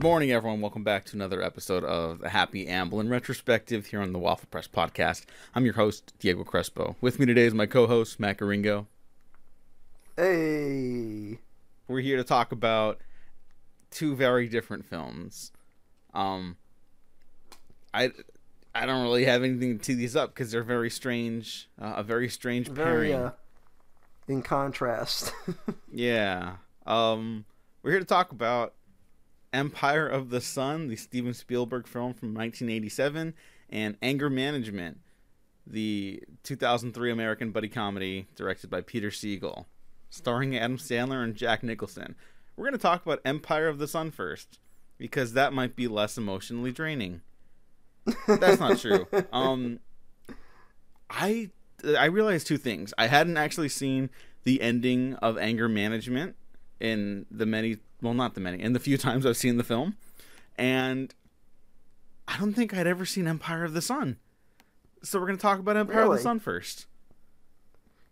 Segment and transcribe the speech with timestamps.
[0.00, 0.62] Good morning, everyone.
[0.62, 4.66] Welcome back to another episode of the Happy Amblin retrospective here on the Waffle Press
[4.66, 5.26] podcast.
[5.54, 6.96] I'm your host, Diego Crespo.
[7.02, 8.86] With me today is my co-host, Matt Garingo.
[10.16, 11.38] Hey.
[11.86, 12.98] We're here to talk about
[13.90, 15.52] two very different films.
[16.14, 16.56] Um,
[17.92, 18.12] I
[18.74, 22.02] I don't really have anything to tee these up because they're very strange, uh, a
[22.02, 23.26] very strange Very pairing.
[23.26, 23.32] uh,
[24.28, 25.34] in contrast.
[25.92, 26.54] Yeah.
[26.86, 27.44] Um,
[27.82, 28.72] we're here to talk about
[29.52, 33.34] Empire of the Sun, the Steven Spielberg film from 1987,
[33.70, 35.00] and Anger Management,
[35.66, 39.66] the 2003 American buddy comedy directed by Peter Segal,
[40.08, 42.14] starring Adam Sandler and Jack Nicholson.
[42.56, 44.60] We're going to talk about Empire of the Sun first,
[44.98, 47.22] because that might be less emotionally draining.
[48.26, 49.06] That's not true.
[49.32, 49.80] Um,
[51.08, 51.50] I
[51.84, 52.92] I realized two things.
[52.98, 54.10] I hadn't actually seen
[54.44, 56.36] the ending of Anger Management
[56.78, 59.96] in the many well not the many in the few times I've seen the film.
[60.58, 61.14] And
[62.28, 64.16] I don't think I'd ever seen Empire of the Sun.
[65.02, 66.86] So we're gonna talk about Empire of the Sun first.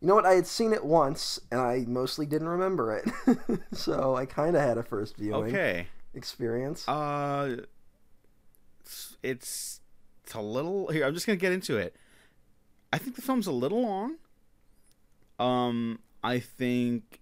[0.00, 0.24] you know what?
[0.26, 3.60] I had seen it once, and I mostly didn't remember it.
[3.72, 5.86] so I kind of had a first viewing Okay.
[6.14, 6.88] experience.
[6.88, 7.58] Uh
[8.80, 9.80] it's, it's
[10.24, 11.94] it's a little here, I'm just gonna get into it.
[12.92, 14.16] I think the film's a little long.
[15.38, 17.20] Um I think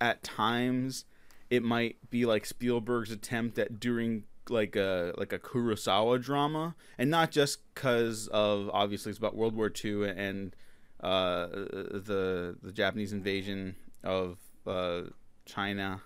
[0.00, 1.04] at times
[1.50, 7.10] it might be like Spielberg's attempt at doing like a like a Kurosawa drama, and
[7.10, 10.54] not just because of obviously it's about World War II and
[11.00, 15.02] uh, the the Japanese invasion of uh,
[15.44, 16.02] China,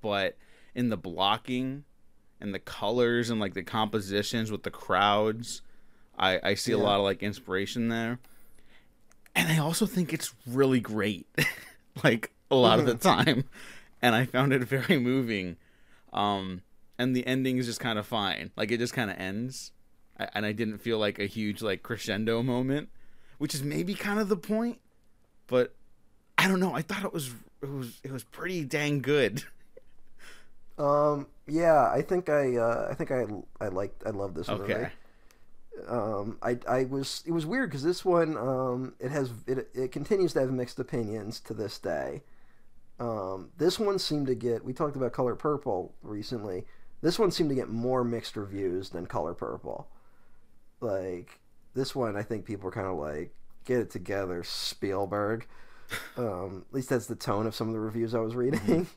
[0.00, 0.36] but
[0.74, 1.84] in the blocking
[2.40, 5.62] and the colors and like the compositions with the crowds,
[6.18, 8.18] I I see a lot of like inspiration there,
[9.34, 11.26] and I also think it's really great,
[12.04, 13.44] like a lot of the time,
[14.02, 15.56] and I found it very moving.
[16.12, 16.62] Um,
[16.98, 18.50] and the ending is just kind of fine.
[18.56, 19.72] Like it just kind of ends,
[20.18, 22.88] I, and I didn't feel like a huge like crescendo moment,
[23.38, 24.78] which is maybe kind of the point.
[25.46, 25.74] But
[26.38, 26.74] I don't know.
[26.74, 29.44] I thought it was it was it was pretty dang good.
[30.78, 33.24] Um, yeah, I think I, uh, I think I,
[33.60, 34.74] I liked, I love this movie.
[34.74, 34.88] Okay.
[35.88, 39.92] Um, I, I was, it was weird because this one, um, it has, it, it
[39.92, 42.22] continues to have mixed opinions to this day.
[42.98, 46.64] Um, this one seemed to get, we talked about Color Purple recently.
[47.02, 49.88] This one seemed to get more mixed reviews than Color Purple.
[50.80, 51.40] Like,
[51.74, 53.34] this one, I think people are kind of like,
[53.64, 55.46] get it together, Spielberg.
[56.16, 58.88] Um, at least that's the tone of some of the reviews I was reading.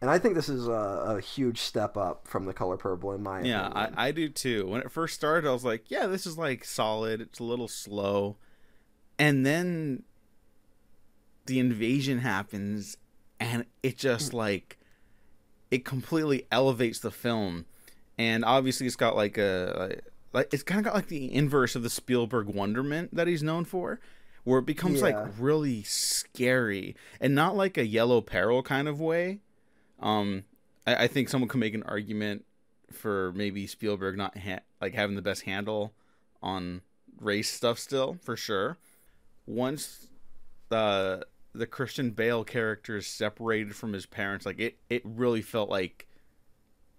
[0.00, 0.72] And I think this is a,
[1.18, 3.94] a huge step up from the Color Purple in my Yeah, opinion.
[3.96, 4.66] I, I do too.
[4.66, 7.20] When it first started, I was like, yeah, this is like solid.
[7.20, 8.38] It's a little slow.
[9.20, 10.02] And then
[11.46, 12.96] the invasion happens
[13.40, 14.76] and it just like
[15.70, 17.64] it completely elevates the film.
[18.18, 19.96] And obviously it's got like a
[20.32, 23.64] like it's kind of got like the inverse of the Spielberg wonderment that he's known
[23.64, 23.98] for.
[24.44, 25.08] Where it becomes Yeah.
[25.08, 29.40] like really scary and not like a yellow peril kind of way.
[30.00, 30.44] Um,
[30.86, 32.44] I, I think someone could make an argument
[32.90, 35.92] for maybe Spielberg not ha- like having the best handle
[36.42, 36.80] on
[37.20, 38.78] race stuff still for sure.
[39.46, 40.08] Once
[40.70, 45.68] the the Christian Bale character is separated from his parents, like it it really felt
[45.70, 46.06] like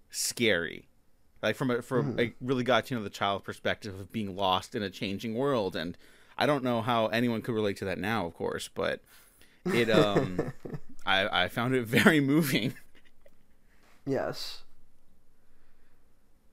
[0.10, 0.88] scary.
[1.42, 2.20] Like from a from Mhm.
[2.20, 5.76] it really got you know the child perspective of being lost in a changing world
[5.76, 5.98] and
[6.38, 9.02] I don't know how anyone could relate to that now, of course, but
[9.72, 10.54] it um
[11.06, 12.74] I I found it very moving.
[14.06, 14.64] Yes.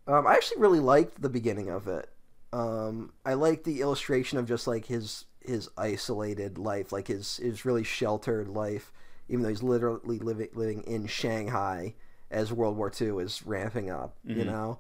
[0.06, 2.09] Um, I actually really liked the beginning of it.
[2.53, 7.64] Um, I liked the illustration of just like his his isolated life, like his his
[7.64, 8.92] really sheltered life,
[9.28, 11.94] even though he's literally living living in Shanghai
[12.31, 14.16] as World War II is ramping up.
[14.33, 14.47] You Mhm.
[14.47, 14.78] know,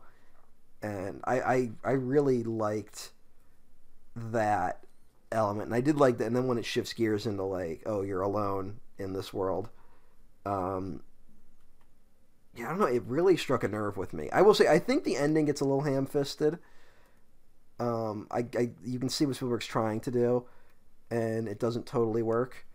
[0.82, 3.12] and I, I I really liked
[4.16, 4.84] that
[5.30, 6.26] element, and I did like that.
[6.26, 9.68] And then when it shifts gears into like, oh, you're alone in this world.
[10.46, 11.02] Um,
[12.54, 12.86] yeah, I don't know.
[12.86, 14.28] It really struck a nerve with me.
[14.30, 16.58] I will say, I think the ending gets a little ham-fisted.
[17.80, 20.44] Um, I, I you can see what Spielberg's trying to do,
[21.10, 22.66] and it doesn't totally work,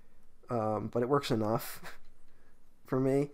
[0.50, 1.82] um, but it works enough
[2.86, 3.32] for me.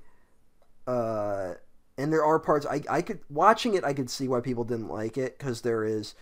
[0.88, 1.54] Uh,
[1.98, 3.84] and there are parts I, I could watching it.
[3.84, 6.16] I could see why people didn't like it because there is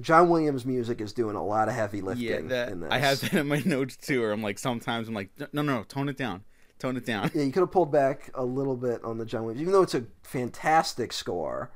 [0.00, 2.90] John Williams' music is doing a lot of heavy lifting Yeah, that in this.
[2.92, 4.22] I have that in my notes too.
[4.22, 6.44] Or I'm like, sometimes I'm like, no, no, no, tone it down,
[6.78, 7.30] tone it down.
[7.34, 9.82] Yeah, you could have pulled back a little bit on the John Williams, even though
[9.82, 11.70] it's a fantastic score.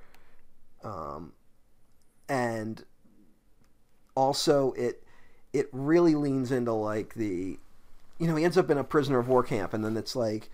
[0.84, 1.32] Um,
[2.28, 2.84] and
[4.14, 5.01] also it
[5.52, 7.58] it really leans into like the,
[8.18, 10.50] you know, he ends up in a prisoner of war camp, and then it's like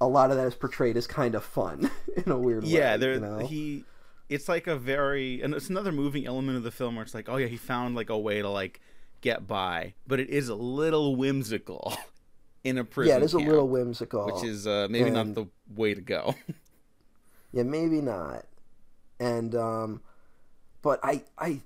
[0.00, 2.70] a lot of that is portrayed as kind of fun in a weird way.
[2.70, 3.38] Yeah, there you know?
[3.38, 3.84] he.
[4.28, 7.28] It's like a very, and it's another moving element of the film where it's like,
[7.28, 8.80] oh yeah, he found like a way to like
[9.20, 11.96] get by, but it is a little whimsical
[12.64, 13.10] in a prison.
[13.10, 16.36] yeah, it is a little whimsical, which is uh, maybe not the way to go.
[17.52, 18.44] yeah, maybe not.
[19.18, 20.00] And um,
[20.80, 21.60] but I I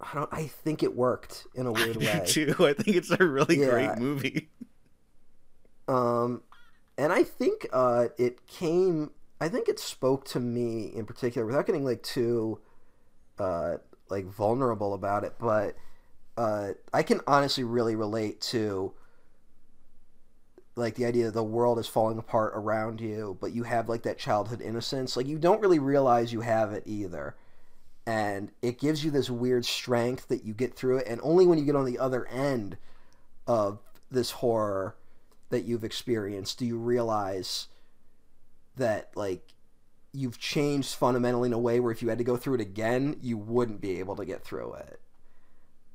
[0.00, 2.20] I don't I think it worked in a weird way.
[2.26, 2.54] too.
[2.60, 3.66] I think it's a really Yeah.
[3.70, 4.50] great movie.
[5.88, 6.42] Um,
[6.98, 9.10] and I think uh, it came.
[9.40, 12.60] I think it spoke to me in particular, without getting like too,
[13.38, 13.76] uh,
[14.10, 15.34] like vulnerable about it.
[15.38, 15.76] But
[16.36, 18.94] uh, I can honestly really relate to,
[20.74, 24.02] like the idea that the world is falling apart around you, but you have like
[24.02, 25.16] that childhood innocence.
[25.16, 27.34] Like you don't really realize you have it either,
[28.06, 31.06] and it gives you this weird strength that you get through it.
[31.08, 32.76] And only when you get on the other end
[33.46, 33.80] of
[34.10, 34.96] this horror
[35.50, 37.68] that you've experienced do you realize
[38.76, 39.52] that like
[40.12, 43.16] you've changed fundamentally in a way where if you had to go through it again
[43.20, 45.00] you wouldn't be able to get through it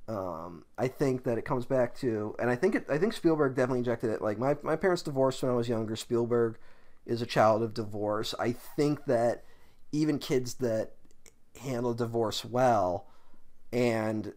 [0.08, 3.56] um, I think that it comes back to, and I think it, I think Spielberg
[3.56, 4.22] definitely injected it.
[4.22, 5.96] Like my my parents divorced when I was younger.
[5.96, 6.58] Spielberg
[7.06, 8.36] is a child of divorce.
[8.38, 9.46] I think that
[9.94, 10.94] even kids that
[11.62, 13.08] handle divorce well,
[13.72, 14.34] and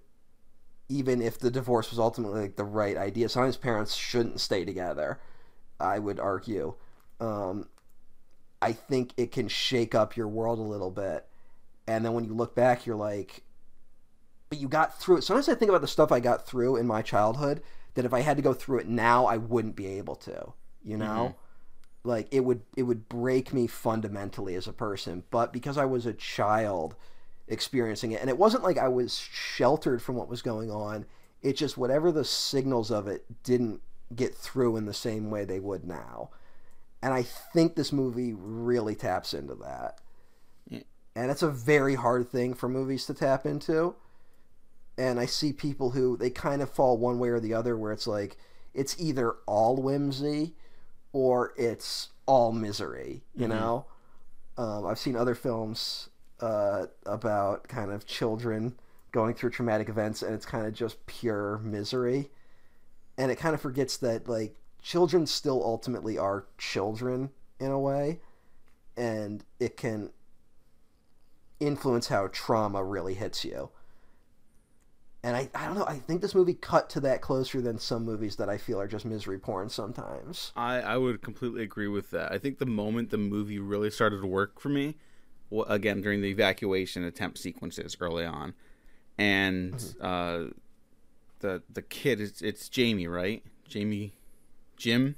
[0.88, 5.20] even if the divorce was ultimately like the right idea, sometimes parents shouldn't stay together.
[5.80, 6.74] I would argue.
[7.20, 7.68] Um,
[8.62, 11.26] I think it can shake up your world a little bit,
[11.86, 13.42] and then when you look back, you're like,
[14.48, 15.24] but you got through it.
[15.24, 17.62] Sometimes I think about the stuff I got through in my childhood
[17.94, 20.52] that if I had to go through it now, I wouldn't be able to.
[20.82, 21.34] You know,
[22.04, 25.24] like it would it would break me fundamentally as a person.
[25.30, 26.94] But because I was a child
[27.48, 31.06] experiencing it, and it wasn't like I was sheltered from what was going on.
[31.42, 33.82] It just whatever the signals of it didn't
[34.14, 36.30] get through in the same way they would now.
[37.02, 39.98] And I think this movie really taps into that.
[40.68, 40.80] Yeah.
[41.14, 43.94] And it's a very hard thing for movies to tap into
[44.96, 47.92] and I see people who they kind of fall one way or the other, where
[47.92, 48.36] it's like
[48.72, 50.54] it's either all whimsy
[51.12, 53.24] or it's all misery.
[53.34, 53.50] You Mhm.
[53.50, 53.86] know,
[54.56, 56.08] um, I've seen other films
[56.44, 58.74] uh, about kind of children
[59.12, 62.30] going through traumatic events, and it's kind of just pure misery,
[63.16, 68.20] and it kind of forgets that like children still ultimately are children in a way,
[68.94, 70.10] and it can
[71.60, 73.70] influence how trauma really hits you.
[75.22, 78.04] And I, I don't know i think this movie cut to that closer than some
[78.04, 80.52] movies that i feel are just misery porn sometimes.
[80.54, 82.30] I, I would completely agree with that.
[82.30, 84.96] I think the moment the movie really started to work for me,
[85.68, 88.54] again during the evacuation attempt sequences early on,
[89.18, 90.44] and uh,
[91.40, 93.42] the the kid it's it's Jamie right?
[93.68, 94.12] Jamie,
[94.76, 95.16] Jim.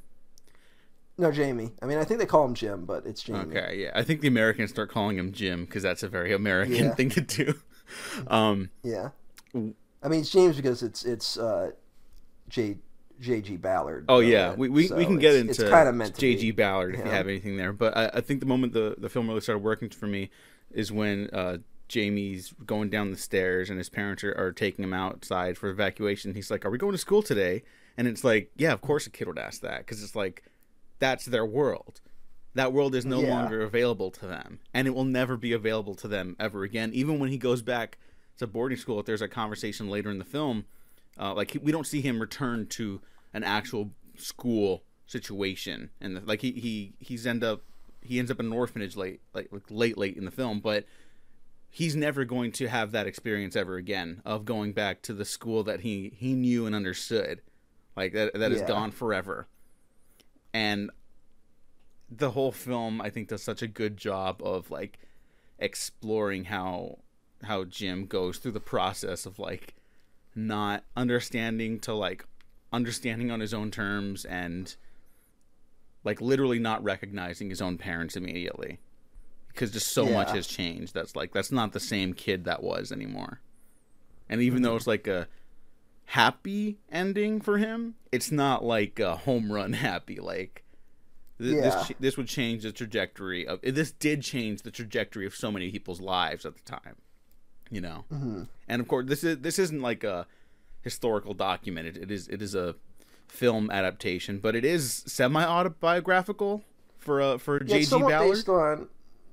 [1.18, 3.90] no jamie i mean i think they call him jim but it's jamie Okay, yeah.
[3.94, 6.94] I think the Americans start calling him Jim because that's a very American Yeah.
[6.98, 7.54] thing to do.
[8.28, 9.10] Um, yeah
[9.54, 11.70] i mean it's james because it's it's uh
[12.48, 12.76] j
[13.20, 16.54] jg ballard Oh yeah, we we, so we can get into it's kind of JG.
[16.54, 17.72] Ballard if you have anything there.
[17.72, 20.30] But I, I think the moment the the film really started working for me
[20.72, 21.58] is when uh,
[21.88, 26.34] Jamie's going down the stairs and his parents are, are taking him outside for evacuation.
[26.34, 27.62] He's like, "Are we going to school today?"
[27.96, 30.44] And it's like, yeah, of course a kid would ask that because it's like
[30.98, 32.00] that's their world.
[32.54, 33.30] That world is no Yeah.
[33.30, 36.90] longer available to them, and it will never be available to them ever again.
[36.94, 37.98] Even when he goes back
[38.38, 40.64] to boarding school, if there's a conversation later in the film,
[41.18, 43.00] uh, like he, we don't see him return to
[43.32, 47.62] an actual school situation, and the, like he he he's end up
[48.02, 50.84] he ends up in an orphanage late like, like late late in the film, but
[51.68, 55.62] he's never going to have that experience ever again of going back to the school
[55.64, 57.40] that he he knew and understood,
[57.96, 58.66] like that that is Yeah.
[58.68, 59.48] gone forever,
[60.54, 60.90] and
[62.10, 64.98] the whole film I think does such a good job of like
[65.58, 66.98] exploring how
[67.42, 69.74] how Jim goes through the process of like
[70.36, 72.24] not understanding to like
[72.72, 74.76] understanding on his own terms and
[76.04, 78.78] like literally not recognizing his own parents immediately.
[79.48, 82.92] Because just so much has changed that's like that's not the same kid that was
[82.92, 83.40] anymore.
[84.28, 84.64] And even mm-hmm.
[84.64, 85.28] though it's like a
[86.06, 90.64] happy ending for him it's not like a home run happy like
[91.38, 91.62] th- Yeah.
[91.62, 95.70] this this would change the trajectory of this did change the trajectory of so many
[95.70, 96.96] people's lives at the time
[97.70, 98.04] you know?
[98.10, 100.26] Hmm and of course this is this isn't like a
[100.82, 101.88] historical document.
[101.88, 102.74] It, it is it is a
[103.28, 106.62] film adaptation but it is semi autobiographical
[106.96, 108.30] for uh for yeah, JG Ballard?
[108.30, 108.88] based on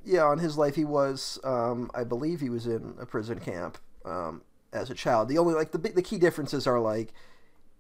[0.06, 0.76] yeah on his life.
[0.76, 5.30] He was um i believe he was in a prison camp um as a child.
[5.30, 7.14] The only like the the key differences are like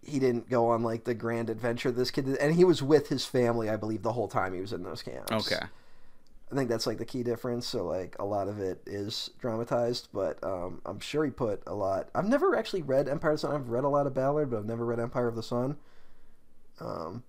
[0.05, 3.07] he didn't go on like the grand adventure this kid did, and he was with
[3.07, 5.31] his family, I believe, the whole time he was in those camps.
[5.31, 5.63] Okay.
[6.53, 7.65] I think that's like the key difference.
[7.67, 11.73] So like a lot of it is dramatized, but um, I'm sure he put a
[11.73, 12.09] lot.
[12.13, 13.55] I've never actually read Empire of the Sun.
[13.55, 15.77] I've read a lot of Ballard, but I've never read Empire of the Sun.
[16.79, 17.23] Um,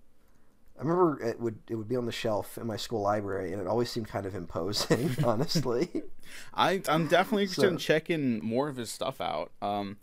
[0.79, 3.61] I remember it would it would be on the shelf in my school library, and
[3.61, 5.89] it always seemed kind of imposing, honestly.
[6.53, 9.53] I I'm definitely interested So- in checking more of his stuff out.
[9.63, 9.99] Um,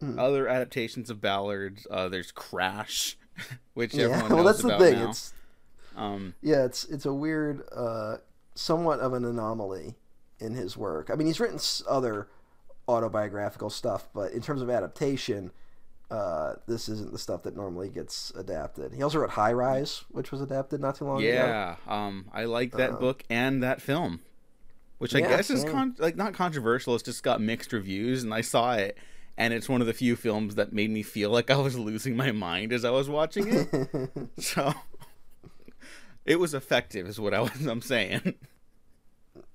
[0.00, 0.18] Hmm.
[0.18, 3.16] other adaptations of Ballard, Uh, there's Crash,
[3.74, 4.94] which yeah, everyone knows well, that's the thing.
[4.98, 5.10] now.
[5.10, 5.32] It's
[5.94, 8.16] Um, yeah, it's it's a weird, uh,
[8.54, 9.96] somewhat of an anomaly
[10.38, 11.10] in his work.
[11.10, 12.28] I mean, he's written other
[12.88, 15.52] autobiographical stuff, but in terms of adaptation,
[16.10, 18.92] uh, this isn't the stuff that normally gets adapted.
[18.92, 21.28] He also wrote High Rise, which was adapted not too long ago.
[21.28, 21.76] yeah.
[21.86, 24.20] Um, I like that Uh, book and that film,
[24.98, 26.94] which I Yeah, guess is con- like not controversial.
[26.94, 28.98] It's just got mixed reviews, and I saw it,
[29.38, 32.14] and it's one of the few films that made me feel like I was losing
[32.16, 34.28] my mind as I was watching it.
[34.42, 34.74] so.
[36.24, 37.66] It was effective, is what I was.
[37.66, 38.34] I'm saying.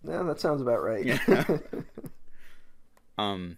[0.03, 1.05] yeah, that sounds about right.
[1.05, 1.43] Yeah.
[3.19, 3.57] Um,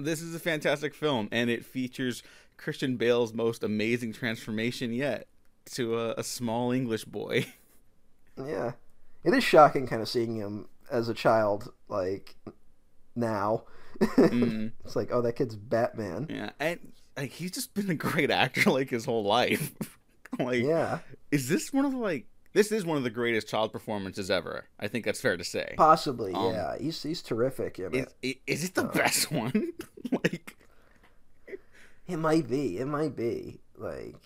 [0.00, 2.22] this is a fantastic film, and it features
[2.56, 5.26] Christian Bale's most amazing transformation yet
[5.72, 7.46] to a, a small English boy.
[8.42, 8.72] Yeah.
[9.24, 12.34] It is shocking kind of seeing him as a child, like,
[13.14, 13.64] now.
[14.00, 16.26] Mm, It's like, oh, that kid's Batman.
[16.30, 19.72] yeah, and like, he's just been a great actor like his whole life.
[20.38, 21.00] like, Yeah,
[21.32, 22.26] is this one of the like?
[22.52, 24.66] This is one of the greatest child performances ever.
[24.78, 25.72] I think that's fair to say.
[25.76, 26.32] possibly.
[26.34, 28.38] Um, yeah, he's he's terrific Is, it.
[28.46, 29.72] is it the best one?
[30.12, 30.54] like,
[32.06, 32.78] It might be.
[32.78, 33.60] It might be.
[33.78, 34.16] Like,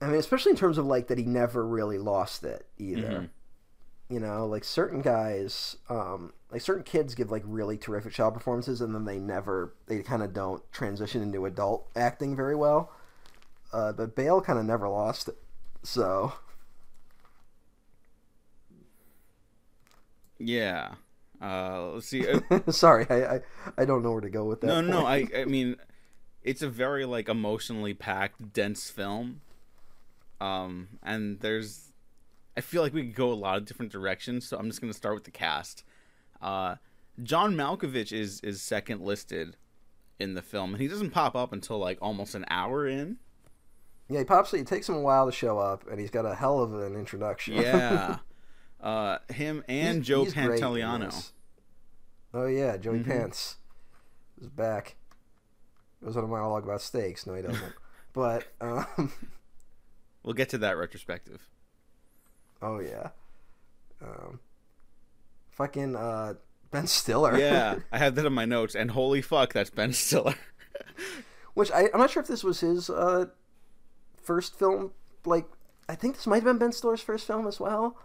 [0.00, 3.08] I mean, especially in terms of like that he never really lost it either.
[3.08, 3.28] Mhm.
[4.10, 8.80] You know, like certain guys, um, like certain kids give like really terrific child performances,
[8.80, 12.90] and then they never, they kind of don't transition into adult acting very well.
[13.72, 15.36] Uh, but Bale kind of never lost it.
[15.82, 16.32] So
[20.38, 20.94] yeah.
[21.40, 22.26] Uh, let's see.
[22.28, 23.40] uh, sorry, I, I
[23.78, 24.66] I don't know where to go with that.
[24.66, 25.06] no, no.
[25.06, 25.26] I.
[25.36, 25.76] I mean,
[26.42, 29.40] it's a very like emotionally packed, dense film.
[30.40, 31.92] Um, and there's,
[32.56, 34.48] I feel like we could go a lot of different directions.
[34.48, 35.84] So I'm just gonna start with the cast.
[36.40, 36.76] Uh,
[37.22, 39.56] John Malkovich is is second listed
[40.18, 43.18] in the film, and he doesn't pop up until like almost an hour in.
[44.08, 44.52] Yeah, he pops.
[44.54, 46.94] It takes him a while to show up, and he's got a hell of an
[46.96, 47.54] introduction.
[47.54, 48.18] Yeah.
[48.80, 51.30] uh, him and He's- Joe he's Pantoliano.
[52.34, 53.06] Oh yeah, Joey Mhm.
[53.06, 53.56] Pants
[54.40, 54.96] is back.
[56.04, 57.26] Goes on a monologue about steaks.
[57.26, 57.72] No, he doesn't.
[58.12, 58.86] but um,
[60.22, 61.48] We'll get to that retrospective.
[62.60, 63.10] oh yeah,
[64.02, 64.40] um,
[65.50, 66.34] fucking uh,
[66.70, 67.38] Ben Stiller.
[67.38, 70.34] Yeah, I had that in my notes, and holy fuck, that's Ben Stiller.
[71.54, 73.26] Which I, I'm not sure if this was his uh,
[74.28, 74.92] first film.
[75.24, 75.46] Like,
[75.88, 77.96] I think this might have been Ben Stiller's first film as well.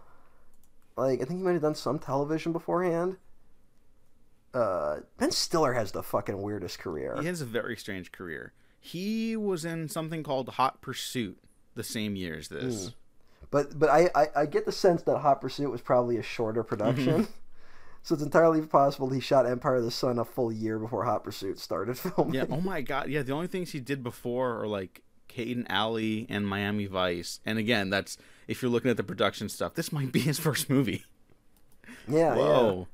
[0.96, 3.18] Like, I think he might have done some television beforehand.
[4.54, 7.16] Uh, ben Stiller has the fucking weirdest career.
[7.20, 8.52] He has a very strange career.
[8.80, 11.38] He was in something called Hot Pursuit
[11.74, 12.92] the same year as this.
[13.50, 16.62] But but I, I, I get the sense that Hot Pursuit was probably a shorter
[16.62, 17.26] production.
[18.02, 21.24] so it's entirely possible he shot Empire of the Sun a full year before Hot
[21.24, 22.34] Pursuit started filming.
[22.34, 22.46] Yeah.
[22.48, 23.10] Oh my god.
[23.10, 23.22] Yeah.
[23.22, 25.02] The only things he did before are like
[25.36, 27.40] And Alley and Miami Vice.
[27.44, 28.16] And again, that's
[28.46, 31.04] if you're looking at the production stuff, this might be his first movie.
[32.08, 32.34] yeah, yeah.
[32.36, 32.88] Whoa.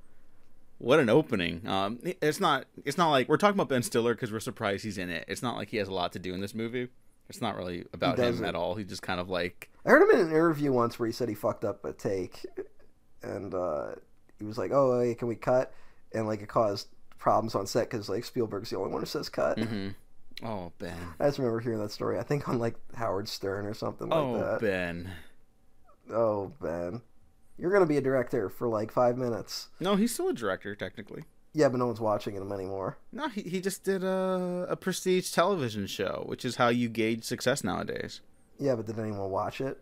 [0.79, 1.67] What an opening!
[1.67, 2.65] Um, it's not.
[2.87, 5.27] It's not like we're talking about Ben Stiller because we're surprised he's in it.
[5.29, 6.89] It's not like he has a lot to do in this movie.
[7.29, 8.77] It's not really about him at all.
[8.77, 11.29] He just kind of like, I heard him in an interview once where he said
[11.29, 12.47] he fucked up a take,
[13.23, 13.89] and uh,
[14.39, 15.71] he was like, "Oh, hey, can we cut?"
[16.13, 19.29] And like it caused problems on set because like Spielberg's the only one who says
[19.29, 19.59] cut.
[19.59, 19.89] hmm
[20.43, 22.19] oh Ben, I just remember hearing that story.
[22.19, 24.55] I think on like Howard Stern or something like oh, that.
[24.55, 24.59] oh.
[24.59, 25.11] Ben.
[26.13, 27.03] Oh Ben,
[27.59, 29.69] you're gonna be a director for like five minutes.
[29.81, 31.25] No, he's still a director technically.
[31.53, 32.97] Yeah, but no one's watching him anymore.
[33.13, 37.25] No, he, he just did a, a prestige television show, which is how you gauge
[37.25, 38.21] success nowadays.
[38.59, 39.79] Yeah, but did anyone watch it?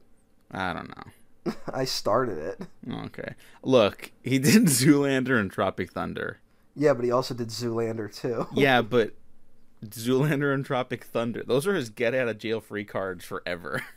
[0.51, 1.55] I don't know.
[1.73, 2.67] I started it.
[3.07, 3.35] Okay.
[3.63, 6.39] Look, he did Zoolander and Tropic Thunder.
[6.75, 8.47] Yeah, but he also did Zoolander too.
[8.55, 9.13] Yeah, but
[9.85, 13.85] Zoolander and Tropic Thunder, those are his get out of jail free cards forever.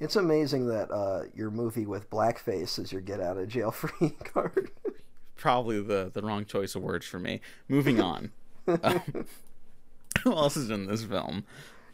[0.00, 4.10] It's amazing that uh, your movie with blackface is your get out of jail free
[4.10, 4.70] card.
[5.34, 7.40] Probably the, the wrong choice of words for me.
[7.68, 8.30] Moving on.
[8.68, 9.02] Um,
[10.22, 11.44] who else is in this film?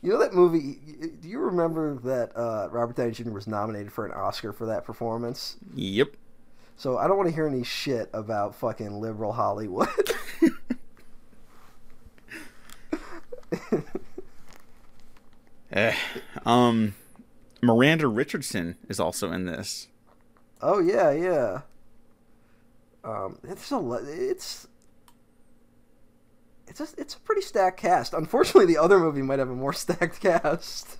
[0.03, 0.77] You know that movie?
[1.19, 3.31] Do you remember that uh, Robert Downey Jr.
[3.31, 5.57] was nominated for an Oscar for that performance?
[5.75, 6.11] Yep.
[6.77, 9.89] So I don't want to hear any shit about fucking liberal Hollywood.
[15.73, 15.97] Eh,
[16.47, 16.95] um,
[17.61, 19.89] Miranda Richardson is also in this.
[20.63, 21.61] Oh yeah, yeah.
[23.03, 24.69] Um, it's a it's
[26.69, 28.15] it's a, it's a pretty stacked cast.
[28.15, 30.99] Unfortunately, the other movie might have a more stacked cast.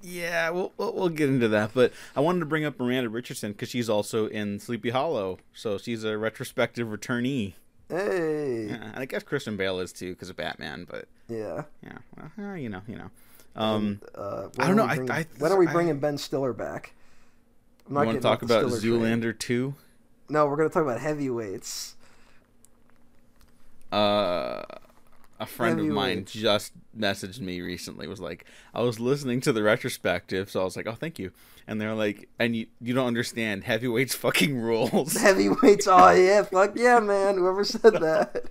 [0.00, 3.52] Yeah, we'll, we'll we'll get into that, but I wanted to bring up Miranda Richardson
[3.52, 7.54] because she's also in Sleepy Hollow, so she's a retrospective returnee.
[7.88, 11.62] Hey, Yeah, and I guess Christian Bale is too because of Batman, but yeah.
[11.82, 13.10] yeah, well, eh, you know, you know.
[13.56, 16.18] Um, Uh, I don't know, we I- bringing- I- when are we I- bringing Ben
[16.18, 16.92] Stiller back?
[17.88, 18.98] I'm you want to talk about Stiller.
[19.00, 19.74] Zoolander two?
[20.28, 21.94] No, we're gonna talk about heavyweights.
[23.90, 24.62] uh
[25.40, 29.62] a friend of mine just messaged me recently was like i was listening to the
[29.62, 31.30] retrospective so i was like oh thank you
[31.66, 36.72] and they're like and you you don't understand heavyweights fucking rules Heavyweights, oh yeah, fuck
[36.76, 37.36] yeah, man.
[37.36, 38.44] Whoever said that.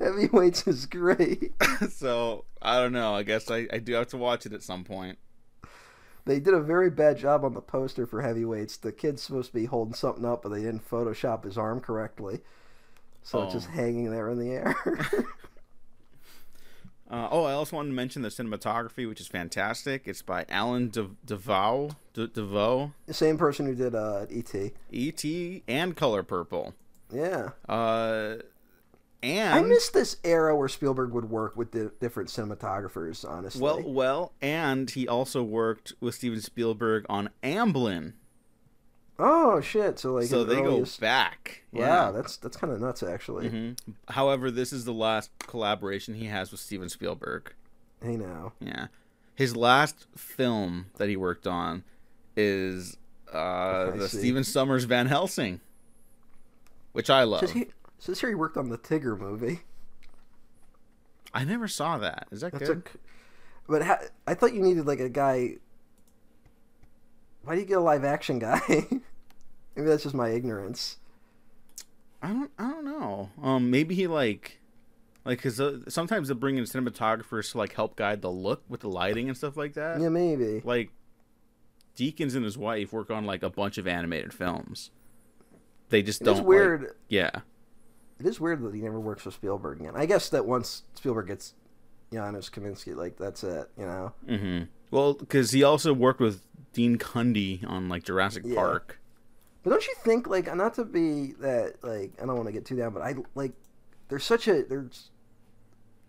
[0.00, 1.52] heavyweights is great.
[1.90, 4.84] so i don't know i guess I, I do have to watch it at some
[4.84, 5.18] point
[6.24, 8.76] They did a very bad job on the poster for heavyweights.
[8.76, 12.38] The kid's supposed to be holding something up, but they didn't Photoshop his arm correctly.
[13.24, 13.58] So it's Oh.
[13.58, 14.76] just hanging there in the air.
[17.12, 20.88] Uh, oh i also wanted to mention the cinematography which is fantastic it's by Allen
[20.88, 24.72] De- Daviau De- Daviau the same person who did uh, E.T.
[24.92, 26.74] et and color purple
[27.12, 27.50] Yeah.
[27.68, 28.36] uh
[29.22, 33.62] and I miss this era where Spielberg would work with the different cinematographers, honestly.
[33.62, 38.14] Well, well, and he also worked with Steven Spielberg on Amblin,
[39.18, 39.98] oh shit!
[39.98, 41.62] So like, so they earliest- go back.
[41.72, 42.10] Wow, Yeah.
[42.12, 43.48] that's that's kind of nuts, actually.
[43.50, 43.78] Mhm.
[44.08, 47.52] However, this is the last collaboration he has with Steven Spielberg.
[48.02, 48.88] Hey now, Yeah,
[49.34, 51.84] his last film that he worked on
[52.36, 52.96] is
[53.32, 54.18] uh, the see.
[54.18, 55.60] Stephen Sommers Van Helsing,
[56.92, 57.40] which I love.
[57.40, 59.60] says he says here he worked on the Tigger movie.
[61.34, 62.26] I never saw that.
[62.30, 62.82] Is that That's good?
[62.94, 62.98] a,
[63.70, 65.56] but ha- I thought you needed like a guy.
[67.44, 68.60] Why do you get a live action guy?
[68.68, 70.98] Maybe that's just my ignorance.
[72.22, 72.50] I don't.
[72.58, 73.30] I don't know.
[73.42, 74.60] Um, maybe he like,
[75.24, 78.80] like, cause uh, sometimes they bring in cinematographers to like help guide the look with
[78.80, 80.00] the lighting and stuff like that.
[80.00, 80.60] Yeah, maybe.
[80.62, 80.90] Like,
[81.96, 84.90] Deakins and his wife work on like a bunch of animated films.
[85.88, 86.36] They just It don't.
[86.38, 86.94] like- weird.
[87.08, 87.30] yeah.
[88.20, 89.94] It is weird that he never works with Spielberg again.
[89.96, 91.54] I guess that once Spielberg gets
[92.12, 93.68] Janusz Kaminski, like that's it.
[93.76, 94.12] You know.
[94.28, 94.62] Mm-hmm.
[94.92, 98.54] Well, because he also worked with Dean Cundey on like Jurassic Yeah.
[98.54, 99.00] Park.
[99.64, 102.64] But don't you think, like, not to be that, like, I don't want to get
[102.64, 103.52] too down, but I like,
[104.08, 105.10] there's such a there's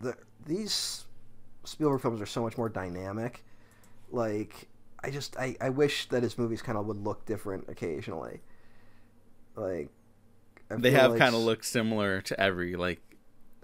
[0.02, 0.16] the
[0.46, 1.06] these
[1.64, 3.46] Spielberg films are so much more dynamic.
[4.12, 4.68] Like,
[5.04, 8.42] I just I I wish that his movies kind of would look different occasionally.
[9.56, 9.90] Like,
[10.70, 13.00] They have like kind of looked similar to every like,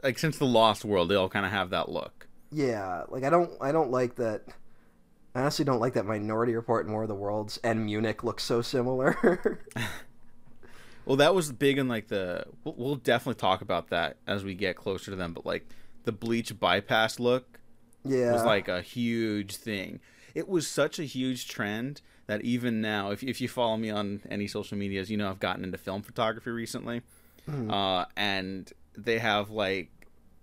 [0.02, 2.28] like since the Lost World, they all kind of have that look.
[2.52, 4.44] Yeah, like I don't I don't like that.
[5.36, 8.40] I honestly don't like that Minority Report and War of the Worlds and Munich look
[8.40, 9.60] so similar.
[11.06, 12.44] Well, that was big in like the.
[12.64, 15.34] We'll, we'll definitely talk about that as we get closer to them.
[15.34, 15.68] But like
[16.04, 17.60] the bleach bypass look
[18.06, 20.02] yeah, was like a huge thing.
[20.36, 24.22] It was such a huge trend that even now, if if you follow me on
[24.30, 27.02] any social medias, you know I've gotten into film photography recently,
[27.48, 27.72] Mhm.
[27.74, 29.90] uh, and they have like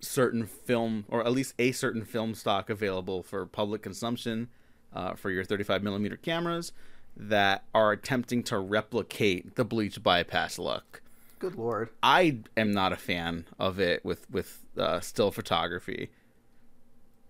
[0.01, 4.49] certain film or at least a certain film stock available for public consumption
[4.93, 6.73] uh, for your 35 millimeter cameras
[7.17, 11.01] that are attempting to replicate the bleach bypass look.
[11.39, 11.91] good lord.
[12.03, 16.11] I am not a fan of it with with uh, still photography,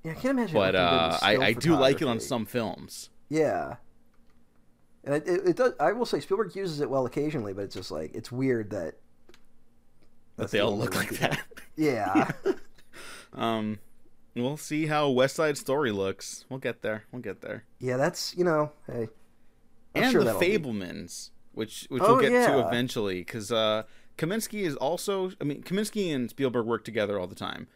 [0.02, 0.54] Yeah, I can't imagine.
[0.54, 3.10] but looking good in uh, I, I do like it on some films.
[3.28, 3.76] Yeah,
[5.04, 5.72] and it, it, it does.
[5.78, 8.94] I will say Spielberg uses it well occasionally, but it's just like it's weird that
[10.36, 11.40] But that's they all look like people- that.
[11.76, 12.30] Yeah,
[13.34, 13.78] Um,
[14.44, 16.44] we'll see how West Side Story looks.
[16.48, 17.04] We'll get there.
[17.12, 17.64] We'll get there.
[17.78, 17.96] yeah.
[17.96, 19.08] That's you know, hey,
[19.94, 23.50] I'm and sure the that'll be- Fabelmans, which which Oh, we'll get to eventually, because
[23.52, 23.84] uh,
[24.18, 25.30] Kaminski is also.
[25.40, 27.66] I mean, Kaminski and Spielberg work together all the time.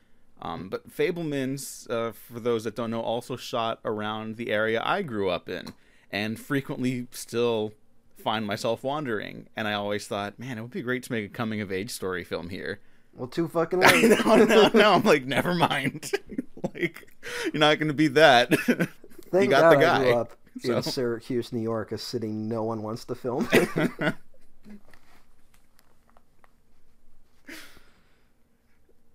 [0.42, 5.02] Um, but Fabelmans, uh, for those that don't know, also shot around the area I
[5.02, 5.74] grew up in,
[6.10, 7.74] and frequently still
[8.16, 9.48] find myself wandering.
[9.54, 11.90] And I always thought, man, it would be great to make a coming of age
[11.90, 12.80] story film here.
[13.12, 14.24] well, too fucking late.
[14.24, 14.92] know, no, no.
[14.94, 16.10] I'm like, never mind.
[16.74, 17.08] like,
[17.52, 18.48] you're not going to be that.
[19.30, 19.96] Thank you got God the guy.
[19.96, 23.48] I grew up So- in Syracuse, New York, a city no one wants to film.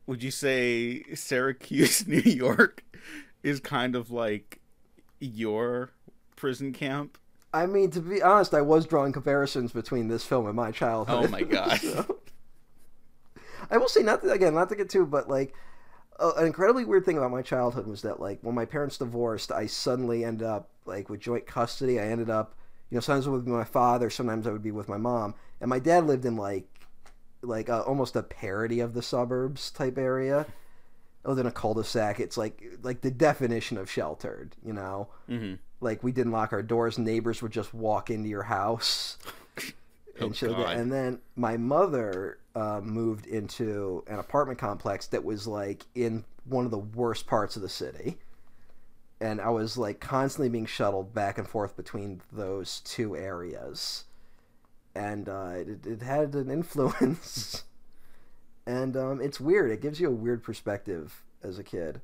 [0.07, 2.83] Would you say Syracuse, New York,
[3.43, 4.59] is kind of like
[5.19, 5.91] your
[6.35, 7.17] prison camp?
[7.53, 11.25] I mean, to be honest, I was drawing comparisons between this film and my childhood.
[11.25, 11.79] Oh my God.
[11.79, 12.19] So-
[13.71, 15.55] I will say, not to, again, not to get too, but like,
[16.19, 19.51] uh, an incredibly weird thing about my childhood was that like when my parents divorced,
[19.51, 21.99] I suddenly ended up like with joint custody.
[21.99, 22.55] I ended up,
[22.89, 24.97] you know, sometimes I would be with my father, sometimes I would be with my
[24.97, 26.67] mom, and my dad lived in like
[27.41, 30.45] like a, almost a parody of the suburbs type area.
[31.23, 32.19] Lived in a cul-de-sac.
[32.19, 35.09] It's like like the definition of sheltered, you know.
[35.27, 35.55] Mm-hmm.
[35.81, 36.99] Like we didn't lock our doors.
[36.99, 39.17] Neighbors would just walk into your house.
[40.21, 40.39] Oh, and.
[40.39, 40.77] God.
[40.77, 46.65] And then my mother uh, moved into an apartment complex that was like in one
[46.65, 48.17] of the worst parts of the city.
[49.19, 54.05] And I was like constantly being shuttled back and forth between those two areas.
[54.93, 57.63] And uh, it, it had an influence.
[58.65, 59.71] and um, it's weird.
[59.71, 62.01] It gives you a weird perspective as a kid.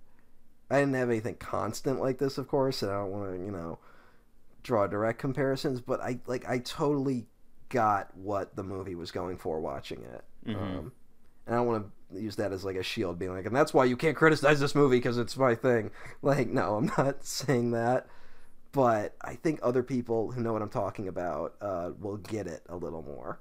[0.70, 3.52] I didn't have anything constant like this, of course, and I don't want to, you
[3.52, 3.80] know,
[4.64, 7.26] draw direct comparisons, but I like I totally
[7.68, 10.24] got what the movie was going for watching it.
[10.46, 10.56] Mhm.
[10.56, 10.92] Um,
[11.46, 13.74] and I don't want to use that as like a shield, being like, and that's
[13.74, 15.92] why you can't criticize this movie because it's my thing.
[16.22, 18.08] Like, no, I'm not saying that.
[18.74, 22.64] But I think other people who know what I'm talking about uh, will get it
[22.70, 23.40] a little more.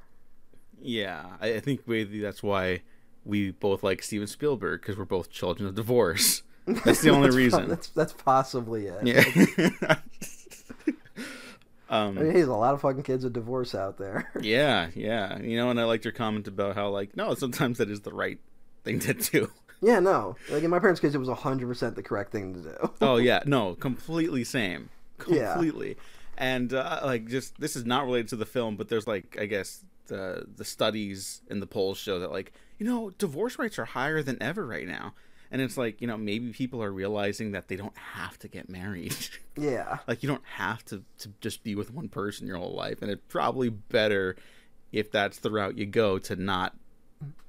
[0.83, 2.83] Yeah, I, I think maybe that's why
[3.25, 6.43] we both like Steven Spielberg because we're both children of divorce.
[6.85, 7.69] That's the only po- reason.
[7.69, 9.07] That's that's possibly it.
[9.07, 9.97] Yeah.
[11.91, 12.15] I um.
[12.15, 14.31] mean, there's a lot of fucking kids with divorce out there.
[14.41, 15.39] Yeah, yeah.
[15.41, 18.13] You know, and I liked your comment about how like no, sometimes that is the
[18.13, 18.39] right
[18.85, 19.51] thing to do.
[19.83, 20.37] yeah, no.
[20.51, 22.91] Like in my parents' case, it was 100% the correct thing to do.
[23.01, 24.89] Oh yeah, no, completely same,
[25.29, 25.53] Yeah.
[25.55, 25.97] completely.
[26.39, 29.45] And uh, like, just this is not related to the film, but there's like, I
[29.47, 33.85] guess the the studies and the polls show that like, you know, divorce rates are
[33.85, 35.13] higher than ever right now.
[35.51, 38.69] And it's like, you know, maybe people are realizing that they don't have to get
[38.69, 39.17] married.
[39.57, 39.99] Yeah.
[40.07, 43.11] like, you don't have to to just be with one person your whole life, and
[43.11, 44.37] it's probably better
[44.91, 46.75] if that's the route you go to not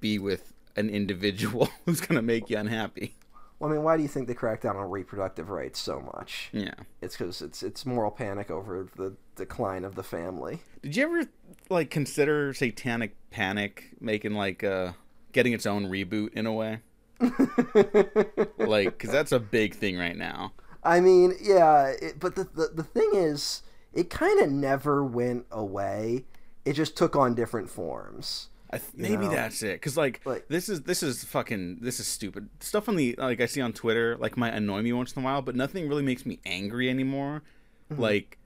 [0.01, 3.15] be with an individual who's gonna make you unhappy.
[3.59, 6.49] Well, I mean, why do you think they crack down on reproductive rights so much?
[6.51, 6.73] Yeah.
[7.01, 10.61] It's because it's it's moral panic over the decline of the family.
[10.81, 11.29] Did you ever
[11.69, 14.93] like consider Satanic Panic making like uh
[15.31, 16.79] getting its own reboot in a way?
[18.57, 20.53] Like, because that's a big thing right now.
[20.83, 25.45] I mean, yeah, it, but the, the the thing is, it kind of never went
[25.51, 26.25] away.
[26.65, 28.49] It just took on different forms.
[28.71, 29.31] I th- maybe know?
[29.31, 29.73] that's it.
[29.73, 33.41] Because like, Like- this is this is fucking this is stupid stuff on the like
[33.41, 36.03] I see on Twitter like might annoy me once in a while, but nothing really
[36.03, 37.43] makes me angry anymore.
[37.91, 38.01] Mm-hmm.
[38.01, 38.37] Like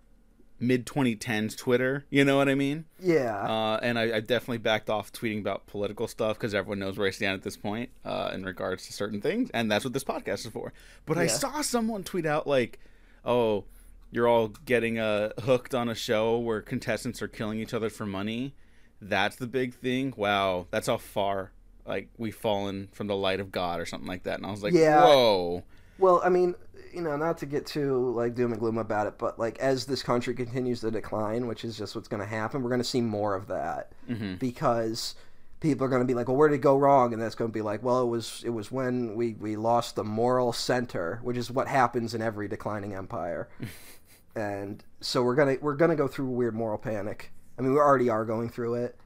[0.59, 2.85] mid 2010s Twitter, you know what I mean?
[2.99, 6.97] Yeah, Uh, and I, I definitely backed off tweeting about political stuff because everyone knows
[6.97, 9.93] where I stand at this point uh, in regards to certain things, and that's what
[9.93, 10.71] this podcast is for.
[11.05, 12.79] But I saw someone tweet out like,
[13.25, 13.65] "Oh,
[14.11, 18.05] you're all getting uh, hooked on a show where contestants are killing each other for
[18.05, 18.53] money.
[19.01, 20.13] That's the big thing.
[20.15, 21.51] Wow, that's how far
[21.85, 24.63] like we've fallen from the light of God or something like that." And I was
[24.63, 25.03] like, Yeah.
[25.03, 25.63] "Whoa."
[25.97, 26.55] Well, I mean,
[26.95, 29.85] you know, not to get too like doom and gloom about it, but like as
[29.85, 32.87] this country continues to decline, which is just what's going to happen, we're going to
[32.87, 34.39] see more of that Mhm.
[34.39, 35.15] because
[35.59, 37.49] people are going to be like, "Well, where did it go wrong?" And that's going
[37.49, 41.19] to be like, "Well, it was it was when we we lost the moral center,
[41.23, 43.49] which is what happens in every declining empire."
[44.35, 47.31] and so we're gonna we're gonna go through a weird moral panic.
[47.57, 48.99] I mean, we already are going through it.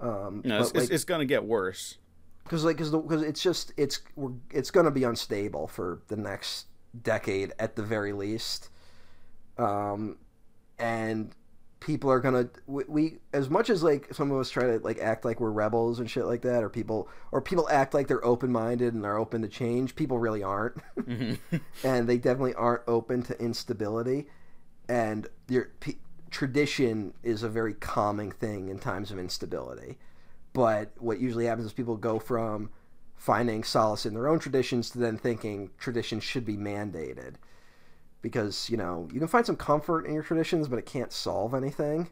[0.00, 1.96] Um, No, it's, but, it's, it's gonna get worse.
[2.44, 6.66] because like because it's just it's we're, it's going to be unstable for the next
[7.02, 8.70] decade at the very least.
[9.58, 10.18] Um
[10.78, 11.34] and
[11.80, 14.98] people are gonna we, we as much as like some of us try to like
[14.98, 18.24] act like we're rebels and shit like that or people or people act like they're
[18.24, 20.76] open-minded and are open to change people really aren't.
[20.98, 21.38] Mhm.
[21.84, 24.26] and they definitely aren't open to instability.
[24.88, 25.98] And your p-
[26.30, 29.98] tradition is a very calming thing in times of instability.
[30.52, 32.70] But what usually happens is people go from
[33.16, 37.34] finding solace in their own traditions to then thinking traditions should be mandated.
[38.22, 41.54] Because you know you can find some comfort in your traditions but it can't solve
[41.54, 42.10] anything.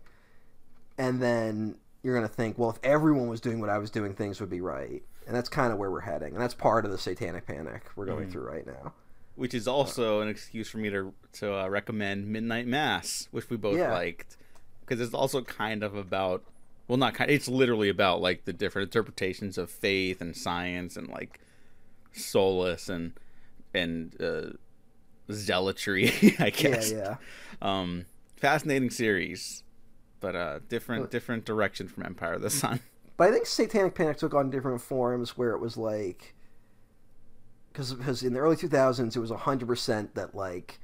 [0.98, 4.14] And then you're going to think well if everyone was doing what i was doing
[4.14, 5.02] things would be right.
[5.26, 6.34] And that's kind of where we're heading.
[6.34, 8.32] And that's part of the satanic panic we're going Mhm.
[8.32, 8.92] through right now.
[9.36, 13.56] Which is also an excuse for me to to uh, recommend Midnight Mass, which we
[13.56, 13.92] both Yeah.
[13.92, 14.36] liked,
[14.80, 16.44] because it's also kind of about,
[16.88, 17.30] well, not kind.
[17.30, 21.40] It's literally about like the different interpretations of faith and science and like
[22.12, 23.12] solace and
[23.72, 24.50] and uh,
[25.32, 26.92] zealotry, I guess.
[26.92, 27.16] yeah yeah.
[27.62, 29.62] Um, fascinating series,
[30.20, 32.80] but uh, different different direction from Empire of the Sun.
[33.16, 36.34] But I think Satanic Panic took on different forms where it was like,
[37.72, 40.80] because in the early two thousands it was hundred percent that like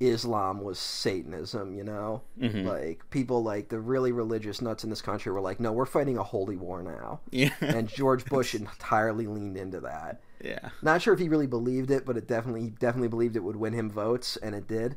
[0.00, 2.22] Islam was Satanism, you know?
[2.40, 2.64] Mhm.
[2.66, 6.18] Like people like the really religious nuts in this country were like, "No, we're fighting
[6.18, 7.52] a holy war now." Yeah.
[7.60, 10.20] And George Bush entirely leaned into that.
[10.42, 10.70] yeah.
[10.82, 13.56] Not sure if he really believed it, but it definitely he definitely believed it would
[13.56, 14.96] win him votes, and it did.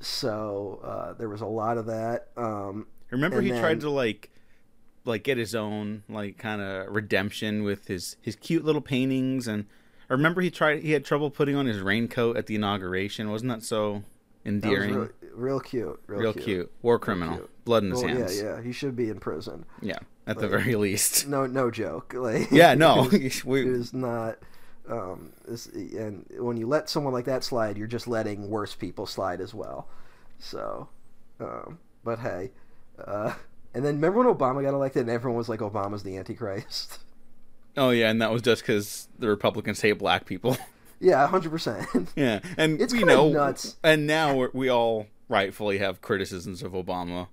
[0.00, 2.28] So uh, there was a lot of that.
[2.36, 4.30] Um, Remember he tried to like
[5.04, 9.66] like get his own like kind of redemption with his his cute little paintings and
[10.10, 13.30] I remember he tried he had trouble putting on his raincoat at the inauguration.
[13.30, 14.02] Wasn't that so
[14.44, 14.94] endearing?
[14.94, 16.44] real, real cute, real, Real cute.
[16.44, 16.72] cute.
[16.82, 17.36] War criminal.
[17.36, 17.50] cute.
[17.64, 18.42] Blood in his Well, yeah, hands.
[18.42, 19.64] yeah, he should be in prison.
[19.80, 21.26] Yeah, at the very least.
[21.28, 22.12] No, no joke.
[22.16, 23.08] Like, Yeah, no.
[23.12, 24.38] it was- we, it is not.
[24.88, 29.06] Um, this, and when you let someone like that slide, you're just letting worse people
[29.06, 29.88] slide as well.
[30.38, 30.88] So,
[31.40, 32.50] um, but hey,
[33.02, 33.32] uh,
[33.72, 36.98] and then remember when Obama got elected and everyone was like, Obama's the Antichrist.
[37.78, 40.58] oh yeah, and that was just because the Republicans hate black people.
[41.00, 41.86] Yeah, hundred percent.
[42.16, 43.30] yeah, and It's we know.
[43.30, 43.76] nuts.
[43.82, 47.28] And now we're, we all rightfully have criticisms of Obama.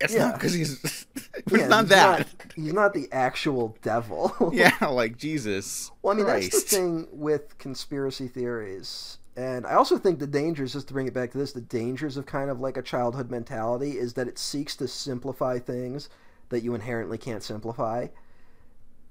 [0.00, 0.26] It's Yeah.
[0.26, 1.06] not because he's.
[1.34, 2.18] it's Yeah, not he's that.
[2.18, 4.32] Not, he's not the actual devil.
[4.52, 5.90] yeah, like Jesus.
[6.02, 9.18] Well, I mean, that's the thing with conspiracy theories.
[9.38, 12.16] And I also think the dangers, just to bring it back to this, the dangers
[12.16, 16.08] of kind of like a childhood mentality is that it seeks to simplify things
[16.48, 18.06] that you inherently can't simplify.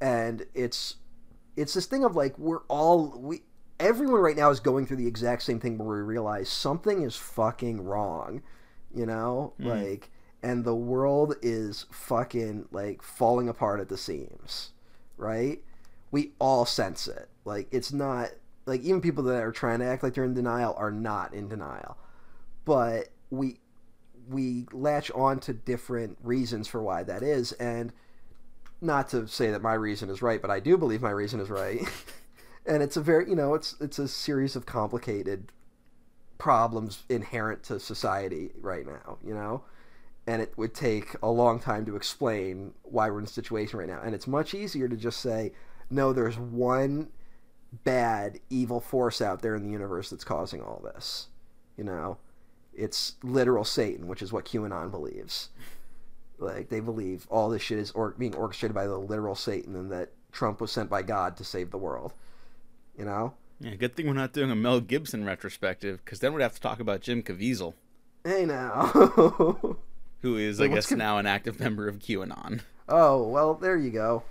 [0.01, 0.95] And it's
[1.55, 3.43] it's this thing of like we're all we
[3.79, 7.15] everyone right now is going through the exact same thing where we realize something is
[7.15, 8.41] fucking wrong,
[8.93, 9.53] you know?
[9.59, 9.65] Mm.
[9.65, 10.11] Like
[10.43, 14.71] and the world is fucking like falling apart at the seams,
[15.17, 15.61] right?
[16.15, 17.27] we all sense it.
[17.43, 18.29] Like it's not
[18.65, 21.49] like even people that are trying to act like they're in denial are not in
[21.49, 21.97] denial.
[22.63, 23.59] But we
[24.29, 27.91] we latch on to different reasons for why that is and
[28.79, 31.49] not to say that my reason is right, but I do believe my reason is
[31.49, 31.81] right.
[32.65, 35.51] and it's a very, you know, it's it's a series of complicated
[36.37, 39.63] problems inherent to society right now, you know?
[40.27, 43.87] And it would take a long time to explain why we're in a situation right
[43.87, 44.01] now.
[44.03, 45.53] And it's much easier to just say,
[45.89, 47.09] no, there's one
[47.83, 51.27] bad, evil force out there in the universe that's causing all this.
[51.77, 52.17] You know?
[52.73, 55.49] It's literal Satan, which is what QAnon believes.
[56.37, 59.91] Like, they believe all this shit is or- being orchestrated by the literal Satan and
[59.91, 62.13] that Trump was sent by God to save the world.
[62.97, 63.33] You know?
[63.59, 66.61] Yeah, good thing we're not doing a Mel Gibson retrospective, because then we'd have to
[66.61, 67.73] talk about Jim Caviezel,
[68.23, 68.87] Hey now.
[70.21, 72.61] who is, Wait, I guess, Cav- now an active member of QAnon.
[72.89, 74.23] oh, well, there you go.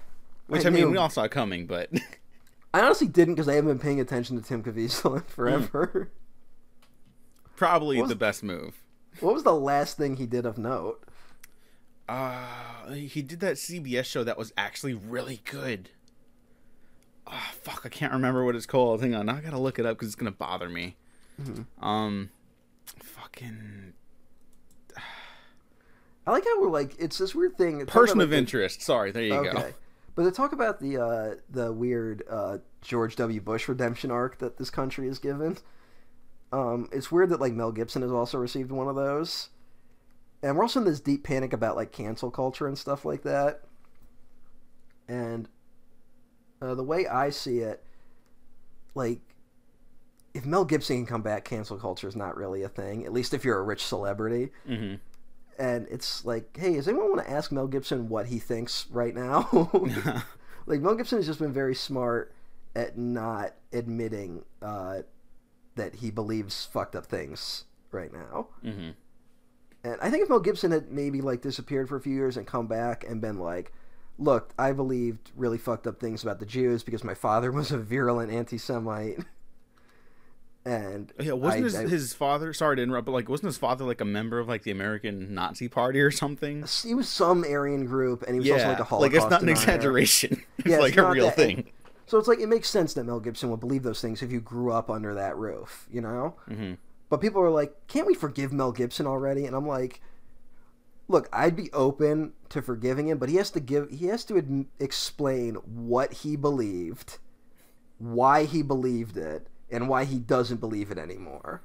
[0.47, 1.91] Which I I, mean, we all saw coming, but
[2.75, 6.11] I honestly didn't because I haven't been paying attention to Tim Caviezel in forever.
[7.57, 8.83] probably was- the best move.
[9.21, 11.03] what was the last thing he did of note?
[12.09, 15.89] Uh, he did that CBS show that was actually really good.
[17.27, 19.01] Ah, fuck, I can't remember what it's called.
[19.01, 20.97] Hang on, I gotta look it up because it's gonna bother me.
[21.41, 21.67] Mhm.
[21.83, 22.31] Um,
[23.03, 23.93] fucking
[26.27, 27.81] I like how we're like it's this weird thing.
[27.81, 28.83] It's person about, of like, the- interest.
[28.83, 29.41] Sorry, there you go.
[29.41, 29.53] Okay.
[29.53, 29.73] go.
[30.15, 33.41] But to talk about the uh, the weird uh, George W.
[33.41, 35.59] Bush redemption arc that this country is given,
[36.53, 39.51] um, it's weird that like Mel Gibson has also received one of those,
[40.43, 43.63] and we're also in this deep panic about like cancel culture and stuff like that.
[45.09, 45.49] And
[46.65, 47.83] uh, the way I see it,
[48.95, 49.21] like
[50.33, 53.05] if Mel Gibson can come back, cancel culture is not really a thing.
[53.05, 54.95] At least if you're a rich celebrity hmm
[55.59, 59.15] and it's like, hey, does anyone want to ask Mel Gibson what he thinks right
[59.15, 59.71] now?
[60.67, 62.35] like Mel Gibson has just been very smart
[62.75, 65.03] at not admitting uh,
[65.77, 68.49] that he believes fucked up things right now.
[68.63, 68.91] hmm
[69.85, 72.47] And I think if Mel Gibson had maybe like disappeared for a few years and
[72.47, 73.73] come back and been like,
[74.19, 77.79] look, I believed really fucked up things about the Jews because my father was a
[77.79, 79.19] virulent anti-Semite.
[80.67, 82.53] And Yeah, wasn't I- his, I- his father?
[82.55, 85.35] Sorry to interrupt, but like, wasn't his father like a member of like the American
[85.35, 86.65] Nazi Party or something?
[86.83, 89.43] he was some Aryan group, and he was also like a Holocaust like it's not
[89.43, 90.43] an exaggeration.
[90.59, 91.71] It's Yeah, it's like a real that- thing.
[92.07, 94.41] So it's like it makes sense that Mel Gibson would believe those things if you
[94.41, 96.35] grew up under that roof, you know?
[96.49, 96.75] hmm
[97.11, 100.01] But people are like, "Can't we forgive Mel Gibson already?" And I'm like,
[101.09, 104.39] "Look, I'd be open to forgiving him, but he has to give he has to
[104.39, 107.19] ad- explain what he believed,
[107.99, 111.63] why he believed it, and why he doesn't believe it anymore.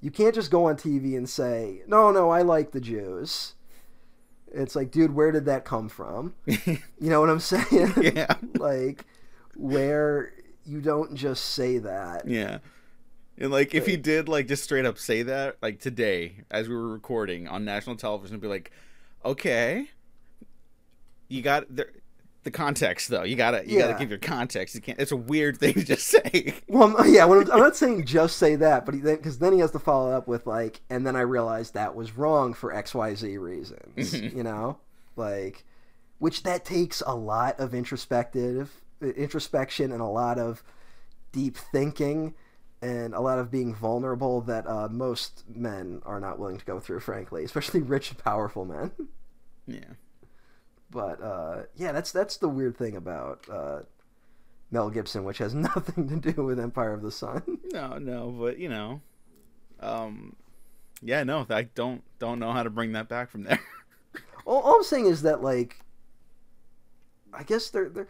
[0.00, 3.54] You can't just go on TV and say, "No, no, I like the Jews."
[4.52, 6.34] It's like, dude, where did that come from?
[6.46, 7.92] You know what I'm saying?
[8.14, 9.04] yeah, like
[9.56, 10.32] where
[10.64, 12.26] you don't just say that.
[12.28, 12.58] yeah.
[13.36, 16.74] And like, if he did like just straight up say that, like today as we
[16.74, 18.70] were recording on national television, be like,
[19.24, 19.88] okay,
[21.28, 21.90] you got there.
[22.44, 23.24] the context though.
[23.24, 23.88] You gotta you yeah.
[23.88, 24.74] gotta give your context.
[24.74, 25.00] You can't.
[25.00, 26.54] It's a weird thing to just say.
[26.68, 29.72] Well, yeah, I'm, I'm, not saying just say that, but then because then he has
[29.72, 33.14] to follow up with like, and then I realized that was wrong for X Y
[33.14, 34.14] Z reasons.
[34.20, 34.78] you know,
[35.16, 35.64] like,
[36.18, 40.62] which that takes a lot of introspective introspection and a lot of
[41.32, 42.34] deep thinking
[42.84, 46.78] and a lot of being vulnerable that uh, most men are not willing to go
[46.78, 48.90] through, frankly, especially rich and powerful men.
[49.66, 49.94] Yeah.
[50.90, 53.80] But uh, yeah, that's that's the weird thing about uh,
[54.70, 57.42] Mel Gibson, which has nothing to do with Empire of the Sun.
[57.72, 59.00] No, no, but you know,
[59.80, 60.36] um,
[61.02, 63.58] yeah, no, I don't don't know how to bring that back from there.
[64.44, 65.80] all, all, I'm saying is that like,
[67.32, 68.08] I guess they're they're.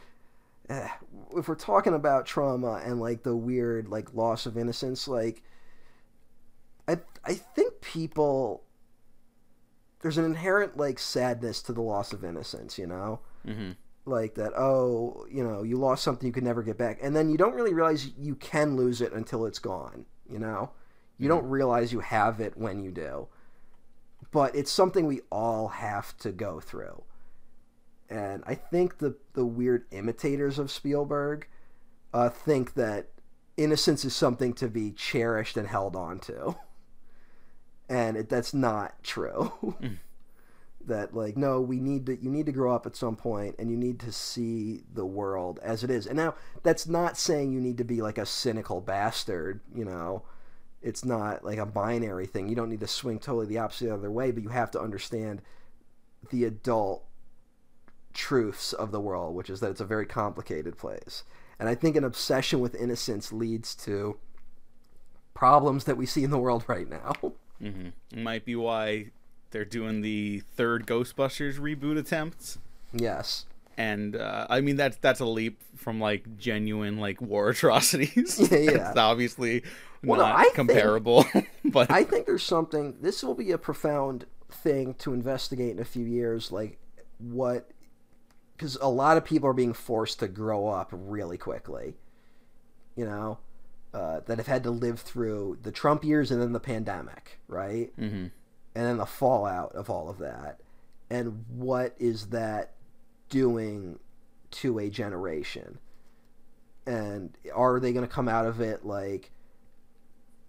[1.37, 5.42] If we're talking about trauma and like the weird like loss of innocence, like
[6.87, 8.62] I I think people
[10.05, 13.70] there's an inherent like sadness to the loss of innocence, you know, mm-hmm.
[14.05, 14.53] like that.
[14.55, 17.55] Oh, you know, you lost something you could never get back, and then you don't
[17.55, 20.05] really realize you can lose it until it's gone.
[20.31, 20.72] You know,
[21.16, 21.38] you mm-hmm.
[21.38, 23.29] don't realize you have it when you do,
[24.31, 27.03] but it's something we all have to go through.
[28.11, 31.49] And I think the the weird imitators of Spielberg
[32.12, 33.09] uh, think that
[33.57, 36.57] innocence is something to be cherished and held on to.
[37.88, 39.53] and it, that's not true.
[39.81, 39.99] Mm.
[40.87, 43.71] that like no, we need to you need to grow up at some point and
[43.71, 46.07] you need to see the world as it is.
[46.07, 50.23] And now that's not saying you need to be like a cynical bastard, you know.
[50.83, 52.47] It's not like a binary thing.
[52.47, 55.40] You don't need to swing totally the opposite other way, but you have to understand
[56.31, 57.05] the adult
[58.14, 61.24] truths of the world, which is that it's a very complicated place.
[61.59, 64.16] And I think an obsession with innocence leads to
[65.35, 67.12] problems that we see in the world right now.
[67.62, 68.22] Mm-hmm.
[68.22, 69.11] Might be why
[69.50, 72.59] they're doing the third Ghostbusters reboot attempts.
[72.92, 73.46] Yes.
[73.77, 78.38] And uh, I mean that's that's a leap from like genuine like war atrocities.
[78.38, 78.88] Yeah, yeah.
[78.88, 79.64] it's obviously
[80.05, 81.22] well, not no, comparable.
[81.22, 82.96] Think, but I think there's something.
[83.00, 86.53] This will be a profound thing to investigate in a few years.
[86.53, 86.79] Like
[87.18, 87.70] what,
[88.64, 91.98] because a lot of people are being forced to grow up really quickly.
[92.96, 93.38] You know,
[93.92, 97.92] uh, that have had to live through the Trump years and then the pandemic, right?
[98.00, 98.27] Mm-hmm.
[98.77, 100.61] And then the fallout of all of that.
[101.11, 102.72] And what is that
[103.29, 103.98] doing
[104.53, 105.79] to a generation?
[106.87, 109.31] And are they going to come out of it like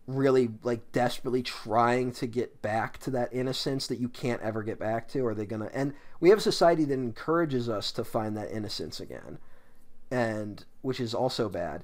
[0.08, 4.80] really like desperately trying to get back to that innocence that you can't ever get
[4.80, 5.26] back to?
[5.26, 9.00] Are they to and we have a society that encourages us to find that innocence
[9.00, 9.40] again.
[10.12, 11.84] And which is also bad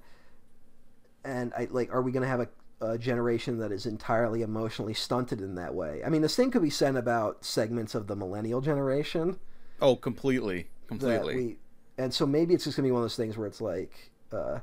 [1.23, 2.49] and I like, are we to have a,
[2.81, 6.01] a, generation that is entirely emotionally stunted in that way?
[6.05, 9.39] I mean, the thing could be said about segments of the millennial generation.
[9.81, 11.35] Oh, completely, completely.
[11.35, 11.57] We,
[11.97, 14.59] and so maybe it's just to be one of those things where it's like, uh,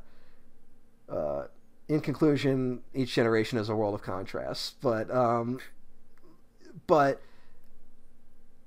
[1.09, 1.47] uh,
[1.89, 4.75] in conclusion, each generation is a world of contrasts.
[4.81, 5.59] But, um,
[6.87, 7.21] but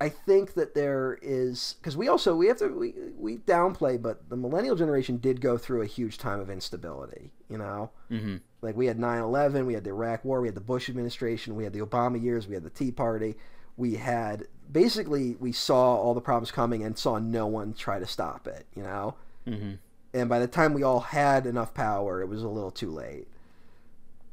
[0.02, 4.28] I think that there is because we also we have to we we downplay, but
[4.28, 7.30] the millennial generation did go through a huge time of instability.
[7.48, 8.38] You know, mm-hmm.
[8.62, 11.62] like we had 9-11, we had the Iraq War, we had the Bush administration, we
[11.62, 13.36] had the Obama years, we had the Tea Party,
[13.76, 18.06] we had basically we saw all the problems coming and saw no one try to
[18.06, 18.66] stop it.
[18.74, 19.14] You know,
[19.46, 19.74] mm-hmm.
[20.14, 23.28] And by the time we all had enough power, it was a little too late.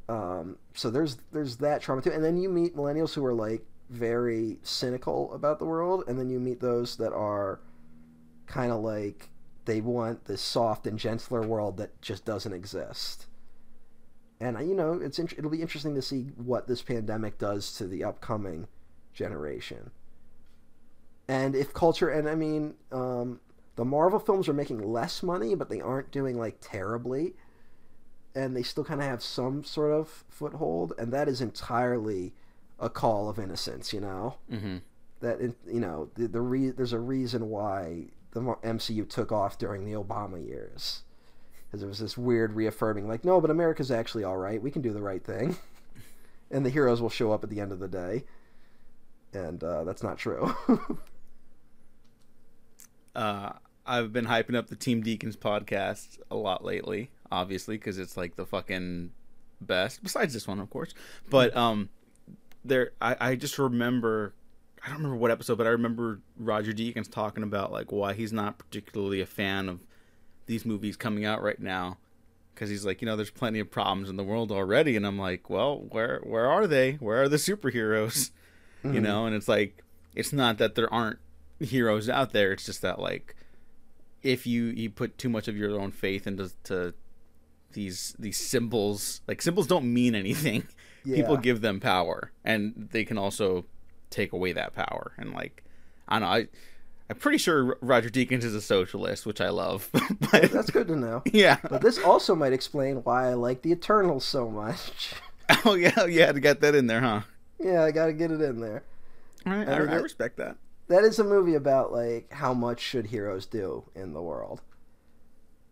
[0.07, 3.63] Um, so there's there's that trauma too, and then you meet millennials who are like
[3.89, 7.59] very cynical about the world, and then you meet those that are
[8.47, 9.29] kind of like
[9.65, 13.27] they want this soft and gentler world that just doesn't exist.
[14.39, 18.03] And you know, it's it'll be interesting to see what this pandemic does to the
[18.03, 18.67] upcoming
[19.13, 19.91] generation.
[21.27, 23.41] And if culture, and I mean, um,
[23.79, 27.33] the Marvel films are making less money, but they aren't doing like terribly,
[28.35, 32.33] and they still kind of have some sort of foothold, and that is entirely
[32.77, 34.35] a call of innocence, you know.
[34.51, 34.79] Mm-hmm.
[35.21, 39.85] That you know the, the re- there's a reason why the MCU took off during
[39.85, 41.03] the Obama years,
[41.65, 44.61] because there was this weird reaffirming, like, no, but America's actually all right.
[44.61, 45.55] We can do the right thing,
[46.51, 48.25] and the heroes will show up at the end of the day,
[49.32, 50.53] and uh, that's not true.
[53.15, 53.51] uh,
[53.89, 58.35] I've been hyping up the Team Deakins podcast a lot lately, obviously, because it's like
[58.35, 59.11] the fucking
[59.59, 60.03] best.
[60.03, 60.93] Besides this one, of course,
[61.29, 61.89] but um
[62.63, 64.33] there I, I just remember
[64.83, 68.31] I don't remember what episode, but I remember Roger Deakins talking about like why he's
[68.31, 69.81] not particularly a fan of
[70.45, 71.97] these movies coming out right now
[72.53, 75.17] because he's like, you know, there's plenty of problems in the world already, and I'm
[75.17, 76.93] like, well, where where are they?
[76.93, 78.31] Where are the superheroes?
[78.83, 78.93] Mm-hmm.
[78.93, 79.83] You know, and it's like
[80.15, 81.19] it's not that there aren't
[81.59, 83.35] heroes out there; it's just that like
[84.24, 86.93] if you you put too much of your own faith into to
[87.74, 90.67] these these symbols, like symbols don't mean anything.
[91.05, 93.65] People give them power, and they can also
[94.09, 95.13] take away that power.
[95.17, 95.63] And like,
[96.07, 96.47] I don't know, I
[97.09, 99.89] I'm pretty sure Roger Deakins is a socialist, which I love.
[100.32, 101.24] but That's good to know.
[101.32, 101.57] yeah.
[101.67, 105.13] But this also might explain why I like the Eternals so much.
[105.65, 107.22] Oh yeah, you had to get that in there, huh?
[107.59, 108.84] yeah, I got to get it in there.
[109.47, 110.57] All right, I I, I respect that.
[110.89, 114.61] That is a movie about like how much should heroes do in the world,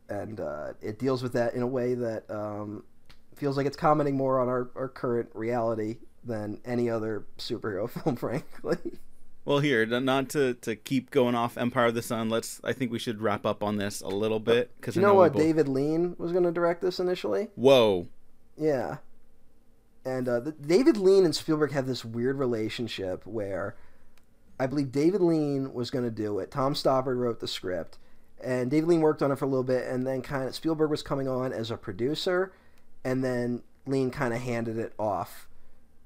[0.07, 2.83] and uh, it deals with that in a way that um,
[3.35, 8.15] feels like it's commenting more on our, our current reality than any other superhero film,
[8.15, 8.77] frankly.
[9.43, 12.29] Well, here, not to, to keep going off Empire of the Sun.
[12.29, 12.59] Let's.
[12.65, 15.33] I think we should wrap up on this a little bit because you know what
[15.33, 17.47] David Lean was going to direct this initially?
[17.55, 18.07] Whoa.
[18.57, 18.97] Yeah.
[20.03, 23.75] And uh, the, David Lean and Spielberg have this weird relationship where
[24.59, 26.51] I believe David Lean was going to do it.
[26.51, 27.97] Tom Stoppard wrote the script,
[28.43, 30.89] and David Lean worked on it for a little bit, and then kind of Spielberg
[30.89, 32.51] was coming on as a producer,
[33.03, 35.47] and then Lean kind of handed it off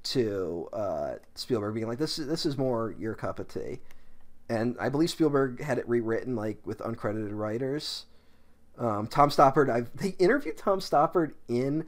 [0.03, 3.79] to uh, Spielberg, being like, "This is this is more your cup of tea."
[4.49, 8.05] And I believe Spielberg had it rewritten like with uncredited writers.
[8.77, 11.85] Um, Tom Stoppard, I've they interviewed Tom Stoppard in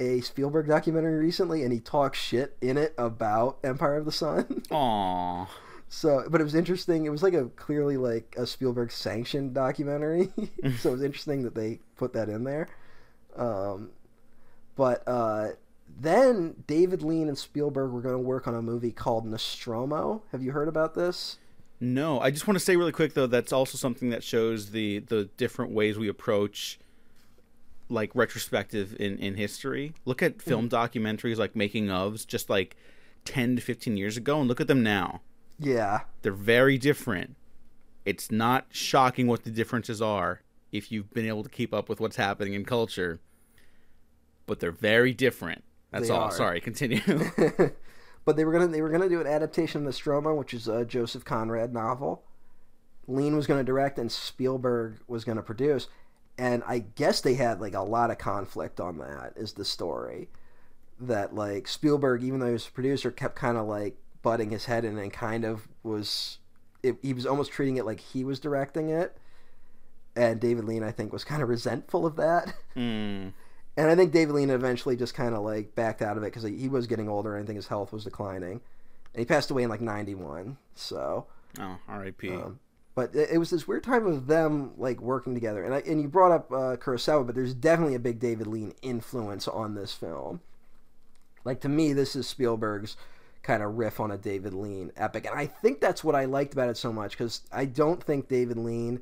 [0.00, 4.62] a Spielberg documentary recently, and he talks shit in it about Empire of the Sun.
[4.70, 5.46] Aw.
[5.94, 7.04] So, but it was interesting.
[7.04, 10.30] It was like a clearly like a Spielberg sanctioned documentary,
[10.78, 12.66] so it was interesting that they put that in there.
[13.36, 13.90] Um,
[14.74, 15.48] but uh,
[16.00, 20.22] then David Lean and Spielberg were going to work on a movie called Nostromo.
[20.32, 21.36] Have you heard about this?
[21.78, 23.26] No, I just want to say really quick though.
[23.26, 26.78] That's also something that shows the the different ways we approach
[27.90, 29.92] like retrospective in in history.
[30.06, 32.76] Look at film documentaries like making ofs just like
[33.26, 35.20] 10 to 15 years ago and look at them now.
[35.58, 37.36] Yeah, They're very different.
[38.04, 40.42] It's not shocking what the differences are
[40.72, 43.20] if you've been able to keep up with what's happening in culture.
[44.46, 45.62] But they're very different.
[45.92, 46.22] That's They all.
[46.22, 46.30] are.
[46.32, 47.00] Sorry, continue.
[48.24, 50.84] but they were gonna they were gonna do an adaptation of Nostromo, which is a
[50.84, 52.24] Joseph Conrad novel.
[53.06, 55.88] Lean was gonna direct, and Spielberg was gonna produce.
[56.38, 59.34] And I guess they had like a lot of conflict on that.
[59.36, 60.28] Is the story
[60.98, 64.64] that like Spielberg, even though he was a producer, kept kind of like butting his
[64.66, 66.38] head in and kind of was
[66.82, 69.16] it, he was almost treating it like he was directing it.
[70.14, 72.54] And David Lean, I think, was kind of resentful of that.
[72.74, 73.28] Hmm.
[73.74, 76.42] And I think David Lean eventually just kind of like backed out of it because
[76.42, 78.60] he, he was getting older and I think his health was declining.
[79.14, 80.58] And he passed away in like 91.
[80.74, 81.26] So,
[81.58, 82.28] Oh, R.I.P.
[82.32, 82.58] um,
[82.94, 85.64] but it, it was this weird time of them like working together.
[85.64, 88.74] And I, and you brought up uh, Kurosawa, but there's definitely a big David Lean
[88.82, 90.42] influence on this film.
[91.42, 92.98] Like to me, this is Spielberg's
[93.42, 96.52] kind of riff on a David Lean epic, and I think that's what I liked
[96.52, 99.00] about it so much because I don't think David Lean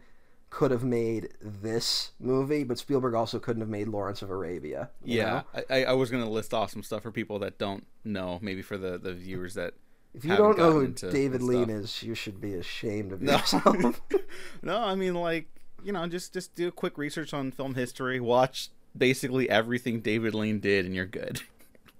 [0.49, 4.91] could have made this movie, but Spielberg also couldn't have made Lawrence of Arabia.
[5.05, 5.43] yeah.
[5.69, 8.77] I, I- was gonna list off some stuff for people that don't know, maybe for
[8.77, 9.75] the the viewers that.
[10.13, 13.35] If you don't know who David Lean is, you should be ashamed of No.
[13.37, 14.01] yourself.
[14.63, 15.47] no, I mean like
[15.85, 18.19] you know, just just do a quick research on film history.
[18.19, 21.43] Watch basically everything David Lean did, and you're good.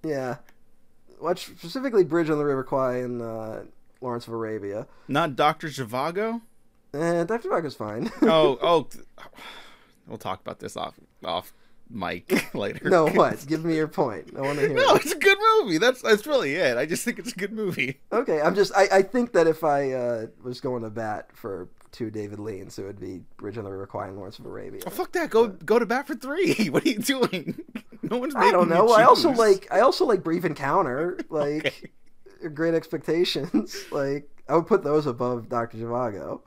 [0.05, 0.39] yeah.
[1.21, 3.61] Watch specifically Bridge on the River Kwai and uh,
[4.01, 4.87] Lawrence of Arabia.
[5.09, 6.41] Not Doctor Zhivago.
[6.95, 7.49] Eh, Dr.
[7.51, 8.11] Buck is fine.
[8.23, 8.89] Oh, oh,
[10.07, 10.95] we'll talk about this off
[11.25, 11.53] off
[11.89, 12.89] mic later.
[12.89, 13.45] no, what?
[13.47, 14.33] Give me your point.
[14.37, 15.03] I want to hear No, it.
[15.03, 15.79] it's a good movie.
[15.79, 16.77] That's that's really it.
[16.77, 18.01] I just think it's a good movie.
[18.13, 18.73] Okay, I'm just.
[18.75, 22.71] I, I think that if I uh, was going to bat for two David Lean,
[22.71, 24.83] so it would be Bridge on the River Kwai and Lawrence of Arabia.
[24.87, 25.31] Oh, fuck that.
[25.31, 26.55] Go go to bat for three.
[26.71, 27.61] What are you doing?
[28.03, 28.35] No one's.
[28.35, 28.89] I don't know.
[28.89, 29.69] I also like.
[29.71, 31.19] I also like Brief Encounter.
[31.31, 31.67] Like
[32.43, 32.49] Okay.
[32.55, 33.77] Great Expectations.
[33.93, 36.41] Like I would put those above Doctor Zhivago.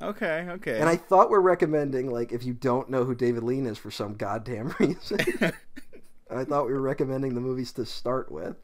[0.00, 0.78] Okay, okay.
[0.78, 3.90] And I thought we're recommending like if you don't know who David Lean is for
[3.90, 5.18] some goddamn reason.
[6.30, 8.56] I thought we were recommending the movies to start with.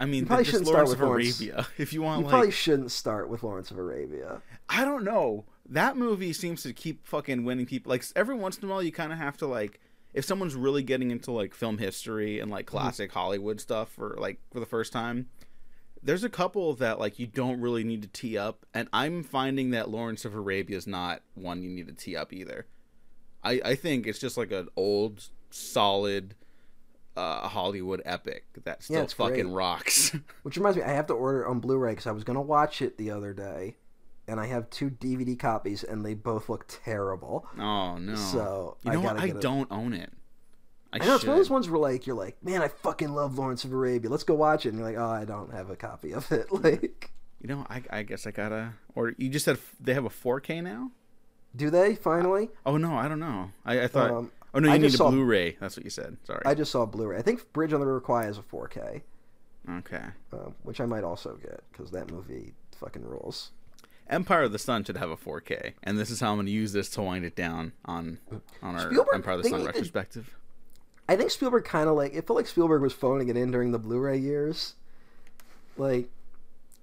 [0.00, 1.40] I mean, probably just shouldn't start Lawrence with of Lawrence.
[1.40, 1.66] Arabia.
[1.78, 4.42] If you want, You like, probably shouldn't start with Lawrence of Arabia.
[4.68, 5.44] I don't know.
[5.68, 7.90] That movie seems to keep fucking winning people.
[7.90, 9.80] Like every once in a while, you kind of have to like,
[10.14, 12.76] if someone's really getting into like film history and like Mm-hmm.
[12.78, 15.28] classic Hollywood stuff for like for the first time.
[16.00, 19.70] There's a couple that like you don't really need to tee up, and I'm finding
[19.70, 22.66] that Lawrence of Arabia is not one you need to tee up either.
[23.42, 26.36] I I think it's just like an old, solid,
[27.18, 29.54] uh, Hollywood epic that still fucking great.
[29.54, 30.16] rocks.
[30.42, 32.96] Which reminds me, I have to order on Blu-ray because I was gonna watch it
[32.98, 33.76] the other day,
[34.26, 37.46] and I have two DVD copies, and they both look terrible.
[37.58, 38.14] oh no!
[38.14, 39.16] So you I know what?
[39.16, 40.12] gotta I don't own it.
[40.92, 43.10] I, I know it's one of those ones where like you're like, man, I fucking
[43.10, 44.10] love Lawrence of Arabia.
[44.10, 44.70] Let's go watch it.
[44.70, 46.46] And you're like, oh, I don't have a copy of it.
[46.52, 47.10] Like,
[47.42, 48.72] You know, I, I guess I gotta.
[48.94, 50.90] Or you just said they have a 4K now.
[51.54, 52.48] Do they finally?
[52.64, 53.50] Oh no, I don't know.
[53.66, 54.10] I, I thought.
[54.10, 55.56] Um, oh no, you I need a saw- Blu-ray.
[55.60, 56.16] That's what you said.
[56.24, 56.42] Sorry.
[56.44, 57.18] I just saw Blu-ray.
[57.18, 59.02] I think Bridge on the River Kwai is a 4K,
[59.78, 60.04] okay.
[60.32, 63.50] um, which I might also get because that movie fucking rules.
[64.10, 66.52] Empire of the Sun should have a 4K, and this is how I'm going to
[66.52, 68.18] use this to wind it down on
[68.62, 70.34] on our Spielberg, Empire of the Sun retrospective.
[71.10, 73.72] I think Spielberg kind of like it felt like Spielberg was phoning it in during
[73.72, 74.74] the Blu-ray years.
[75.76, 76.08] Like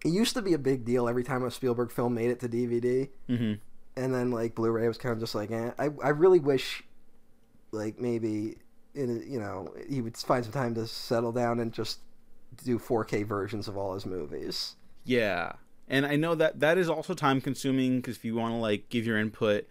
[0.04, 2.50] it used to be a big deal every time a Spielberg film made it to
[2.50, 3.54] DVD, hmm
[3.98, 5.72] and then like Blu-ray was kind of just like, eh.
[5.80, 6.84] I I really wish,
[7.76, 8.58] like maybe
[8.94, 12.00] in you know he would find some time to settle down and just
[12.64, 14.76] do 4K versions of all his movies.
[15.04, 15.54] Yeah,
[15.88, 18.90] and I know that that is also time consuming because if you want to like
[18.90, 19.68] give your input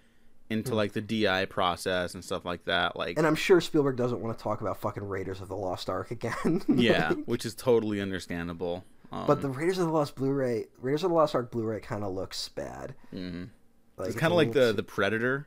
[0.51, 3.21] into like the DI process and stuff like that, like Hmm.
[3.21, 6.11] And I'm sure Spielberg doesn't want to talk about fucking Raiders of the Lost Ark
[6.11, 6.63] again.
[6.69, 8.85] yeah, Like, which is totally understandable.
[9.11, 12.05] Um, but the Raiders of the Lost Blu-ray, Raiders of the Lost Ark Blu-ray kind
[12.05, 12.95] of looks bad.
[13.13, 13.49] mhm.
[13.97, 15.47] Like, it's kind of like the the Predator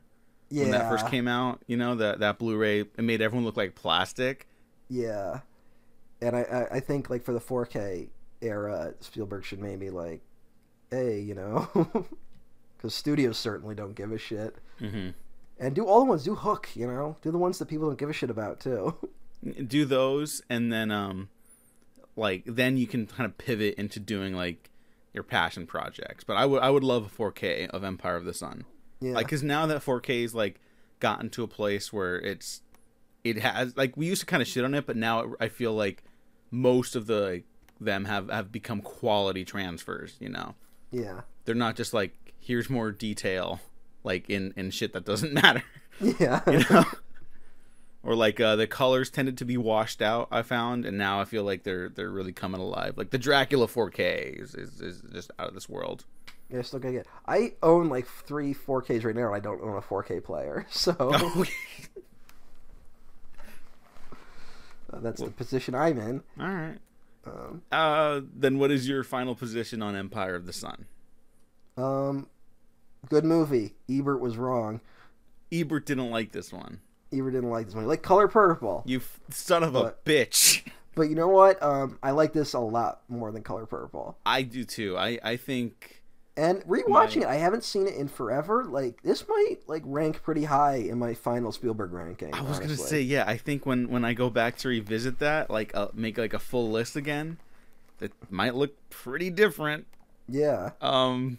[0.50, 1.62] yeah, when that first came out.
[1.66, 4.48] You know that that Blu-ray it made everyone look like plastic.
[4.88, 5.40] Yeah,
[6.20, 8.08] and I, I I think like for the 4K
[8.40, 10.20] era, Spielberg should maybe like,
[10.90, 11.68] hey, you know,
[12.76, 15.10] because studios certainly don't give a shit, hmm
[15.60, 17.98] and do all the ones, do Hook, you know, do the ones that people don't
[17.98, 18.94] give a shit about too.
[19.66, 21.28] do those and then um
[22.16, 24.68] like then you can kind of pivot into doing like
[25.14, 28.34] your passion projects but i would i would love a 4k of empire of the
[28.34, 28.64] sun
[29.00, 30.60] yeah, like because now that 4k is like
[31.00, 32.62] gotten to a place where it's
[33.24, 35.72] it has like we used to kind of shit on it but now i feel
[35.72, 36.02] like
[36.50, 37.44] most of the like,
[37.80, 40.54] them have have become quality transfers you know?
[40.90, 43.60] Yeah, they're not just like here's more detail
[44.04, 45.62] like in in shit that doesn't matter.
[46.00, 46.84] Yeah, you know?
[48.02, 51.24] Or like uh, the colors tended to be washed out i found and now i
[51.24, 52.94] feel like they're they're really coming alive.
[52.96, 56.04] Like the dracula 4k is, is, is just out of this world
[56.50, 56.62] yeah.
[56.62, 57.06] Still gotta get.
[57.26, 60.92] I own like three 4Ks right now, and I don't own a 4K player, so
[64.92, 66.22] uh, that's the position I'm in.
[66.40, 66.78] all right
[67.26, 70.86] Um, uh then what is your final position on empire of the sun
[71.76, 72.26] um,
[73.08, 73.74] good movie.
[73.88, 74.80] Ebert was wrong.
[75.52, 76.80] ebert didn't like this one
[77.12, 77.86] Ebert didn't like this movie.
[77.86, 78.82] Like Color Purple.
[78.84, 81.62] you f- son of a bitch But you know what?
[81.62, 84.18] Um, I like this a lot more than Color Purple.
[84.26, 85.97] i do too i i think
[86.38, 88.64] And rewatching it, I haven't seen it in forever.
[88.64, 92.32] Like this might like rank pretty high in my final Spielberg ranking.
[92.32, 95.50] i was gonna say yeah i think when when i go back to revisit that
[95.50, 97.38] like uh, make like a full list again
[98.00, 99.86] it might look pretty different
[100.28, 100.70] yeah.
[100.80, 101.38] um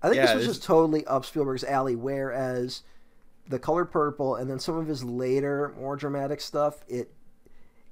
[0.00, 1.96] I think Yeah, this was just totally up Spielberg's alley.
[1.96, 2.82] Whereas
[3.48, 7.10] the Color Purple and then some of his later, more dramatic stuff, it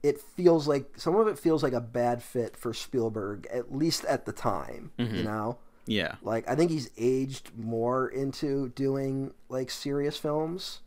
[0.05, 4.05] it feels like some of it feels like a bad fit for Spielberg, at least
[4.05, 4.93] at the time.
[4.99, 5.25] You Mhm.
[5.25, 5.59] know.
[5.87, 10.81] Yeah Like I think he's aged more into doing like serious films.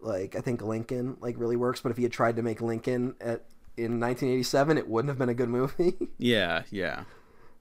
[0.00, 3.14] Like I think Lincoln like really works, but if he had tried to make Lincoln
[3.20, 3.44] at
[3.76, 5.94] in 1987, it wouldn't have been a good movie.
[6.18, 7.04] yeah yeah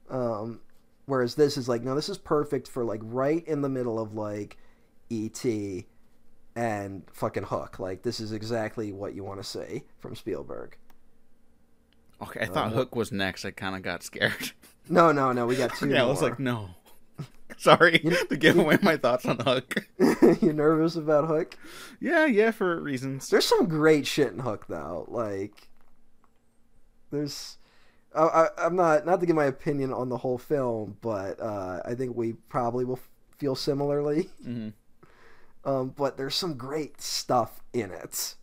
[0.09, 0.61] um,
[1.05, 4.13] whereas this is like no, this is perfect for like right in the middle of
[4.13, 4.57] like
[5.09, 5.87] E.T.
[6.55, 7.79] and fucking Hook.
[7.79, 10.77] Like this is exactly what you want to see from Spielberg.
[12.21, 13.45] Okay, I thought Um, Hook was next.
[13.45, 14.51] I kind of got scared.
[14.89, 15.89] No, no, no, we got two.
[15.89, 16.69] yeah, I was like, no.
[17.57, 19.87] Sorry to give away my thoughts on Hook.
[20.41, 21.57] you nervous about Hook?
[21.99, 23.29] Yeah, yeah, for reasons.
[23.29, 25.05] There's some great shit in Hook though.
[25.07, 25.69] Like,
[27.11, 27.57] there's,
[28.13, 31.81] I, I, I'm not not to give my opinion on the whole film, but uh,
[31.85, 32.99] I think we probably will
[33.37, 34.29] feel similarly.
[34.43, 34.69] hmm
[35.65, 38.35] Um, but there's some great stuff in it.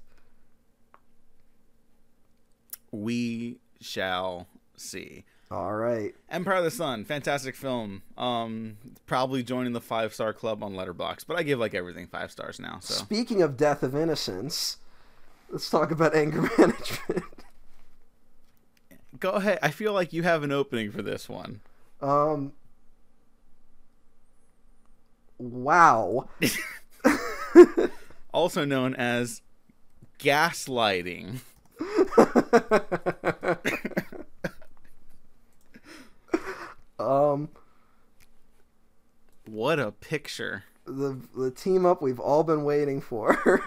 [2.90, 5.24] We shall see.
[5.52, 6.14] All right.
[6.30, 8.00] Empire of the Sun, fantastic film.
[8.16, 12.32] Um, probably joining the five star club on Letterboxd, but I give like everything five
[12.32, 12.78] stars now.
[12.80, 14.78] So Speaking of death of innocence,
[15.50, 17.24] let's talk about anger management.
[19.20, 19.58] go ahead.
[19.62, 21.60] I feel like you have an opening for this one.
[22.00, 22.52] Um.
[25.38, 26.28] Wow.
[28.34, 29.42] Also known as
[30.18, 31.40] gaslighting.
[37.12, 37.48] um.
[39.46, 40.64] What a picture.
[40.84, 43.62] The the team up we've all been waiting for.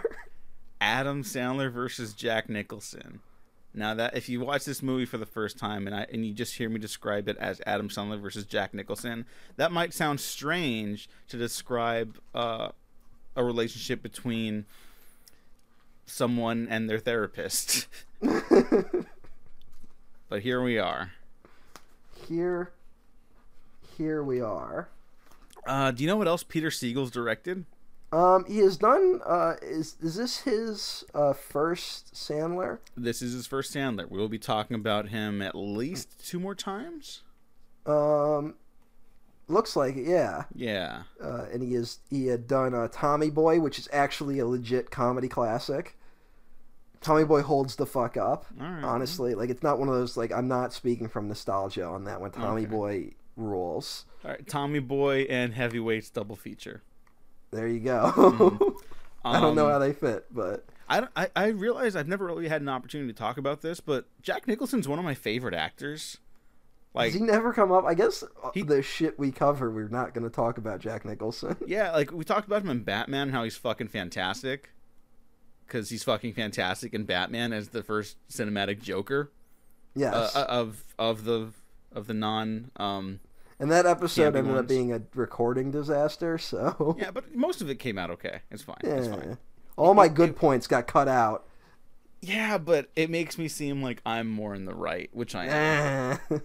[0.81, 3.21] Adam Sandler versus Jack Nicholson.
[3.73, 6.33] Now that if you watch this movie for the first time and I and you
[6.33, 9.25] just hear me describe it as Adam Sandler versus Jack Nicholson,
[9.57, 12.69] that might sound strange to describe uh,
[13.35, 14.65] a relationship between
[16.05, 17.87] someone and their therapist.
[20.29, 21.11] but here we are.
[22.27, 22.71] here,
[23.97, 24.89] here we are.
[25.65, 27.65] Uh, do you know what else Peter Segal's directed?
[28.11, 29.19] Um, he has done.
[29.25, 32.79] Uh, is is this his uh, first Sandler?
[32.95, 34.09] This is his first Sandler.
[34.09, 37.23] We'll be talking about him at least two more times.
[37.85, 38.55] Um,
[39.47, 40.05] looks like it.
[40.07, 40.43] Yeah.
[40.53, 41.03] Yeah.
[41.21, 44.91] Uh, and he is he had done uh, Tommy Boy, which is actually a legit
[44.91, 45.97] comedy classic.
[47.01, 48.45] Tommy Boy holds the fuck up.
[48.57, 48.83] Right.
[48.83, 52.21] Honestly, like it's not one of those like I'm not speaking from nostalgia on that
[52.21, 52.31] one.
[52.31, 52.71] Tommy Okay.
[52.71, 54.05] Boy rules.
[54.23, 54.47] All right.
[54.47, 56.81] Tommy Boy and Heavyweights double feature.
[57.51, 58.77] There you go.
[59.25, 62.47] I don't know Um, how they fit, but I, I I realize I've never really
[62.47, 66.17] had an opportunity to talk about this, but Jack Nicholson's one of my favorite actors.
[66.93, 67.83] Like, Does he never come up?
[67.85, 71.03] I guess uh, He- the shit we cover, we're not going to talk about Jack
[71.03, 71.57] Nicholson.
[71.67, 74.69] yeah, like we talked about him in Batman, how he's fucking fantastic,
[75.65, 79.31] because he's fucking fantastic in Batman as the first cinematic Joker
[79.95, 80.35] yes.
[80.35, 81.49] uh, of of the
[81.95, 82.71] of the non.
[82.77, 83.19] Um,
[83.59, 86.95] and that episode ended up being a recording disaster, so.
[86.99, 88.39] yeah, but most of it came out okay.
[88.51, 88.77] It's fine.
[88.81, 89.29] It's fine.
[89.29, 89.35] Yeah.
[89.77, 91.47] All my good points got cut out.
[92.21, 96.19] Yeah, but it makes me seem like I'm more in the right, which I am.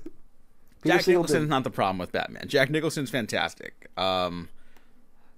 [0.85, 2.49] Jack Nicholson's not the problem with Batman.
[2.49, 3.89] Jack Nicholson's fantastic.
[3.97, 4.49] Um,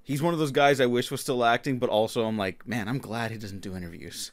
[0.03, 2.89] he's one of those guys I wish was still acting, but also I'm like, man,
[2.89, 4.33] I'm glad he doesn't do interviews,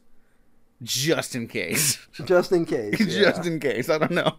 [0.83, 1.97] just in case.
[2.25, 2.97] just in case.
[3.15, 3.89] just in case.
[3.89, 4.35] I don't know.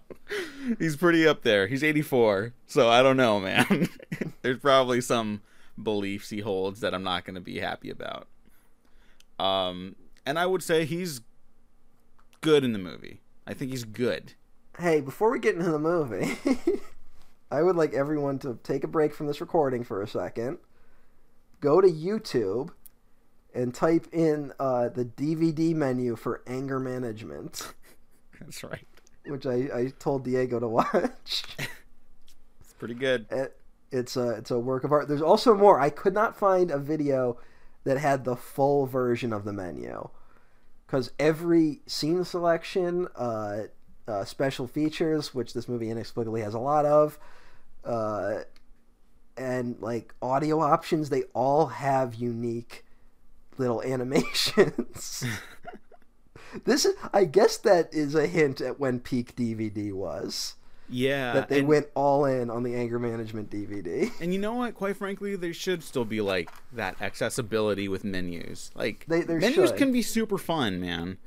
[0.79, 1.67] He's pretty up there.
[1.67, 3.89] He's 84, so I don't know, man.
[4.43, 5.43] There's probably some
[5.81, 8.29] beliefs he holds that I'm not going to be happy about.
[9.39, 11.23] Um, and I would say he's
[12.41, 13.21] good in the movie.
[13.47, 14.35] I think he's good.
[14.79, 16.39] Hey, before we get into the movie,
[17.51, 20.59] I would like everyone to take a break from this recording for a second.
[21.61, 22.71] Go to YouTube
[23.55, 27.73] and type in uh, the DVD menu for anger management,
[28.41, 28.87] That's right.
[29.27, 31.45] which I, I told Diego to watch.
[32.61, 33.27] It's pretty good.
[33.31, 33.57] It,
[33.91, 35.09] it's a it's a work of art.
[35.09, 35.81] There's also more.
[35.81, 37.39] I could not find a video
[37.85, 40.09] that had the full version of the menu
[40.87, 43.63] because every scene selection, uh,
[44.09, 47.19] uh, special features, which this movie inexplicably has a lot of,
[47.85, 48.41] uh,
[49.37, 52.85] and like audio options, they all have unique
[53.61, 55.25] little animations.
[56.65, 60.55] this is, I guess, that is a hint at when peak DVD was
[60.89, 61.33] Yeah.
[61.35, 64.11] that they and, went all in on the anger management DVD.
[64.21, 64.75] and you know what?
[64.75, 68.73] Quite frankly, there should still be like that accessibility with menus.
[68.75, 69.77] Like They- menus should.
[69.79, 71.19] can be super fun, man.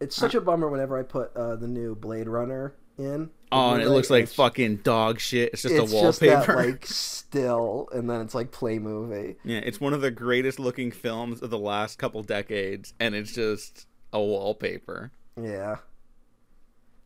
[0.00, 3.30] It's such a bummer whenever I put uh, the new Blade Runner in.
[3.50, 5.52] Oh, and it looks like fucking dog shit.
[5.52, 6.56] It's just it's a just wallpaper.
[6.56, 9.36] that like still, and then it's like play movie.
[9.44, 13.32] Yeah, it's one of the greatest looking films of the last couple decades, and it's
[13.32, 15.12] just a wallpaper.
[15.40, 15.76] Yeah.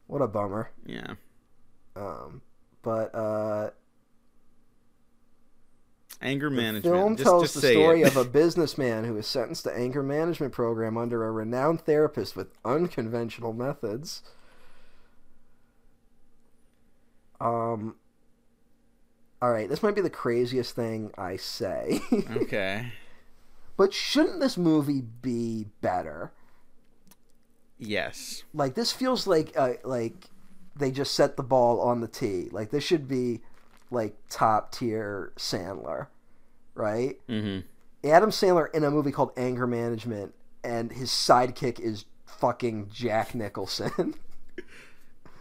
[0.06, 0.70] What a bummer.
[0.84, 1.14] Yeah.
[1.96, 2.42] Um,
[2.82, 3.70] but uh,
[6.22, 6.96] Anger the management.
[6.96, 10.52] film just, tells just the story of a businessman who is sentenced to anger management
[10.52, 14.22] program under a renowned therapist with unconventional methods.
[17.40, 17.96] Um.
[19.42, 22.00] All right, this might be the craziest thing I say.
[22.30, 22.92] okay.
[23.76, 26.32] But shouldn't this movie be better?
[27.78, 28.44] Yes.
[28.54, 30.30] Like this feels like uh, like
[30.74, 32.48] they just set the ball on the tee.
[32.50, 33.40] Like this should be
[33.90, 36.08] like top tier Sandler,
[36.74, 37.18] right?
[37.28, 37.66] Mm-hmm.
[38.08, 40.34] Adam Sandler in a movie called Anger Management,
[40.64, 44.14] and his sidekick is fucking Jack Nicholson.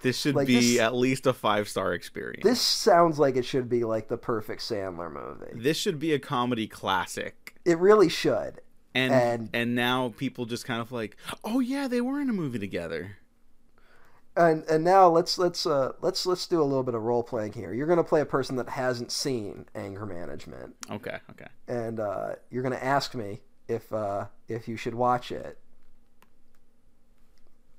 [0.05, 2.43] This should Like, be this- at least a five star experience.
[2.43, 5.51] this sounds like it should be like the perfect Sandler movie.
[5.61, 7.55] This should be a comedy classic.
[7.65, 8.61] It really should.
[8.93, 12.33] And, And- and now people just kind of like, oh yeah, they were in a
[12.33, 13.17] movie together.
[14.37, 17.53] And and now let's let's uh let's let's do a little bit of role playing
[17.53, 17.73] here.
[17.73, 20.75] You're gonna play a person that hasn't seen Anger Management.
[20.91, 21.47] Okay, okay.
[21.69, 25.57] and uh, you're going to ask me if uh, if you should watch it.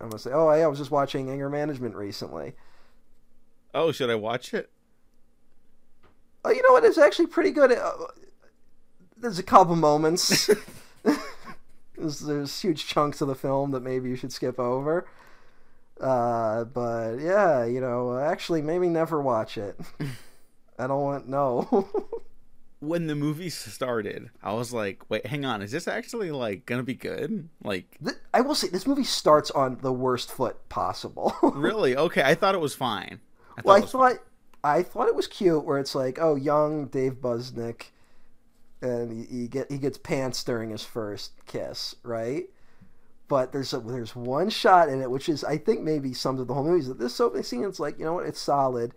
[0.01, 2.53] I'm to say, oh, yeah, I was just watching Anger Management recently.
[3.75, 4.71] Oh, should I watch it?
[6.45, 6.85] Oh, you know what?
[6.85, 7.73] It's actually pretty good.
[7.73, 7.93] Uh,
[9.17, 10.51] there's a couple moments.
[11.97, 15.07] there's, there's huge chunks of the film that maybe you should skip over.
[16.01, 19.79] Uh, but yeah, you know, actually, maybe never watch it.
[20.79, 21.89] I don't want no.
[22.81, 26.83] When the movie started, I was like, wait, hang on, is this actually like gonna
[26.83, 27.49] be good?
[27.63, 27.99] Like,
[28.35, 31.35] I will say this movie starts on the worst foot possible.
[31.43, 31.97] really?
[31.97, 33.21] Okay, I thought it was fine.
[33.57, 34.19] I thought Well, I thought
[34.65, 37.93] I thought it was cute where it's like, oh, young Dave Buznik,
[38.83, 42.45] and he, he get he gets pants during his first kiss, right?
[43.29, 46.49] But there's a, there's one shot in it which is I think maybe sums up
[46.49, 46.81] the whole movie.
[46.81, 48.93] Is that this opening scene it's like you know what it's solid,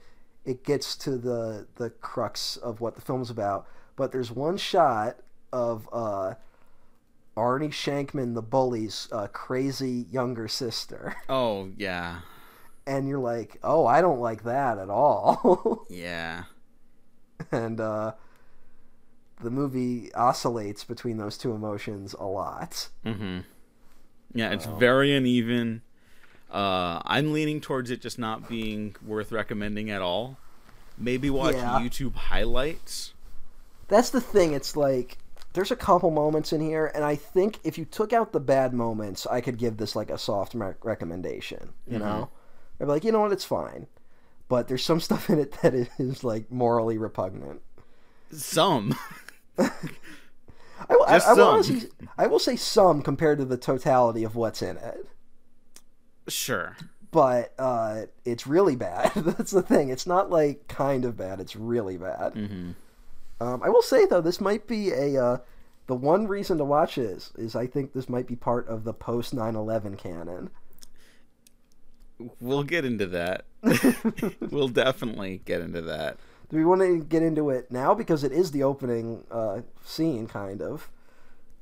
[0.50, 3.68] it gets to the the crux of what the film's about.
[3.95, 5.18] But there's one shot
[5.54, 6.34] of uh,
[7.38, 12.22] Arnie Shankman, the bully's uh, crazy younger sister, Oh yeah,
[12.88, 15.86] and you're like, oh, I don't like that at all.
[15.89, 16.45] yeah.
[17.52, 18.14] and uh,
[19.41, 22.89] the movie oscillates between those two emotions a lot.
[23.06, 23.41] Mm-hmm.
[24.34, 25.84] Yeah, it's very uneven.
[26.52, 30.38] Uh, I'm leaning towards it just not being worth recommending at all.
[30.97, 31.80] Maybe watch Yeah.
[31.80, 33.14] YouTube highlights.
[33.88, 34.54] That's the thing.
[34.54, 35.18] It's like
[35.54, 38.74] there's a couple moments in here, and I think if you took out the bad
[38.74, 41.70] moments, I could give this like a soft rec- recommendation.
[41.88, 42.30] You know,
[42.80, 43.88] I'd be like, you know what, it's fine.
[44.47, 47.62] But there's some stuff in it that is like morally repugnant.
[48.32, 48.95] Some.
[49.58, 49.70] I,
[50.89, 51.39] will- I, I will some.
[51.39, 55.06] honestly, I will say some compared to the totality of what's in it.
[56.30, 56.75] Sure.
[57.11, 59.11] But uh, it's really bad.
[59.15, 59.89] That's the thing.
[59.89, 61.39] It's not like kind of bad.
[61.39, 62.34] It's really bad.
[62.34, 62.71] hmm
[63.41, 65.38] Um, I will say though, this might be a uh,
[65.88, 68.93] the one reason to watch is is I think this might be part of the
[68.93, 70.51] post 9/11 canon.
[72.41, 73.45] We'll get into that.
[74.51, 76.17] we'll definitely get into that.
[76.49, 80.27] Do we want to get into it now because it is the opening uh, scene,
[80.27, 80.89] kind of?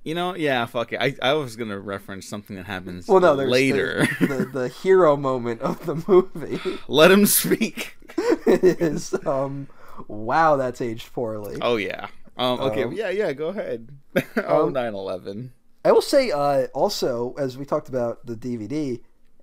[0.07, 1.01] You know, yeah, fuck it.
[1.01, 4.07] I, I was gonna reference something that happens Well, no, there's later.
[4.21, 7.97] the, the the hero moment of the movie Let him speak.
[8.47, 9.67] is um,
[10.07, 11.57] wow, that's aged poorly.
[11.61, 12.07] Oh yeah.
[12.37, 12.83] Um, okay.
[12.83, 13.33] Um, yeah, yeah.
[13.33, 13.89] Go ahead.
[14.37, 15.49] oh, um, 9/11.
[15.83, 19.01] I will say uh, also, as we talked about the DVD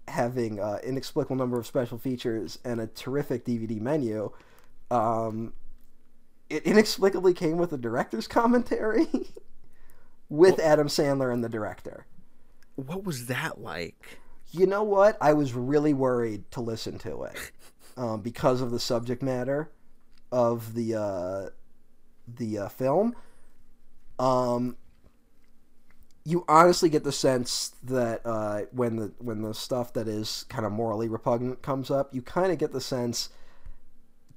[0.08, 4.30] having uh, inexplicable number of special features and a terrific DVD menu,
[4.90, 5.52] um,
[6.48, 9.08] it inexplicably came with a director's commentary
[10.28, 12.06] with Adam Sandler and the director.
[12.76, 14.18] What was that like?
[14.50, 15.16] You know what?
[15.20, 17.52] I was really worried to listen to it
[17.96, 19.70] um, because of the subject matter
[20.32, 21.48] of the uh,
[22.26, 23.14] the uh, film.
[24.18, 24.76] Um,
[26.24, 30.64] you honestly get the sense that uh, when the when the stuff that is kind
[30.64, 33.28] of morally repugnant comes up, you kind of get the sense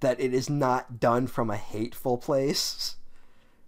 [0.01, 2.96] that it is not done from a hateful place,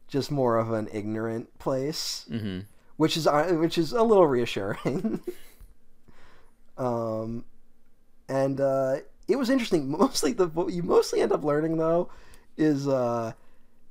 [0.09, 2.59] just more of an ignorant place Mm-hmm.
[2.97, 5.21] which is uh, which is a little reassuring.
[6.77, 7.45] um,
[8.27, 8.97] and uh,
[9.27, 9.89] it was interesting.
[9.97, 12.09] Mostly the what you mostly end up learning though
[12.57, 13.33] is uh,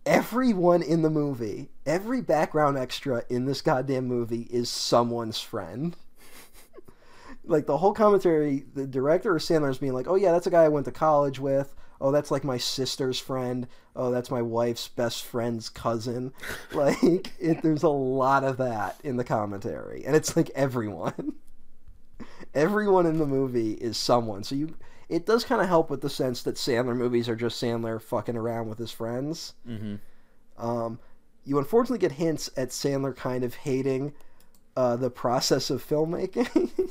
[0.07, 5.97] everyone in the movie, every background extra in this goddamn movie is someone's friend.
[7.45, 10.65] like the whole commentary, the director or Sandler's being like, "Oh yeah, that's a guy
[10.65, 13.67] I went to college with." Oh, that's like my sister's friend.
[13.97, 16.33] Oh, that's my wife's best friend's cousin.
[16.73, 21.35] Like, it, there's a lot of that in the commentary, and it's like everyone,
[22.55, 24.45] everyone in the movie is someone.
[24.45, 24.77] So you,
[25.09, 28.37] it does kind of help with the sense that Sandler movies are just Sandler fucking
[28.37, 29.55] around with his friends.
[29.67, 29.97] Mm-hmm.
[30.59, 31.01] Um,
[31.45, 34.13] you unfortunately get hints at Sandler kind of hating
[34.77, 36.71] uh, the process of filmmaking.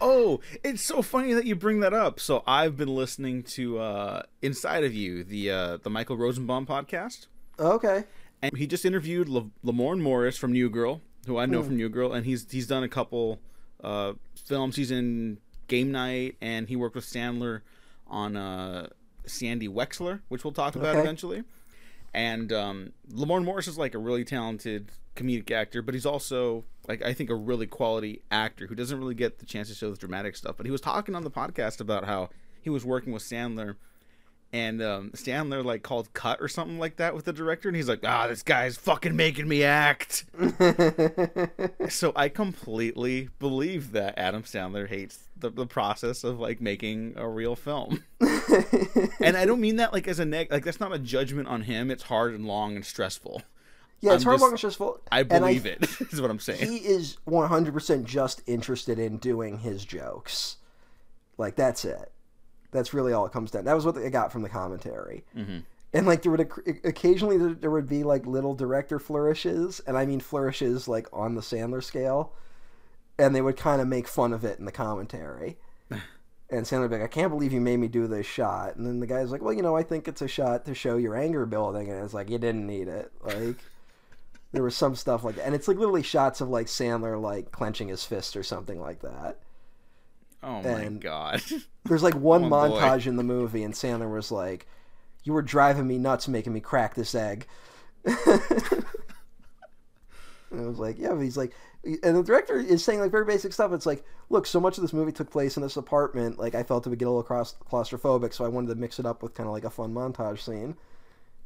[0.00, 2.20] Oh, it's so funny that you bring that up.
[2.20, 7.26] So I've been listening to uh, Inside of You, the uh, the Michael Rosenbaum podcast,
[7.58, 8.04] okay.
[8.42, 11.88] and he just interviewed Le- Lamorne Morris from New Girl, who I know from New
[11.88, 13.40] Girl, and he's he's done a couple
[13.84, 14.76] uh, films.
[14.76, 15.38] He's in
[15.68, 17.60] Game Night, and he worked with Sandler
[18.06, 18.88] on uh,
[19.26, 21.00] Sandy Wexler, which we'll talk about Okay.
[21.00, 21.44] eventually.
[22.12, 27.02] And um, Lamorne Morris is like a really talented comedic actor, but he's also like
[27.02, 29.96] I think a really quality actor who doesn't really get the chance to show the
[29.96, 30.56] dramatic stuff.
[30.56, 32.30] But he was talking on the podcast about how
[32.60, 33.76] he was working with Sandler,
[34.52, 37.88] and um, Sandler like called cut or something like that with the director, and he's
[37.88, 40.24] like, "Ah, this guy's fucking making me act."
[41.88, 47.28] so I completely believe that Adam Sandler hates the, the process of like making a
[47.28, 48.02] real film.
[49.20, 51.62] and I don't mean that like as a neg like that's not a judgment on
[51.62, 51.90] him.
[51.90, 53.42] It's hard and long and stressful.
[54.00, 55.00] Yeah, it's I'm hard, just- long, and stressful.
[55.12, 55.82] I believe it.
[56.12, 56.70] Is what I'm saying.
[56.70, 60.56] He is 100% just interested in doing his jokes.
[61.38, 62.10] Like, that's it.
[62.72, 63.64] That's really all it comes down.
[63.64, 65.24] That was what I got from the commentary.
[65.36, 65.64] Mhm.
[65.92, 66.40] And like there would
[66.84, 71.34] occasionally there- there would be like little director flourishes, and I mean flourishes like on
[71.34, 72.32] the Sandler scale,
[73.18, 75.58] and they would kind of make fun of it in the commentary.
[76.52, 78.84] And Sandler would be like, "I can't believe you made me do this shot," and
[78.84, 81.14] then the guy's like, "Well, you know, I think it's a shot to show your
[81.16, 83.54] anger building," and it's like, "You didn't need it." Like
[84.52, 87.50] there was some stuff like that, and it's like literally shots of like Sandler like
[87.52, 89.38] clenching his fist or something like that.
[90.42, 91.42] Oh my god.
[91.84, 92.56] There's like one Oh, boy.
[92.70, 94.66] montage in the movie, and Sandler was like,
[95.24, 97.46] "You were driving me nuts, making me crack this egg."
[98.04, 98.84] and
[100.52, 101.52] I was like, "Yeah," but he's like,
[101.84, 103.72] and the director is saying like very basic stuff.
[103.72, 106.38] It's like, look, so much of this movie took place in this apartment.
[106.38, 108.98] Like, I felt it would get a little claus- claustrophobic, so I wanted to mix
[108.98, 110.76] it up with kind of like a fun montage scene.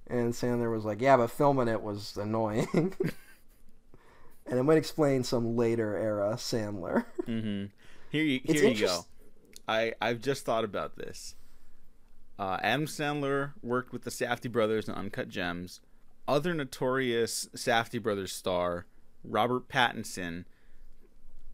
[0.07, 2.69] And Sandler was like, "Yeah, but filming it was annoying."
[4.47, 7.05] and it might explain some later era Sandler.
[7.27, 7.67] Mm-hmm.
[8.11, 9.07] Here you It's here you interest- go.
[9.67, 11.35] I I've just thought about this.
[12.39, 15.81] Uh, Adam Sandler worked with the Safdie brothers in Uncut Gems.
[16.29, 18.85] Other notorious Safdie brothers star
[19.25, 20.45] Robert Pattinson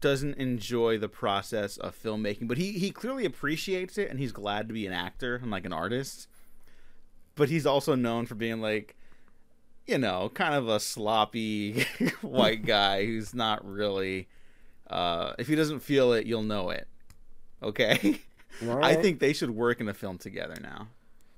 [0.01, 4.67] doesn't enjoy the process of filmmaking, but he he clearly appreciates it and he's glad
[4.67, 6.27] to be an actor and like an artist.
[7.35, 8.95] But he's also known for being like
[9.87, 11.83] you know, kind of a sloppy
[12.21, 14.27] white guy who's not really
[14.89, 16.87] uh if he doesn't feel it, you'll know it.
[17.63, 18.19] Okay?
[18.67, 20.87] All I think they should work in a film together now.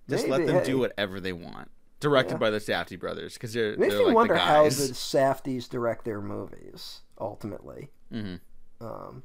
[0.10, 0.64] Just let them hey.
[0.66, 1.72] do whatever they want.
[2.02, 2.38] Directed Yeah.
[2.40, 4.92] by the Safdie brothers because they're Makes they're me like wonder the how the guys.
[4.92, 7.90] Safdies direct their movies ultimately.
[8.12, 8.42] Mhm.
[8.82, 9.24] Um,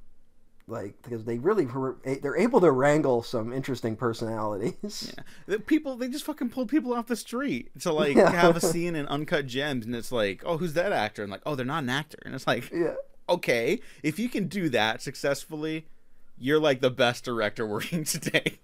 [0.69, 5.13] like because they really were- they're able to wrangle some interesting personalities.
[5.17, 5.23] Yeah.
[5.47, 8.31] The people they just fucking pulled people off the street to like Yeah.
[8.31, 11.23] have a scene in Uncut Gems and it's like, oh, who's that actor?
[11.23, 12.19] And like, oh, they're not an actor.
[12.25, 12.95] And it's like, Yeah.
[13.29, 15.87] okay, if you can do that successfully,
[16.39, 18.59] you're like the best director working today.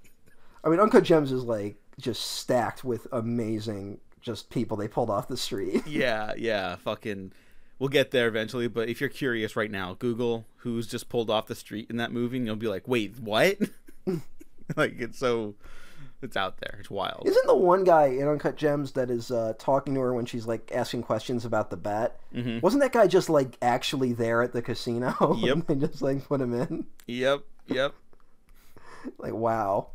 [0.62, 5.28] I mean, Uncut Gems is like just stacked with amazing just people they pulled off
[5.28, 5.86] the street.
[5.86, 7.32] yeah, yeah, fucking.
[7.78, 11.46] We'll get there eventually, but if you're curious right now, Google who's just pulled off
[11.46, 13.58] the street in that movie, and you'll be like, "Wait, what?"
[14.76, 15.54] like it's so,
[16.22, 16.76] it's out there.
[16.80, 17.24] It's wild.
[17.26, 20.46] Isn't the one guy in Uncut Gems that is uh, talking to her when she's
[20.46, 22.18] like asking questions about the bet?
[22.34, 22.62] Mhm.
[22.62, 25.36] Wasn't that guy just like actually there at the casino?
[25.38, 25.66] Yep.
[25.66, 26.86] they just like put him in.
[27.06, 27.94] Yep, yep.
[29.18, 29.88] Like wow.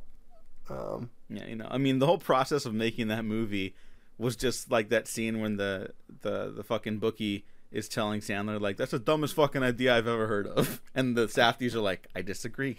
[0.69, 3.73] Um, Yeah, you know, I mean, the whole process of making that movie
[4.19, 8.77] was just like that scene when the the the fucking bookie is telling Sandler like
[8.77, 12.21] that's the dumbest fucking idea I've ever heard of, and the Safdies are like, I
[12.21, 12.77] disagree.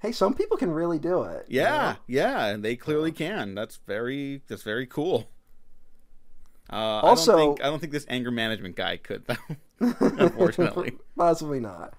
[0.00, 1.46] hey, some people can really do it.
[1.48, 1.96] you Yeah, know?
[2.06, 3.54] yeah, and they clearly can.
[3.54, 5.28] That's very that's very cool.
[6.70, 9.56] Uh, Also- I don't think I don't think this anger management guy could though.
[10.00, 10.92] Unfortunately.
[11.16, 11.94] Possibly not.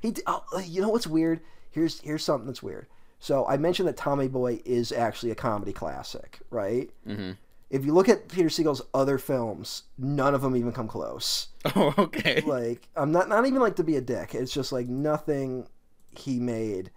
[0.00, 1.40] He, oh, you know what's weird?
[1.70, 2.86] Here's here's something that's weird.
[3.18, 6.90] So I mentioned that Tommy Boy is actually a comedy classic, right?
[7.06, 7.32] hmm
[7.70, 11.48] If you look at Peter Segal's other films, none of them even come close.
[11.76, 12.42] Oh, okay.
[12.42, 14.34] Like I'm not not even like to be a dick.
[14.34, 15.66] It's just like nothing
[16.10, 16.90] he made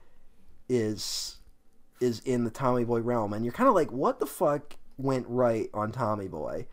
[0.68, 1.38] is
[2.02, 5.26] is in the Tommy Boy realm, and you're kind of like, what the fuck went
[5.30, 6.68] right on Tommy Boy?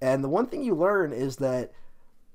[0.00, 1.72] And the one thing you learn is that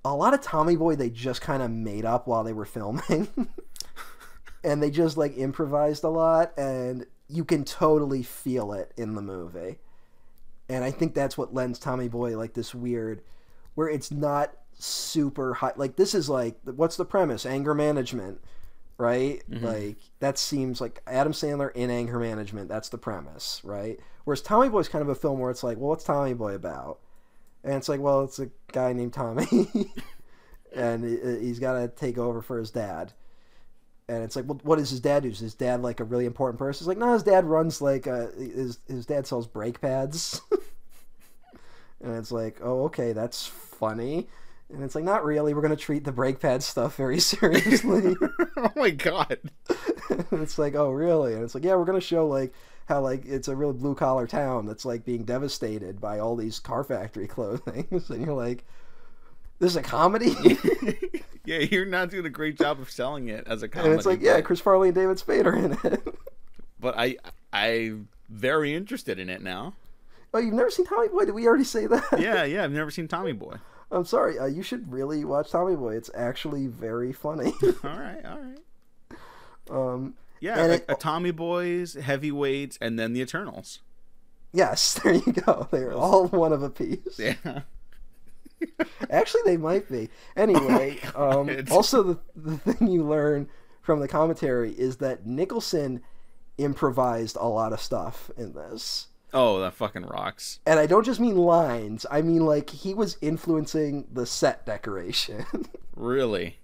[0.03, 3.27] a lot of Tommy Boy they just kind of made up while they were filming.
[4.63, 9.21] and they just like improvised a lot and you can totally feel it in the
[9.21, 9.77] movie.
[10.69, 13.21] And I think that's what lends Tommy Boy like this weird
[13.75, 17.45] where it's not super high like this is like what's the premise?
[17.45, 18.41] Anger management,
[18.97, 19.41] right?
[19.49, 19.65] Mm-hmm.
[19.65, 23.99] Like that seems like Adam Sandler in anger management, that's the premise, right?
[24.25, 26.99] Whereas Tommy Boy's kind of a film where it's like, well, what's Tommy Boy about?
[27.63, 29.45] And it's like, well, it's a guy named Tommy,
[30.75, 31.03] and
[31.41, 33.13] he's got to take over for his dad.
[34.09, 35.29] And it's like, well, what does his dad do?
[35.29, 36.83] Is his dad like a really important person?
[36.83, 40.41] It's like, no, his dad runs like a, his his dad sells brake pads.
[42.01, 44.27] and it's like, oh, okay, that's funny.
[44.73, 45.53] And it's like, not really.
[45.53, 48.15] We're gonna treat the brake pad stuff very seriously.
[48.57, 49.39] oh my god.
[50.31, 51.33] it's like, oh, really?
[51.33, 52.53] And it's like, yeah, we're gonna show like
[52.87, 56.59] how like it's a real blue collar town that's like being devastated by all these
[56.59, 58.63] car factory clothings, and you're like,
[59.59, 60.35] this is a comedy.
[61.45, 63.91] yeah, you're not doing a great job of selling it as a comedy.
[63.91, 66.07] and it's like, yeah, Chris Farley and David Spade are in it.
[66.79, 67.17] but I
[67.53, 69.73] I'm very interested in it now.
[70.33, 71.25] oh, you've never seen Tommy Boy?
[71.25, 72.19] Did we already say that?
[72.19, 73.55] Yeah, yeah, I've never seen Tommy Boy.
[73.89, 74.37] I'm sorry.
[74.37, 75.95] Uh, you should really watch Tommy Boy.
[75.95, 77.53] It's actually very funny.
[77.63, 78.59] All right, all right.
[79.69, 83.79] um, Yeah, And a, it- a Tommy Boys, Heavyweights, and then the Eternals.
[84.51, 85.67] yes, there you go.
[85.71, 87.17] They're all one of a piece.
[87.17, 87.61] Yeah.
[89.09, 90.09] Actually, they might be.
[90.35, 93.49] Anyway, Oh um, also the the thing you learn
[93.81, 96.01] from the commentary is that Nicholson
[96.57, 99.07] improvised a lot of stuff in this.
[99.33, 100.59] Oh, that fucking rocks.
[100.65, 102.05] And I don't just mean lines.
[102.09, 105.45] I mean like he was influencing the set decoration.
[105.95, 106.59] Really?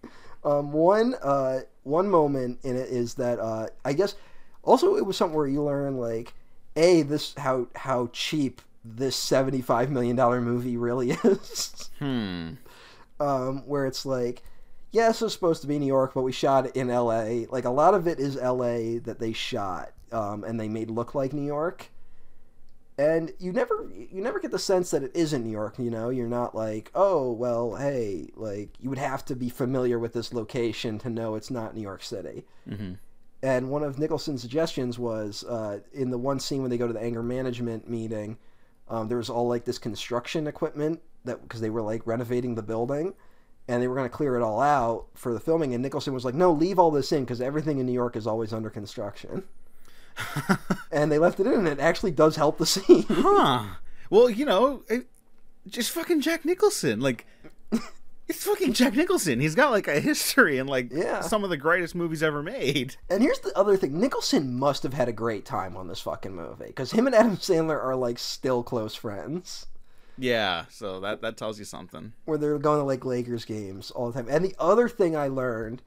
[0.45, 4.15] um, one uh, one moment in it is that uh, I guess
[4.61, 6.33] also it was something where you learn like
[6.75, 11.89] a this how how cheap this seventy five million dollar movie really is.
[11.99, 12.53] Hmm.
[13.19, 14.43] um, where it's like,
[14.91, 17.45] yes, it's supposed to be New York, but we shot it in L.A.
[17.49, 18.97] Like a lot of it is L.A.
[18.99, 21.89] that they shot um, and they made look like New York.
[22.95, 25.79] And you never you never get the sense that it isn't New York.
[25.79, 29.97] You know, you're not like, oh well, hey, like you would have to be familiar
[29.97, 32.45] with this location to know it's not New York City.
[32.69, 32.93] hmm
[33.41, 36.93] And one of Nicholson's suggestions was uh, in the one scene when they go to
[36.93, 38.37] the anger management meeting,
[38.87, 42.63] Um, there was all like this construction equipment that because they were like renovating the
[42.63, 43.13] building,
[43.67, 45.73] and they were going to clear it all out for the filming.
[45.73, 48.27] And Nicholson was like, "No, leave all this in because everything in New York is
[48.27, 49.43] always under construction."
[50.91, 53.05] and they left it in, and it actually does help the scene.
[53.09, 53.65] huh.
[54.09, 55.07] Well, you know, it,
[55.67, 56.99] just fucking Jack Nicholson.
[56.99, 57.25] Like,
[58.27, 59.39] it's fucking Jack Nicholson.
[59.39, 61.21] He's got like a history in like Yeah.
[61.21, 62.95] some of the greatest movies ever made.
[63.09, 66.35] And here's the other thing: Nicholson must have had a great time on this fucking
[66.35, 69.65] movie because him and Adam Sandler are like still close friends.
[70.17, 72.13] Yeah, so that that tells you something.
[72.25, 74.29] where they're going to like Lakers games all the time.
[74.31, 75.81] And the other thing I learned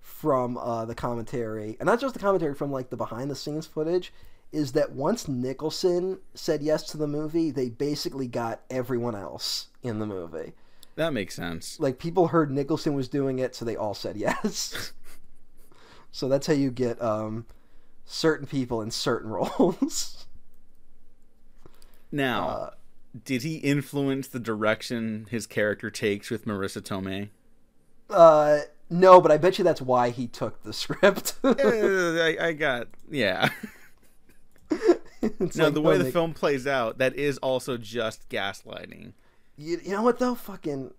[0.00, 3.66] from uh, the commentary, and not just the commentary, from like the behind the scenes
[3.66, 4.12] footage,
[4.50, 9.98] is that once Nicholson said yes to the movie, they basically got everyone else in
[9.98, 10.52] the movie.
[10.96, 11.78] That makes sense.
[11.78, 14.92] Like people heard Nicholson was doing it, so they all said yes.
[16.12, 17.46] so that's how you get um,
[18.04, 20.26] certain people in certain roles.
[22.10, 22.70] Now, Uh,
[23.24, 27.30] did he influence the direction his character takes with Marisa Tomei?
[28.10, 31.34] uh, no, but I bet you that's why he took the script.
[31.42, 31.54] Uh,
[32.20, 33.48] I, I got yeah.
[35.40, 39.12] It's No, like, the way the film plays out, that is also just gaslighting.
[39.56, 40.34] You, you know what though?
[40.34, 40.92] Fucking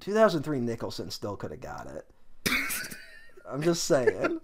[0.00, 2.06] 2003 Nicholson still could have got it.
[3.48, 4.40] I'm just saying.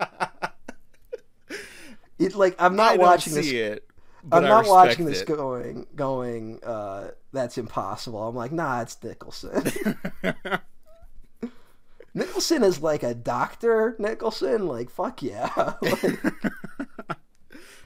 [2.18, 3.50] It like I'm not watching this.
[3.50, 3.84] it.
[4.30, 5.28] I'm not watching this it.
[5.28, 6.60] going going.
[6.64, 8.20] uh That's impossible.
[8.26, 9.64] I'm like, nah, it's Nicholson.
[12.14, 13.94] Nicholson is like a doctor.
[13.98, 15.74] Nicholson, like fuck yeah.
[15.82, 16.20] Like,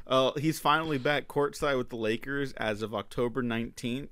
[0.07, 4.09] Oh, he's finally back courtside with the Lakers as of October 19th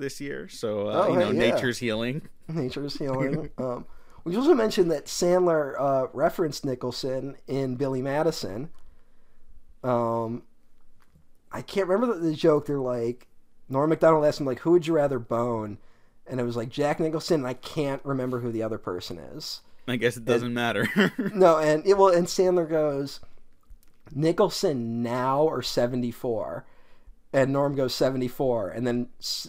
[0.00, 0.48] this year.
[0.48, 1.54] So, uh, Oh, you know, hey, yeah.
[1.54, 2.22] nature's healing.
[2.48, 3.50] Nature's healing.
[3.58, 3.86] um,
[4.24, 8.70] we also mentioned that Sandler uh, referenced Nicholson in Billy Madison.
[9.84, 10.42] Um,
[11.52, 12.66] I can't remember the, the joke.
[12.66, 13.28] They're like,
[13.68, 15.78] Norm Macdonald asked him like, "Who would you rather bone?"
[16.26, 17.40] And it was like Jack Nicholson.
[17.40, 19.60] And I can't remember who the other person is.
[19.88, 20.88] I guess it doesn't matter.
[21.34, 23.20] No, and it well, and Sandler goes,
[24.12, 26.66] Nicholson now or seventy four,
[27.32, 29.08] and Norm goes seventy four, and then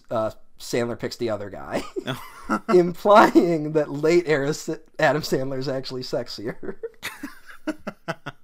[0.10, 1.84] uh, Sandler picks the other guy,
[2.74, 4.54] implying that late era
[5.00, 6.76] Adam Sandler is actually sexier.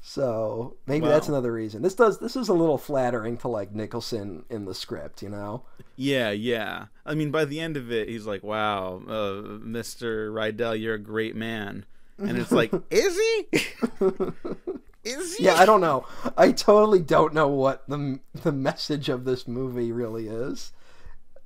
[0.00, 1.82] so maybe that's another reason.
[1.82, 5.64] This does this is a little flattering to like Nicholson in the script, you know.
[5.96, 6.86] yeah, yeah.
[7.04, 10.30] I mean, by the end of it, he's like, wow, uh, Mr.
[10.30, 11.84] Rydell, you're a great man.
[12.18, 13.46] And it's like, is he?
[15.04, 15.44] Is he?
[15.44, 16.06] Yeah, I don't know.
[16.36, 20.72] I totally don't know what the the message of this movie really is.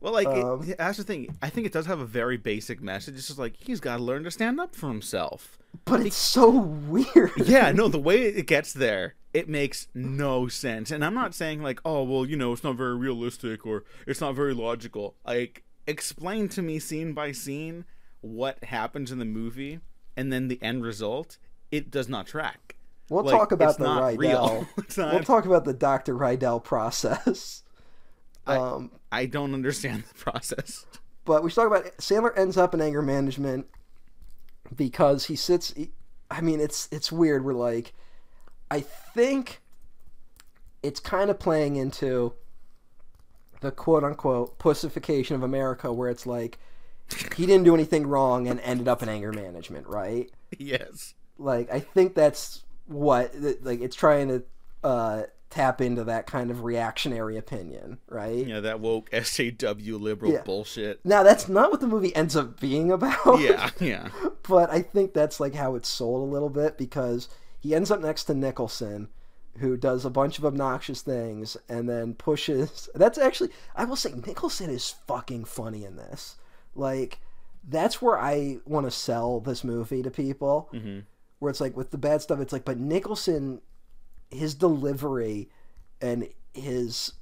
[0.01, 1.37] Well, like, Um, it, that's the thing.
[1.41, 3.15] I think it does have a very basic message.
[3.15, 5.59] It's just like, he's got to learn to stand up for himself.
[5.85, 7.31] But it's so weird.
[7.45, 10.91] yeah, no, the way it gets there, it makes no sense.
[10.91, 14.21] And I'm not saying like, oh, well, you know, it's not very realistic or it's
[14.21, 15.15] not very logical.
[15.25, 17.85] Like, explain to me scene by scene
[18.23, 19.79] what happens in the movie,
[20.17, 21.39] and then the end result.
[21.71, 22.75] It does not track.
[23.09, 24.67] We'll Like, talk about the Rydell.
[24.97, 26.15] not- We'll talk about the Dr.
[26.17, 27.63] Rydell process.
[28.47, 30.87] I- Um, I don't understand the process.
[31.25, 33.67] but we should talk about Sandler ends up in anger management
[34.75, 35.73] because he sits.
[35.75, 35.91] He,
[36.31, 37.45] I mean, it's it's weird.
[37.45, 37.93] We're like,
[38.71, 39.61] I think
[40.83, 42.33] it's kind of playing into
[43.61, 46.59] the quote unquote pussification of America, where it's like
[47.37, 50.31] he didn't do anything wrong and ended up in anger management, right?
[50.59, 51.15] yes.
[51.39, 54.43] Like, I think that's what like it's trying to
[54.85, 58.47] uh, tap into that kind of reactionary opinion, right?
[58.47, 60.43] Yeah, that woke SJW liberal Yeah.
[60.43, 61.01] bullshit.
[61.05, 63.41] Now that's not what the movie ends up being about.
[63.41, 64.09] Yeah, yeah.
[64.49, 67.29] but I think that's like how it's sold a little bit because
[67.61, 69.09] he ends up next to Nicholson,
[69.59, 72.89] who does a bunch of obnoxious things and then pushes.
[72.95, 76.37] That's actually, I will say, Nicholson is fucking funny in this.
[76.75, 77.21] Like,
[77.69, 80.69] that's where I want to sell this movie to people.
[80.73, 81.01] hmm
[81.43, 83.61] Where it's like with the bad stuff, it's like, but Nicholson,
[84.31, 85.51] his delivery
[86.01, 87.15] and his.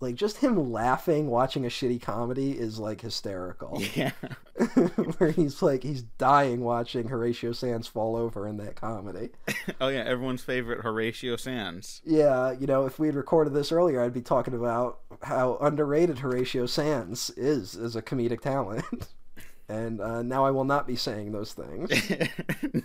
[0.00, 3.82] Like just him laughing watching a shitty comedy is like hysterical.
[3.96, 4.12] Yeah.
[5.18, 9.30] where he's like he's dying watching Horatio Sanz fall over in that comedy.
[9.80, 12.00] oh yeah, everyone's favorite Horatio Sanz.
[12.04, 16.20] Yeah, you know, if we had recorded this earlier, I'd be talking about how underrated
[16.20, 18.84] Horatio Sanz is as a comedic talent.
[19.68, 21.90] and uh, now I will not be saying those things.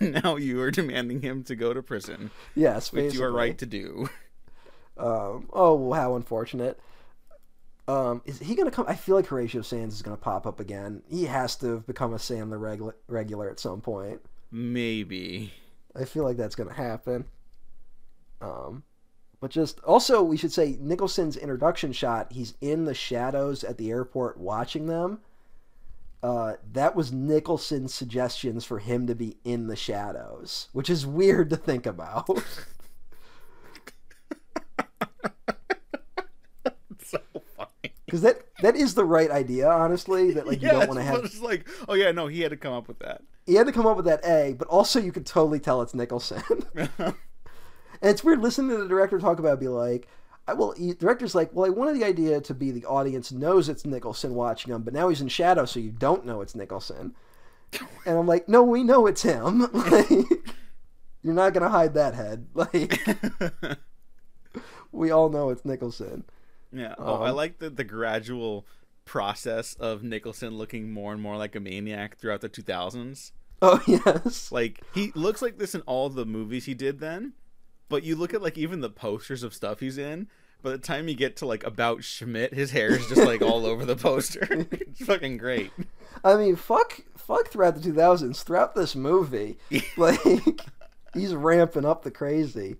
[0.00, 3.18] now you are demanding him to go to prison, Yes, which basically.
[3.20, 4.08] you are right to do.
[4.96, 6.78] Um, oh, well how unfortunate.
[7.86, 8.86] Um, is he gonna come?
[8.88, 11.02] I feel like Horatio Sanz is gonna pop up again.
[11.08, 14.20] He has to have become a Sandler regular regular at some point.
[14.50, 15.52] Maybe.
[15.94, 17.24] I feel like that's gonna happen.
[18.40, 18.84] Um,
[19.40, 22.32] But just also, we should say Nicholson's introduction shot.
[22.32, 25.20] He's in the shadows at the airport watching them.
[26.24, 31.50] Uh, that was Nicholson's suggestions for him to be in the shadows, which is weird
[31.50, 32.26] to think about.
[37.04, 37.18] so
[37.58, 37.92] funny.
[38.06, 40.30] Because that that is the right idea, honestly.
[40.30, 41.26] That like you don't want to have.
[41.26, 43.20] It's like, oh yeah, no, he had to come up with that.
[43.44, 45.92] He had to come up with that A, but also you could totally tell it's
[45.92, 46.42] Nicholson.
[46.74, 47.14] and
[48.00, 50.08] it's weird listening to the director talk about it, be like,
[50.46, 53.68] I well, he, director's like, well, I wanted the idea to be the audience knows
[53.68, 57.14] it's Nicholson watching him, but now he's in shadow, so you don't know it's Nicholson.
[58.06, 59.68] And I'm like, no, we know it's him.
[59.72, 60.10] Like,
[61.22, 62.46] you're not gonna hide that head.
[62.54, 63.00] Like,
[64.92, 66.24] we all know it's Nicholson.
[66.72, 66.94] Yeah.
[66.98, 68.66] Oh, I Um, like the the gradual
[69.04, 73.32] process of Nicholson looking more and more like a maniac throughout the 2000s.
[73.62, 74.50] Oh yes.
[74.52, 77.34] Like he looks like this in all the movies he did then,
[77.88, 80.28] but you look at like even the posters of stuff he's in.
[80.62, 83.66] By the time you get to like about Schmidt, his hair is just like all
[83.66, 84.46] over the poster.
[84.70, 85.70] it's fucking great.
[86.24, 89.58] I mean, fuck, fuck throughout the 2000s, throughout this movie,
[89.98, 90.20] like
[91.12, 92.76] he's ramping up the crazy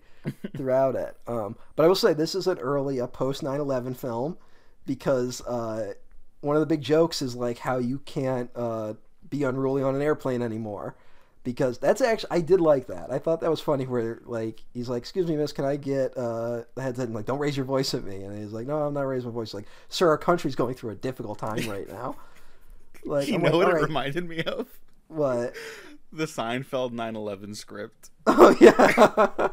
[0.56, 1.16] throughout it.
[1.26, 4.38] Um, but I will say this is an early, a post 9/11 film
[4.86, 5.94] because uh,
[6.40, 8.94] one of the big jokes is like how you can't uh,
[9.28, 10.96] be unruly on an airplane anymore.
[11.44, 13.12] Because that's actually, I did like that.
[13.12, 13.84] I thought that was funny.
[13.86, 17.26] Where like he's like, "Excuse me, miss, can I get uh, the headset?" And like,
[17.26, 19.52] "Don't raise your voice at me." And he's like, "No, I'm not raising my voice."
[19.52, 22.16] Like, "Sir, our country's going through a difficult time right now."
[23.04, 24.68] Like, You I'm know like, what it "All right, reminded me of?
[25.08, 25.54] what?
[26.12, 28.10] The Seinfeld 9/11 script.
[28.26, 29.48] Oh yeah.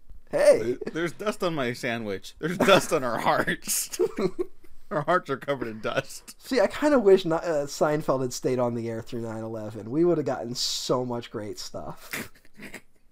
[0.30, 0.76] hey.
[0.92, 2.34] There's dust on my sandwich.
[2.38, 4.00] There's dust on our hearts.
[4.90, 6.34] our hearts are covered in dust.
[6.40, 9.88] See, I kind of wish not, uh, Seinfeld had stayed on the air through 9/11.
[9.88, 12.30] We would have gotten so much great stuff.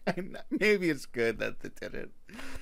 [0.51, 2.12] Maybe it's good that they didn't.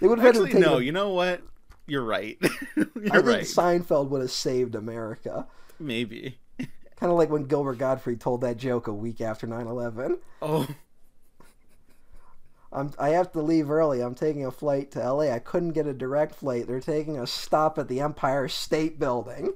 [0.01, 0.63] They would have had to Actually, take.
[0.71, 0.79] no.
[0.79, 1.43] a- You know what?
[1.87, 2.39] You're right.
[2.77, 3.43] You're I think right.
[3.45, 5.47] Seinfeld would have saved America.
[5.81, 6.39] Maybe.
[6.59, 10.19] Kind of like when Gilbert Gottfried told that joke a week after 9/11.
[10.41, 10.69] Oh,
[12.73, 14.01] I'm, I have to leave early.
[14.01, 15.31] I'm taking a flight to LA.
[15.31, 16.67] I couldn't get a direct flight.
[16.67, 19.53] They're taking a stop at the Empire State Building.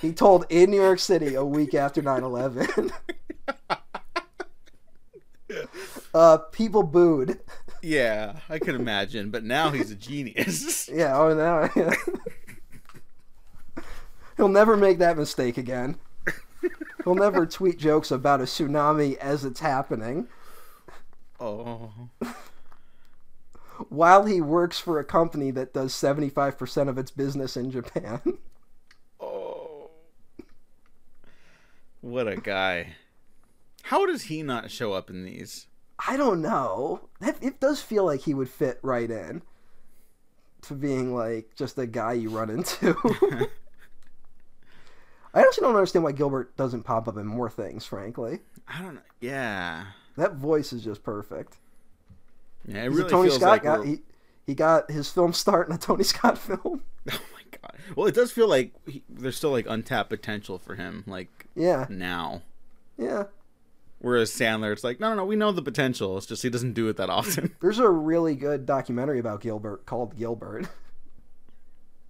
[0.00, 2.90] he told in New York City a week after 9 11.
[6.14, 7.38] uh, people booed.
[7.80, 8.36] yeah.
[8.48, 9.30] I could imagine.
[9.30, 10.88] But now he's a genius.
[10.92, 11.92] Yeah, oh, now.
[14.36, 15.96] He'll never make that mistake again.
[17.04, 20.26] He'll never tweet jokes about a tsunami as it's happening
[21.40, 21.90] Oh.
[23.88, 28.20] while he works for a company that does 75% of its business in Japan.
[29.22, 29.90] Oh.
[32.00, 32.94] What a guy.
[33.82, 35.66] How does he not show up in these?
[36.08, 37.10] I don't know.
[37.20, 39.42] That, it does feel like he would fit right in
[40.62, 42.96] to being like just a guy you run into.
[45.34, 48.40] I actually don't understand why Gilbert doesn't pop up in more things, frankly.
[48.66, 49.02] I don't know.
[49.20, 49.84] Yeah.
[50.16, 51.56] That voice is just perfect.
[52.66, 53.86] Yeah, it He's really Tony feels Scott like guy.
[53.86, 53.98] He,
[54.46, 56.82] he got his film start in a Tony Scott film.
[57.10, 57.76] Oh my god.
[57.96, 61.86] Well, it does feel like he, there's still like untapped potential for him, like Yeah,
[61.88, 62.42] now.
[62.98, 63.24] yeah.
[64.00, 66.16] Whereas Sandler, it's like, no, no, no, we know the potential.
[66.16, 67.54] It's just he doesn't do it that often.
[67.60, 70.68] There's a really good documentary about Gilbert called Gilbert.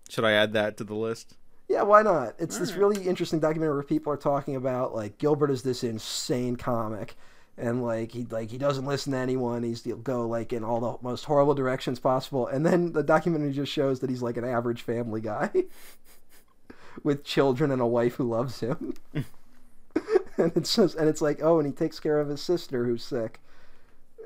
[0.08, 1.36] Should I add that to the list?
[1.68, 2.34] Yeah, why not?
[2.38, 2.80] It's this Alright.
[2.96, 7.16] really interesting documentary where people are talking about like Gilbert is this insane comic,
[7.60, 9.62] and like he like he doesn't listen to anyone.
[9.62, 13.52] He's he'll go like in all the most horrible directions possible, and then the documentary
[13.52, 15.50] just shows that he's like an average family guy
[17.02, 18.94] with children and a wife who loves him.
[19.14, 23.04] and it's just and it's like oh, and he takes care of his sister who's
[23.04, 23.40] sick,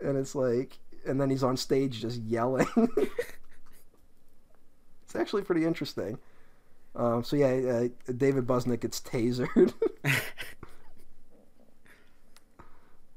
[0.00, 2.68] and it's like and then he's on stage just yelling.
[5.04, 6.18] it's actually pretty interesting.
[6.94, 9.74] Um, so yeah, uh, David Buznik gets tasered.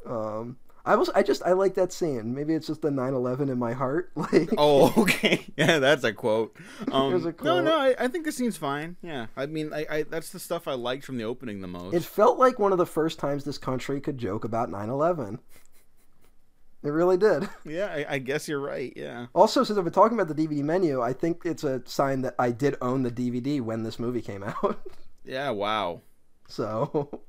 [0.07, 2.33] Um, I was I just I like that scene.
[2.33, 4.11] Maybe it's just the 9/11 in my heart.
[4.15, 5.45] Like Oh, okay.
[5.57, 6.55] Yeah, that's a quote.
[6.91, 8.95] Um, a No, no, I, I think the scene's fine.
[9.01, 11.93] Yeah, I mean, I, I that's the stuff I liked from the opening the most.
[11.93, 15.39] it felt like one of the first times this country could joke about 9/11.
[16.83, 17.49] It really did.
[17.65, 18.93] yeah, I, I guess you're right.
[18.95, 19.25] Yeah.
[19.35, 22.35] Also, since I've been talking about the DVD menu, I think it's a sign that
[22.39, 24.79] I did own the DVD when this movie came out.
[25.25, 25.49] Yeah.
[25.49, 26.01] Wow.
[26.47, 27.21] so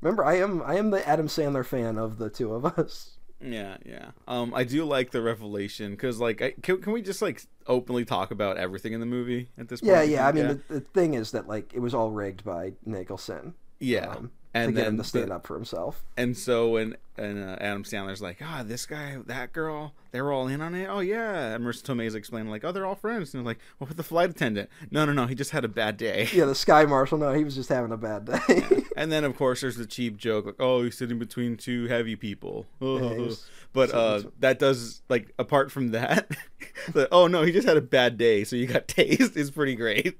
[0.00, 3.16] remember, I am I am the Adam Sandler fan of the two of us.
[3.42, 4.10] Yeah, yeah.
[4.28, 8.04] Um, I do like the revelation because, like, I, can, can we just like openly
[8.04, 9.92] talk about everything in the movie at this point?
[9.92, 10.28] Yeah, yeah.
[10.28, 13.54] I mean, the, the thing is that like it was all rigged by Nicholson.
[13.78, 16.02] yeah, Um, and then to the- stand up for himself.
[16.16, 20.32] And so when and uh, Adam Sandler's like, ah, this guy, that girl, they were
[20.32, 20.86] all in on it.
[20.86, 23.34] Oh yeah, and Marisa Tomei's explaining like, oh, they're all friends.
[23.34, 24.70] And they're like, what with the flight attendant?
[24.90, 26.28] No, no, no, he just had a bad day.
[26.40, 27.18] Yeah, the sky marshal.
[27.18, 28.82] No, he was just having a bad day.
[28.96, 32.16] And then of course there's the cheap joke like, oh, he's sitting between two heavy
[32.16, 32.66] people.
[32.80, 33.30] Yeah,
[33.72, 36.30] but uh, that does like apart from that,
[36.92, 39.74] the, oh no, he just had a bad day, so you got taste is pretty
[39.74, 40.18] great.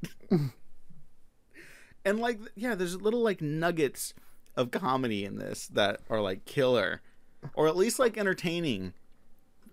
[2.04, 4.14] And like yeah, there's little like nuggets
[4.56, 7.00] of comedy in this that are like killer,
[7.54, 8.92] or at least like entertaining.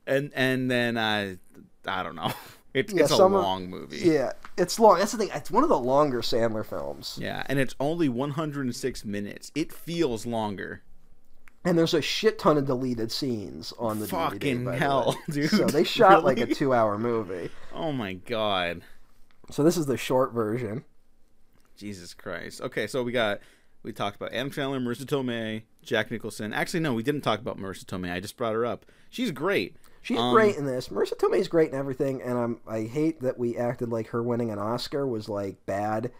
[0.06, 1.38] And and then i
[1.86, 2.32] I don't know,
[2.74, 3.98] it's Yeah, it's a long movie.
[3.98, 5.00] yeah, it's long.
[5.00, 5.30] That's the thing.
[5.34, 9.52] It's one of the longer Sandler films, Yeah, and it's only 106 minutes.
[9.56, 10.82] It feels longer.
[11.66, 14.10] and there's a shit ton of deleted scenes on the DVD.
[14.32, 15.34] Fucking the hell, way.
[15.42, 15.50] dude.
[15.50, 17.50] So they shot like a two-hour movie.
[17.74, 18.82] Oh my god.
[19.52, 20.86] So this is the short version.
[21.78, 22.62] Jesus Christ.
[22.62, 23.40] Okay, so we got
[23.84, 26.52] we talked about Adam Sandler, Marisa Tomei, Jack Nicholson.
[26.54, 28.12] Actually, no, we didn't talk about Marisa Tomei.
[28.12, 28.86] I just brought her up.
[29.10, 29.78] She's great.
[30.02, 30.90] She's Um, great in this.
[30.90, 34.52] Marisa Tomei's great in everything, and I'm I hate that we acted like her winning
[34.52, 36.12] an Oscar was like bad.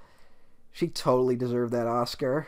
[0.72, 2.48] She totally deserved that Oscar.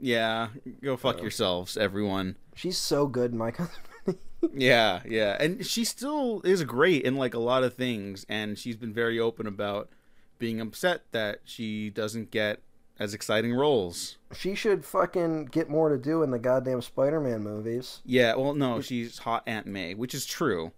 [0.00, 0.48] Yeah,
[0.82, 2.36] go fuck yourselves, everyone.
[2.54, 3.74] She's so good in my cousin.
[4.54, 8.76] Yeah, yeah, and she still is great in like a lot of things, and she's
[8.76, 9.90] been very open about
[10.38, 12.60] being upset that she doesn't get
[12.98, 14.16] as exciting roles.
[14.36, 18.00] she should fucking get more to do in the goddamn Spider-Man movies.
[18.04, 20.72] Yeah, well, no, she's hot Aunt May, which is true,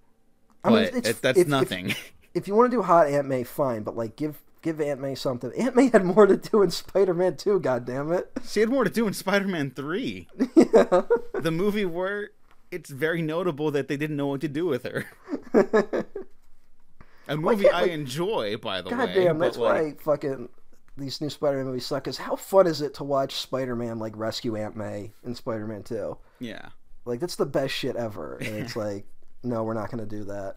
[0.63, 1.95] I mean, but it's- it, that's if- if- nothing.
[2.33, 5.17] If you want to do hot Aunt May, fine, but like give give Aunt May
[5.17, 5.51] something.
[5.59, 8.31] Aunt May had more to do in Spider-Man 2, God damn it.
[8.49, 11.03] she had more to do in Spider-Man Three, yeah.
[11.35, 12.31] the movie where
[12.71, 15.07] it's very notable that they didn't know what to do with her.
[17.31, 19.15] A movie I like- enjoy, by the God way.
[19.25, 20.49] damn, that's like, why fucking
[20.97, 22.07] these new Spider-Man movies suck.
[22.09, 26.17] Is how fun is it to watch Spider-Man like rescue Aunt May in Spider-Man 2?
[26.41, 26.69] Yeah,
[27.07, 28.37] Like that's the best shit ever.
[28.37, 29.07] And it's like,
[29.43, 30.57] no, we're not gonna do that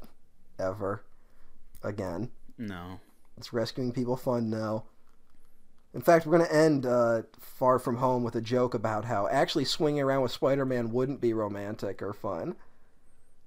[0.59, 1.03] ever
[1.83, 2.29] again.
[2.57, 2.99] no.
[3.37, 4.83] It's rescuing people fun now.
[5.95, 9.27] In fact, we're going to end uh, Far From Home with a joke about how
[9.27, 12.55] actually swinging around with Spider Man wouldn't be romantic or fun.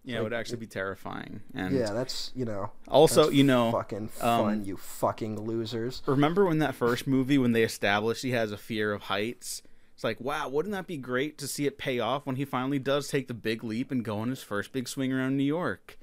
[0.07, 1.41] Yeah, it would actually be terrifying.
[1.53, 2.71] And Yeah, that's, you know.
[2.87, 6.01] also, you know, Fucking fun, um, you fucking losers.
[6.07, 9.63] remember when that first movie when they established he has a fear of heights?
[9.95, 12.79] It's like, wow, wouldn't that be great to see it pay off when he finally
[12.79, 15.99] does take the big leap and go on his first big swing around New York?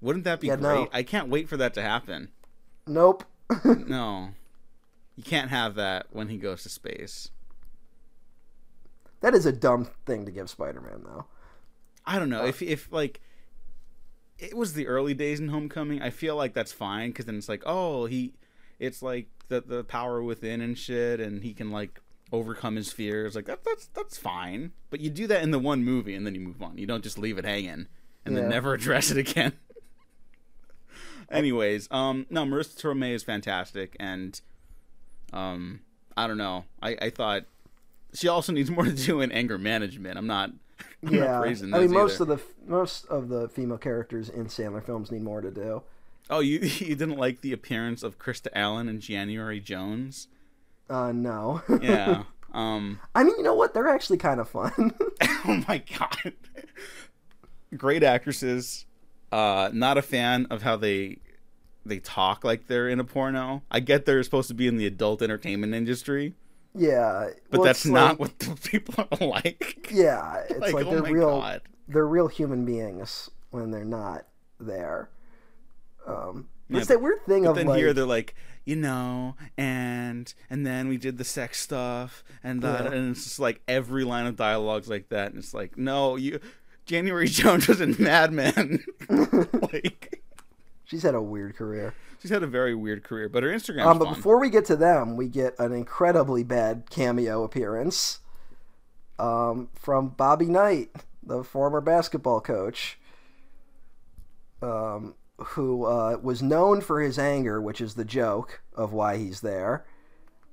[0.00, 0.74] Wouldn't that be Yeah, great?
[0.74, 0.88] no.
[0.92, 2.28] I can't wait for that to happen.
[2.86, 3.24] Nope.
[3.64, 4.30] No.
[5.16, 7.30] You can't have that when he goes to space.
[9.20, 11.24] that is a dumb thing to give Spider Man, though.
[12.08, 13.20] I don't know if if like
[14.38, 16.00] it was the early days in Homecoming.
[16.00, 18.32] I feel like that's fine because then it's like, oh, he,
[18.78, 22.00] it's like the the power within and shit, and he can like
[22.32, 23.34] overcome his fears.
[23.34, 24.72] Like that that's that's fine.
[24.90, 26.78] But you do that in the one movie and then you move on.
[26.78, 27.86] You don't just leave it hanging
[28.24, 28.40] and Yeah.
[28.42, 29.52] then never address it again.
[31.30, 34.40] Anyways, um, no, Marisa Tomei is fantastic, and
[35.32, 35.80] um,
[36.16, 36.64] I don't know.
[36.80, 37.44] I I thought
[38.14, 40.16] she also needs more to do in anger management.
[40.16, 40.52] I'm not.
[41.02, 41.40] Yeah.
[41.40, 42.32] I mean, most either.
[42.32, 45.82] of the most of the female characters in Sandler films need more to do.
[46.30, 50.28] Oh, you you didn't like the appearance of Krista Allen and January Jones?
[50.88, 51.62] Uh, no.
[51.82, 52.24] Yeah.
[52.52, 53.00] um.
[53.14, 53.74] I mean, you know what?
[53.74, 54.94] They're actually kind of fun.
[55.22, 56.32] oh my god.
[57.76, 58.86] Great actresses.
[59.30, 61.18] Uh, not a fan of how they
[61.84, 63.62] they talk like they're in a porno.
[63.70, 66.34] I get they're supposed to be in the adult entertainment industry,
[66.78, 67.28] yeah.
[67.50, 69.88] but well, that's not like- what the people are like.
[69.92, 71.40] Yeah, it's Like, like, oh they're real.
[71.40, 71.62] God.
[71.88, 74.26] They're real human beings when they're not
[74.60, 75.08] there.
[76.06, 78.34] Um, Yeah, it's that weird thing But of then like, here they're like,
[78.64, 82.92] you know, and and then we did the sex stuff, and that, Yeah.
[82.92, 86.40] and it's just like every line of dialogue's like that, and it's like, no, you,
[86.84, 88.84] January Jones was in Mad Men,
[89.72, 90.22] like
[90.84, 91.94] she's had a weird career.
[92.20, 93.86] She's had a very weird career, but her Instagram.
[93.86, 94.14] Um, but fun.
[94.14, 98.20] before we get to them, we get an incredibly bad cameo appearance
[99.18, 100.90] um, from Bobby Knight,
[101.22, 102.98] the former basketball coach,
[104.62, 109.40] um, who uh, was known for his anger, which is the joke of why he's
[109.40, 109.84] there.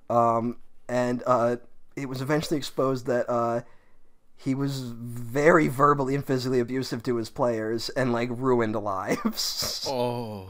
[0.09, 1.57] Um, and uh,
[1.95, 3.61] it was eventually exposed that uh,
[4.35, 10.49] he was very verbally and physically abusive to his players and like ruined lives oh,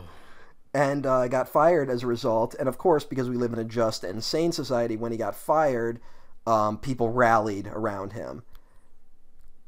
[0.76, 2.53] and uh, got fired as a result.
[2.60, 5.34] And of course, because we live in a just and sane society, when he got
[5.35, 5.99] fired,
[6.45, 8.43] um, people rallied around him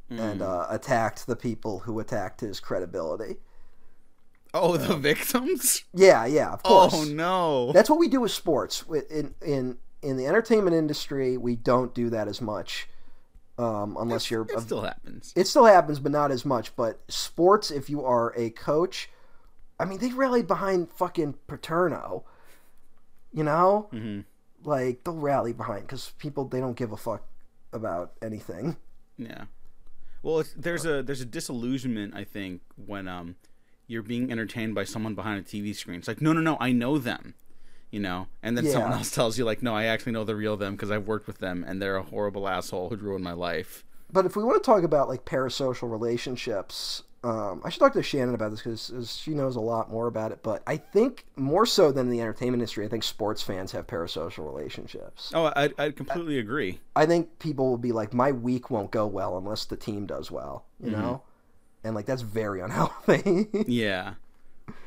[0.09, 0.41] and Hmm.
[0.41, 3.37] uh, attacked the people who attacked his credibility.
[4.53, 5.83] oh, the victims.
[5.93, 6.93] Yeah, yeah, of course.
[6.95, 7.71] Oh no.
[7.73, 8.83] That's what we do with sports.
[9.09, 12.87] In in in the entertainment industry, we don't do that as much,
[13.57, 14.45] um, unless you're.
[14.49, 15.33] It still happens.
[15.35, 16.75] it still happens, but not as much.
[16.75, 19.09] But sports, if you are a coach,
[19.79, 22.23] I mean, they rallied behind fucking Paterno.
[23.33, 24.21] You know, hmm
[24.63, 27.23] like they'll rally behind because people they don't give a fuck
[27.73, 28.77] about anything.
[29.17, 29.45] Yeah.
[30.23, 33.35] Well, it's, there's a there's a disillusionment I think when um
[33.87, 35.99] you're being entertained by someone behind a TV screen.
[35.99, 37.35] It's like no no no I know them,
[37.91, 40.57] you know, and then someone else tells you like no I actually know the real
[40.57, 43.83] them because I've worked with them and they're a horrible asshole who ruined my life.
[44.11, 48.03] But if we want to talk about like parasocial relationships, um, I should talk to
[48.03, 50.39] Shannon about this because she knows a lot more about it.
[50.43, 54.45] But I think more so than the entertainment industry, I think sports fans have parasocial
[54.45, 55.31] relationships.
[55.35, 56.79] Oh, I I completely agree.
[56.95, 60.31] I think people will be like, my week won't go well unless the team does
[60.31, 61.23] well, you know,
[61.83, 63.47] and like that's very unhealthy.
[63.67, 64.13] Yeah.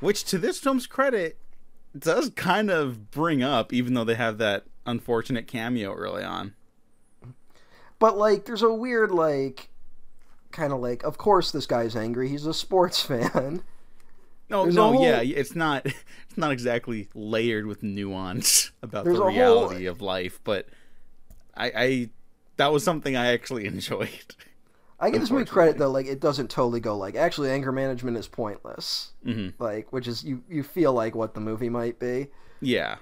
[0.00, 1.36] Which to this film's credit
[1.98, 6.54] does kind of bring up even though they have that unfortunate cameo early on.
[7.98, 9.69] but like, there's a weird like,
[10.52, 12.28] kind of like, of course this guy's angry.
[12.28, 13.62] He's a sports fan.
[14.48, 19.12] No, There's no, whole- yeah, it's not it's not exactly layered with nuance about the
[19.12, 20.66] a whole- reality of life, but
[21.56, 22.10] I, I
[22.56, 24.34] that was something I actually enjoyed.
[25.02, 28.18] I give this movie credit though, like it doesn't totally go like actually anger management
[28.18, 32.26] is pointless, hmm like which is you you feel like what the movie might be.
[32.60, 32.96] Yeah,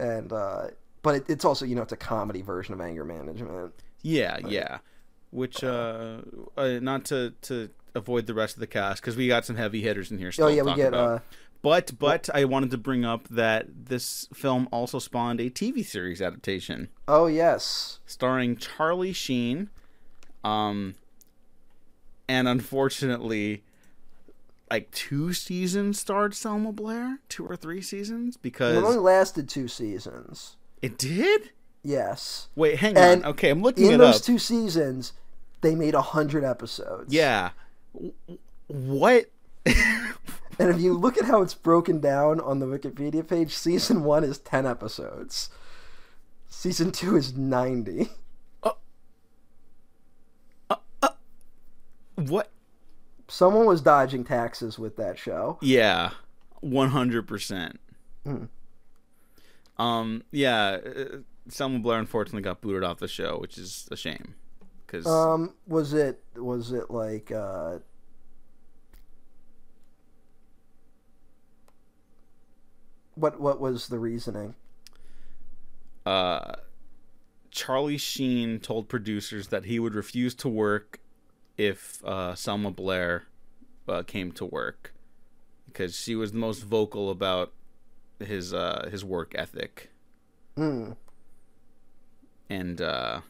[0.00, 0.68] and uh,
[1.02, 3.72] but it, it's also you know it's a comedy version of anger management.
[4.02, 4.78] yeah, yeah.
[5.34, 6.18] Which uh,
[6.56, 9.82] uh not to to avoid the rest of the cast because we got some heavy
[9.82, 10.30] hitters in here.
[10.30, 11.18] Still Oh yeah, we get uh,
[11.60, 16.22] But but I wanted to bring up that this film also spawned a TV series
[16.22, 19.70] adaptation oh yes, starring Charlie Sheen,
[20.44, 20.94] um,
[22.28, 23.64] and unfortunately,
[24.70, 29.66] like two seasons starred Selma Blair, two or three seasons because it only lasted two
[29.66, 30.56] seasons.
[30.80, 31.50] it did.
[31.86, 33.30] Yes, Wait, hang And on.
[33.32, 34.22] Okay, I'm looking in it those up.
[34.22, 35.12] two seasons,
[35.64, 37.12] they made a hundred episodes.
[37.12, 37.50] yeah,
[38.66, 39.26] what?
[39.66, 40.14] and
[40.58, 44.38] if you look at how it's broken down on the Wikipedia page, season one is
[44.38, 45.50] ten episodes.
[46.48, 48.10] Season two is ninety.
[52.16, 52.50] what?
[53.26, 55.58] Someone was dodging taxes with that show.
[55.60, 56.10] Yeah,
[56.60, 57.80] one hundred percent.
[58.24, 58.44] Hmm.
[59.76, 61.16] Um, yeah, uh,
[61.48, 64.34] Selma Blair unfortunately got booted off the show, which is a shame.
[64.94, 67.78] Because Um, was it was it like uh
[73.14, 74.54] what what was the reasoning?
[76.06, 76.56] uh,
[77.50, 81.00] Charlie Sheen told producers that he would refuse to work
[81.56, 83.24] if uh, Selma Blair
[83.88, 84.92] uh, came to work
[85.66, 87.52] because she was the most vocal about
[88.18, 89.90] his uh, his work ethic,
[90.56, 90.92] Hmm.
[92.50, 93.20] and uh,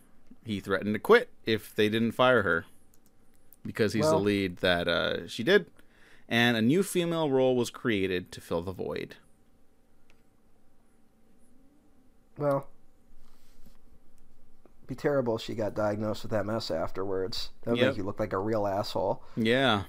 [0.45, 2.65] he threatened to quit if they didn't fire her
[3.65, 5.67] because he's the lead that uh, she did,
[6.29, 9.17] and a new female role was created to fill the void.
[12.37, 12.67] Well,
[14.87, 17.51] be terrible if she got diagnosed with MS afterwards.
[17.63, 17.89] That would Yep.
[17.89, 19.23] make you look like a real asshole.
[19.37, 19.85] Yeah.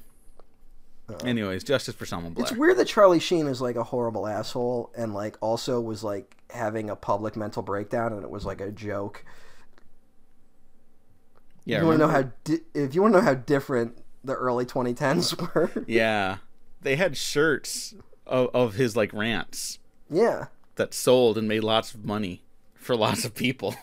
[1.09, 2.47] Uh, Anyways, justice for Selma Blair.
[2.47, 6.37] It's weird that Charlie Sheen is like a horrible asshole and like also was like
[6.49, 9.23] having a public mental breakdown and it was like a joke.
[11.65, 14.33] Yeah, you want to know how di- if you want to know how different the
[14.33, 15.71] early 2010s were.
[15.87, 16.37] Yeah,
[16.81, 19.79] they had shirts of, of his like rants
[20.09, 20.45] yeah.
[20.75, 22.43] that sold and made lots of money
[22.75, 23.75] for lots of people.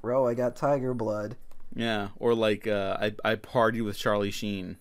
[0.00, 1.36] Bro, I got tiger blood.
[1.74, 4.78] Yeah, or like uh, I I partied with Charlie Sheen.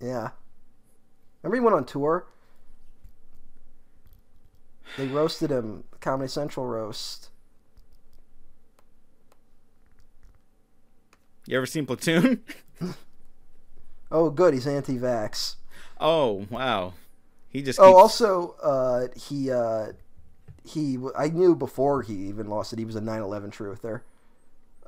[0.00, 0.30] Yeah.
[1.42, 2.26] Remember he went on tour?
[4.96, 7.30] They roasted him, Comedy Central roast.
[11.46, 12.42] You ever seen Platoon?
[14.08, 15.56] Oh, good, he's anti-vax.
[16.00, 16.92] oh wow,
[17.48, 19.88] he just Oh, also, uh, he, uh,
[20.64, 24.02] he, I knew before he even lost it, he was a 9/11 truther.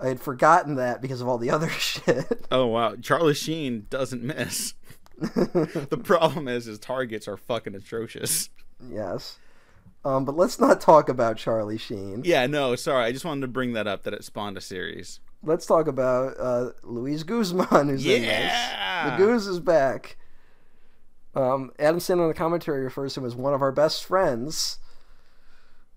[0.00, 2.46] I had forgotten that because of all the other shit.
[2.52, 4.74] oh wow, Charlie Sheen doesn't miss.
[5.18, 8.50] the problem is his targets are fucking atrocious.
[8.88, 9.38] yes.
[10.04, 12.22] Um, but let's not talk about Charlie Sheen.
[12.24, 15.18] Yeah, no, sorry, I just wanted to bring that up that it spawned a series.
[15.42, 18.28] Let's talk about uh, Luis Guzman, who's in this.
[18.28, 19.10] Yeah!
[19.16, 20.16] The Goose is back.
[21.34, 24.78] Um, Adam Sandler in the commentary refers to him as one of our best friends.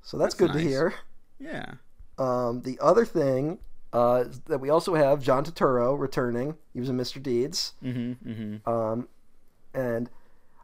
[0.03, 0.93] So that's, That's good to hear.
[1.39, 1.73] Yeah,
[2.19, 3.57] Um, the other thing
[3.93, 6.55] uh, that we also have John Turturro returning.
[6.73, 7.21] He was in Mr.
[7.21, 7.73] Deeds.
[7.83, 8.69] mm-hmm, mm-hmm.
[8.69, 9.07] Um,
[9.73, 10.09] and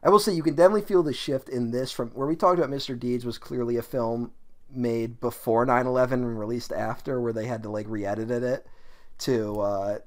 [0.02, 2.58] I will say you can definitely feel the shift in this from where we talked
[2.58, 2.98] about Mr.
[2.98, 4.32] Deeds was clearly a film
[4.70, 8.66] made before 9/11 and released after, where they had to like re-edit it
[9.18, 9.98] to, uh,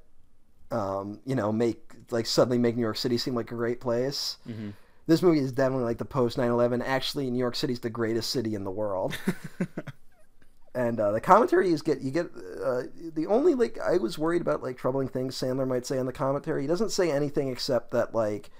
[0.71, 4.37] um, you know, make like suddenly make New York City seem like a great place.
[4.47, 4.71] Mm-hmm.
[5.07, 6.83] This movie is definitely like the post 9/11.
[6.85, 9.17] Actually, New York City's the greatest city in the world.
[10.73, 12.27] and uh, the commentary is get you get
[12.63, 12.83] uh,
[13.13, 16.13] the only like I was worried about like troubling things Sandler might say in the
[16.13, 16.61] commentary.
[16.61, 18.51] He doesn't say anything except that like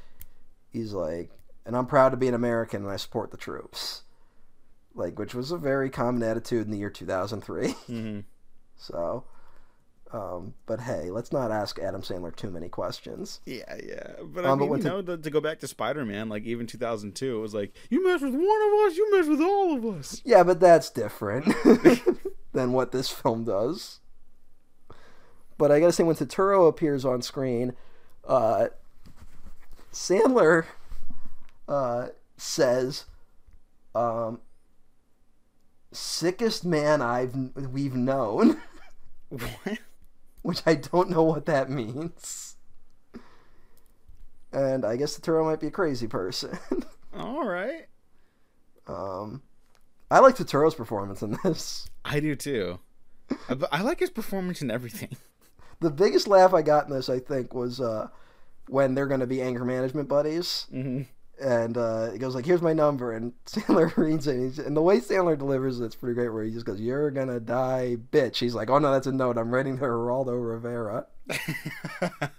[0.69, 1.31] he's like,
[1.65, 4.03] and I'm proud to be an American and I support the troops,
[4.95, 7.67] like which was a very common attitude in the year 2003.
[7.67, 8.19] Mm-hmm.
[8.77, 9.25] So,
[10.11, 13.41] um, but hey, let's not ask Adam Sandler too many questions.
[13.45, 14.13] Yeah, yeah.
[14.23, 16.03] But I Um, but mean, when you to- know, to, to go back to Spider
[16.03, 19.27] Man, like even 2002, it was like, you mess with one of us, you mess
[19.27, 20.19] with all of us.
[20.25, 21.53] Yeah, but that's different
[22.53, 23.99] than what this film does.
[25.59, 27.73] But I gotta say, when Turturro appears on screen,
[28.27, 28.69] uh,
[29.93, 30.65] Sandler
[31.67, 33.05] uh, says,
[33.93, 34.39] um,
[35.91, 38.61] "Sickest man I've we've known,"
[39.29, 39.79] What?
[40.41, 42.55] which I don't know what that means.
[44.53, 46.57] And I guess Turturro might be a crazy person.
[47.17, 47.87] All right.
[48.87, 49.41] um,
[50.09, 51.89] I like Turturro's performance in this.
[52.03, 52.79] I do too.
[53.49, 55.15] I, I like his performance in everything.
[55.79, 58.09] the biggest laugh I got in this, I think, was uh,
[58.67, 61.03] when they're going to be anger management buddies, Mm-hmm.
[61.41, 64.81] And uh, he goes like, "Here's my number," and Sandler reads it, and, and the
[64.81, 66.29] way Sandler delivers it's pretty great.
[66.29, 69.37] Where he just goes, "You're gonna die, bitch." He's like, "Oh no, that's a note.
[69.37, 71.07] I'm writing to Geraldo Rivera,"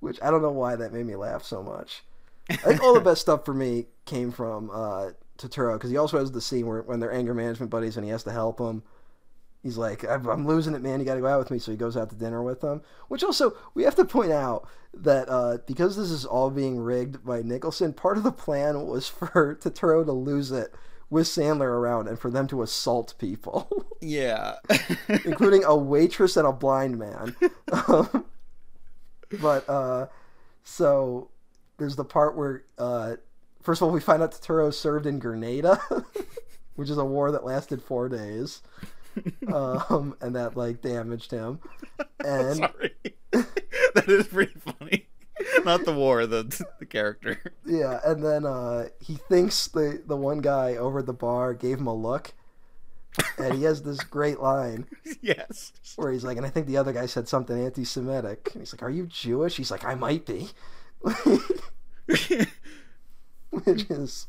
[0.00, 2.02] which I don't know why that made me laugh so much.
[2.50, 6.18] I think all the best stuff for me came from uh, Turturro because he also
[6.18, 8.82] has the scene where when they're anger management buddies and he has to help him.
[9.66, 11.00] He's like, I'm losing it, man.
[11.00, 11.58] You got to go out with me.
[11.58, 12.82] So he goes out to dinner with them.
[13.08, 17.24] Which also, we have to point out that uh, because this is all being rigged
[17.24, 20.72] by Nicholson, part of the plan was for Turturro to lose it
[21.10, 24.54] with Sandler around and for them to assault people, yeah.
[25.24, 27.34] including a waitress and a blind man.
[27.72, 28.24] Um,
[29.40, 30.06] but uh,
[30.62, 31.30] so
[31.78, 33.16] there's the part where, uh,
[33.62, 35.80] first of all, we find out Turturro served in Grenada,
[36.76, 38.62] which is a war that lasted four days,
[39.52, 41.60] um, and that like damaged him.
[42.24, 42.94] And Sorry.
[43.30, 45.06] that is pretty funny.
[45.64, 46.42] Not the war, the
[46.80, 47.40] the character.
[47.64, 51.78] yeah, and then uh, he thinks the the one guy over at the bar gave
[51.78, 52.32] him a look,
[53.38, 54.86] and he has this great line
[55.20, 55.72] yes.
[55.96, 58.82] where he's like, and I think the other guy said something anti-Semitic, and he's like,
[58.82, 60.48] "Are you Jewish?" He's like, "I might be,"
[63.50, 64.26] which is.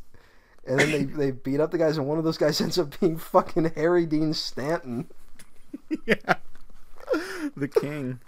[0.67, 2.99] And then they, they beat up the guys, and one of those guys ends up
[2.99, 5.07] being fucking Harry Dean Stanton.
[6.05, 6.35] yeah.
[7.55, 8.19] The king.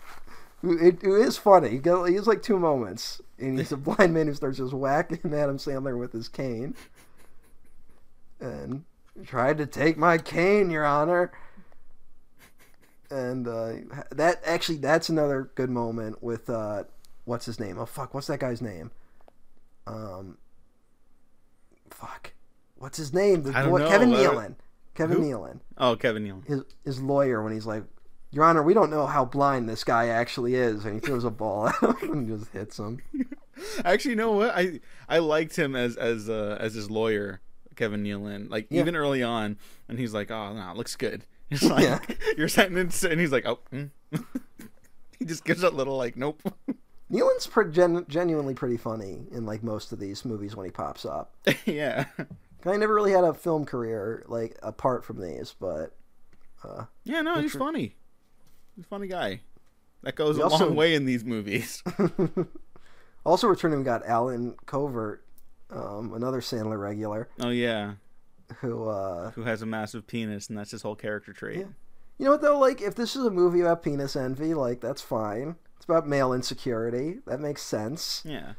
[0.63, 1.69] It, it is funny.
[1.69, 5.57] He, has like two moments, and he's a blind man who starts just whacking Adam
[5.57, 6.75] Sandler with his cane.
[8.39, 8.85] And
[9.25, 11.31] tried to take my cane, Your Honor.
[13.11, 13.73] And uh,
[14.11, 16.83] that actually, that's another good moment with uh,
[17.25, 17.77] what's his name?
[17.77, 18.91] Oh fuck, what's that guy's name?
[19.87, 20.37] Um,
[21.99, 22.33] fuck,
[22.77, 23.43] what's his name?
[23.43, 23.89] The boy- know.
[23.89, 24.55] Kevin Nealon.
[24.95, 25.23] Kevin Who?
[25.29, 26.43] Nealon Oh, Kevin Neal.
[26.45, 27.83] his his lawyer when he's like,
[28.31, 31.29] "Your Honor, we don't know how blind this guy actually is," and he throws a
[31.29, 32.99] ball at him and just hits him.
[33.85, 34.51] Actually, you know what?
[34.55, 37.39] I I liked him as as uh, as his lawyer,
[37.75, 38.49] Kevin Nealon.
[38.49, 38.81] Like Yeah.
[38.81, 39.57] even early on,
[39.87, 41.99] and he's like, "Oh, no, it looks good." He's like, Yeah.
[42.37, 43.85] "Your sentence," and he's like, "Oh." hmm."
[45.17, 46.41] he just gives that little like, "Nope."
[47.11, 51.05] Nealon's pre- gen- genuinely pretty funny in like most of these movies when he pops
[51.05, 51.33] up.
[51.65, 52.05] yeah.
[52.65, 55.95] I never really had a film career like apart from these, but
[56.63, 57.95] uh, Yeah, no, he's Intro- funny.
[58.75, 59.41] He's a funny guy.
[60.03, 61.83] That goes a also- long way in these movies.
[63.25, 65.25] also returning we got Allen Covert,
[65.71, 67.93] um, another Sandler regular oh yeah,
[68.61, 71.57] who uh, who has a massive penis, and that's his whole character trait.
[71.59, 71.65] Yeah.
[72.17, 72.59] You know what though?
[72.59, 75.55] Like, if this is a movie about penis envy, like that's fine.
[75.89, 77.19] About male insecurity.
[77.25, 78.21] That makes sense.
[78.25, 78.53] Yeah.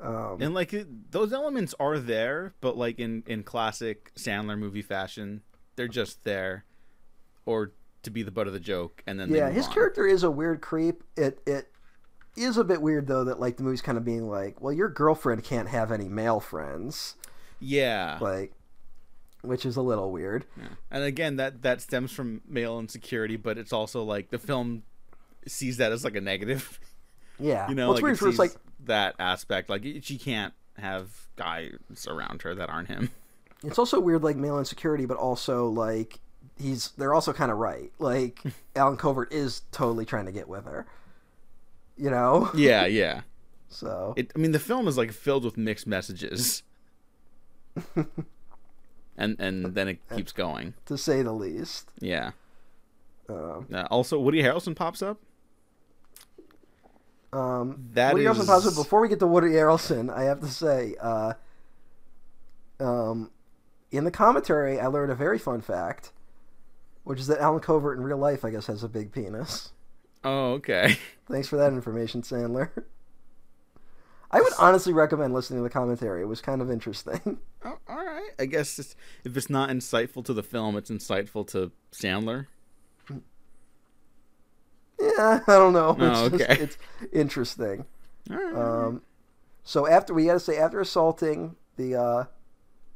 [0.00, 4.82] Um, And like it, those elements are there, but like in in classic Sandler movie
[4.82, 5.42] fashion,
[5.76, 6.64] they're just there,
[7.46, 7.72] or
[8.02, 9.74] to be the butt of the joke, and then yeah, his on.
[9.74, 11.04] character is a weird creep.
[11.16, 11.68] It it
[12.36, 14.88] is a bit weird though that like the movie's kind of being like, well, your
[14.88, 17.14] girlfriend can't have any male friends,
[17.60, 18.18] Yeah.
[18.20, 18.54] like,
[19.42, 20.46] which is a little weird.
[20.56, 20.68] Yeah.
[20.90, 24.82] And again, that that stems from male insecurity, but it's also like the film
[25.46, 26.78] sees that as like a negative.
[27.38, 28.52] Yeah, You know, well, like weird it sees like
[28.84, 29.68] that aspect.
[29.68, 31.72] Like she can't have guys
[32.06, 33.10] around her that aren't him.
[33.64, 36.20] it's also weird like male insecurity, but also like
[36.56, 37.90] he's they're also kind of right.
[37.98, 38.38] Like
[38.76, 40.86] Allen Covert is totally trying to get with her.
[41.96, 43.22] You know, Yeah, yeah.
[43.68, 46.62] so It, I mean, the film is like filled with mixed messages.
[49.16, 50.74] and and then it keeps going.
[50.86, 51.90] to say the least.
[52.00, 52.32] Yeah.
[53.28, 55.18] Um, Uh, also, Woody Harrelson pops up.
[57.32, 58.74] Um, That Woody is- Harrelson up.
[58.74, 61.32] Before we get to Woody Harrelson, I have to say, uh,
[62.80, 63.30] um,
[63.90, 66.12] in the commentary, I learned a very fun fact,
[67.04, 69.72] which is that Allen Covert in real life, I guess, has a big penis.
[70.24, 70.98] Oh, okay.
[71.28, 72.70] Thanks for that information, Sandler.
[74.30, 76.22] I would honestly recommend listening to the commentary.
[76.22, 77.38] It was kind of interesting.
[77.64, 78.30] Oh, all right.
[78.40, 82.46] I guess it's, if it's not insightful to the film, it's insightful to Sandler.
[85.16, 85.96] Yeah, I don't know.
[85.98, 86.62] Oh, It's, just- okay.
[86.62, 86.78] it's
[87.12, 87.84] interesting.
[88.28, 88.54] Right.
[88.54, 89.02] Um,
[89.64, 92.24] so after we got to say after assaulting the uh,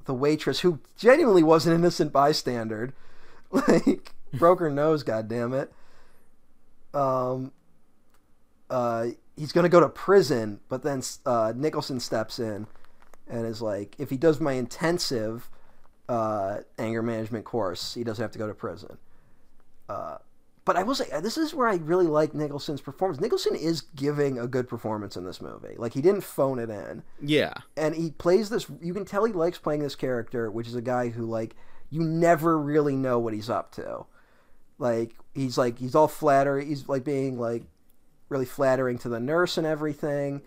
[0.04, 2.92] the waitress who genuinely was an innocent bystander,
[3.50, 5.72] like broke her nose, god damn it.
[6.94, 7.52] Um,
[8.70, 9.06] uh,
[9.36, 12.66] he's gonna go to prison, but then uh, Nicholson steps in
[13.28, 15.50] and is like, if he does my intensive
[16.08, 18.98] uh, anger management course, he doesn't have to go to prison.
[19.88, 20.18] Uh,
[20.66, 23.20] but I will say this is where I really like Nicholson's performance.
[23.20, 25.76] Nicholson is giving a good performance in this movie.
[25.78, 27.54] Like he didn't phone it in, yeah.
[27.76, 28.66] and he plays this.
[28.82, 31.54] You can tell he likes playing this character, which is a guy who like
[31.88, 34.06] you never really know what he's up to.
[34.76, 36.66] Like he's like he's all flattery.
[36.66, 37.62] He's like being like
[38.28, 40.42] really flattering to the nurse and everything.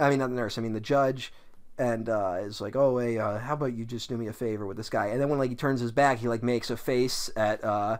[0.00, 0.58] I mean, not the nurse.
[0.58, 1.32] I mean the judge.
[1.78, 4.66] And uh, is like, oh, hey, uh, how about you just do me a favor
[4.66, 5.06] with this guy?
[5.06, 7.96] And then when like he turns his back, he like makes a face at uh,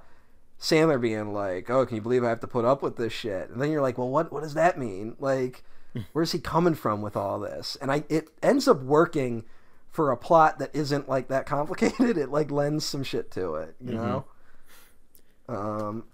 [0.62, 3.50] Sandler being like, "Oh, can you believe I have to put up with this shit?"
[3.50, 5.16] And then you're like, "Well, what what does that mean?
[5.18, 5.64] Like,
[6.12, 9.44] where's he coming from with all this?" And I it ends up working
[9.90, 12.16] for a plot that isn't like that complicated.
[12.16, 14.24] It like lends some shit to it, you know.
[15.48, 16.04] Um,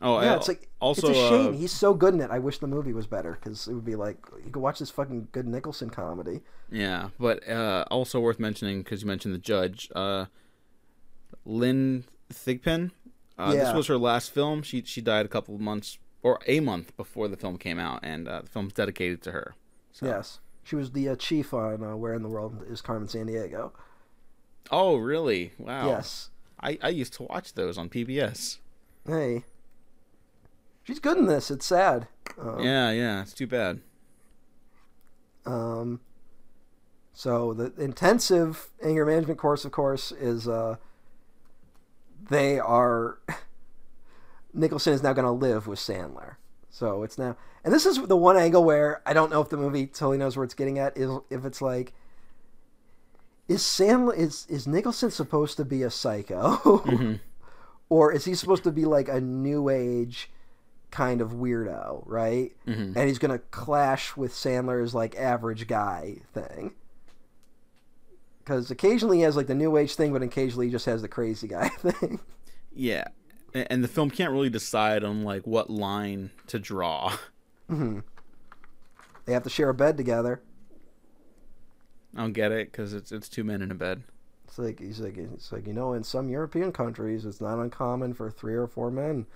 [0.00, 2.30] Oh, yeah, I- it's like also it's a shame uh, he's so good in it.
[2.30, 4.90] I wish the movie was better because it would be like you could watch this
[4.90, 6.42] fucking good Nicholson comedy.
[6.70, 10.26] Yeah, but uh, also worth mentioning because you mentioned the judge, uh,
[11.44, 12.90] Lynn Thigpen.
[13.38, 14.62] Uh, This was her last film.
[14.62, 18.00] She she died a couple of months or a month before the film came out,
[18.02, 19.54] and uh, the film's dedicated to her.
[19.92, 20.06] So.
[20.06, 23.70] Yes, she was the uh, chief on uh, Where in the World is Carmen Sandiego.
[24.70, 25.52] Oh, really?
[25.58, 25.86] Wow.
[25.86, 26.30] Yes.
[26.60, 28.58] I, I used to watch those on PBS.
[29.06, 29.44] Hey,
[30.82, 31.50] she's good in this.
[31.50, 32.08] It's sad.
[32.38, 33.22] Um, Yeah, yeah.
[33.22, 33.80] It's too bad.
[35.46, 36.00] Um,
[37.12, 40.76] so the intensive anger management course, of course, is uh,
[42.30, 43.18] they are
[44.54, 46.36] Nicholson is now going to live with Sandler.
[46.70, 49.56] So it's now, and this is the one angle where I don't know if the
[49.56, 50.96] movie totally knows where it's getting at.
[50.96, 51.92] Is if it's like,
[53.48, 57.18] is Sandler is is Nicholson supposed to be a psycho,
[57.88, 60.30] or is he supposed to be like a new age?
[60.90, 62.56] kind of weirdo, right?
[62.66, 62.96] Mhm.
[62.96, 66.72] And he's gonna clash with Sandler's like average guy thing.
[68.48, 71.08] Because occasionally he has like the new age thing, but occasionally he just has the
[71.08, 72.18] crazy guy thing.
[72.72, 73.04] Yeah,
[73.52, 77.14] and the film can't really decide on like what line to draw.
[77.70, 77.98] Mm-hmm.
[79.26, 80.40] they have to share a bed together.
[82.16, 84.04] I don't get it because it's it's two men in a bed.
[84.46, 88.14] It's like he's like it's like you know in some European countries it's not uncommon
[88.14, 89.26] for three or four men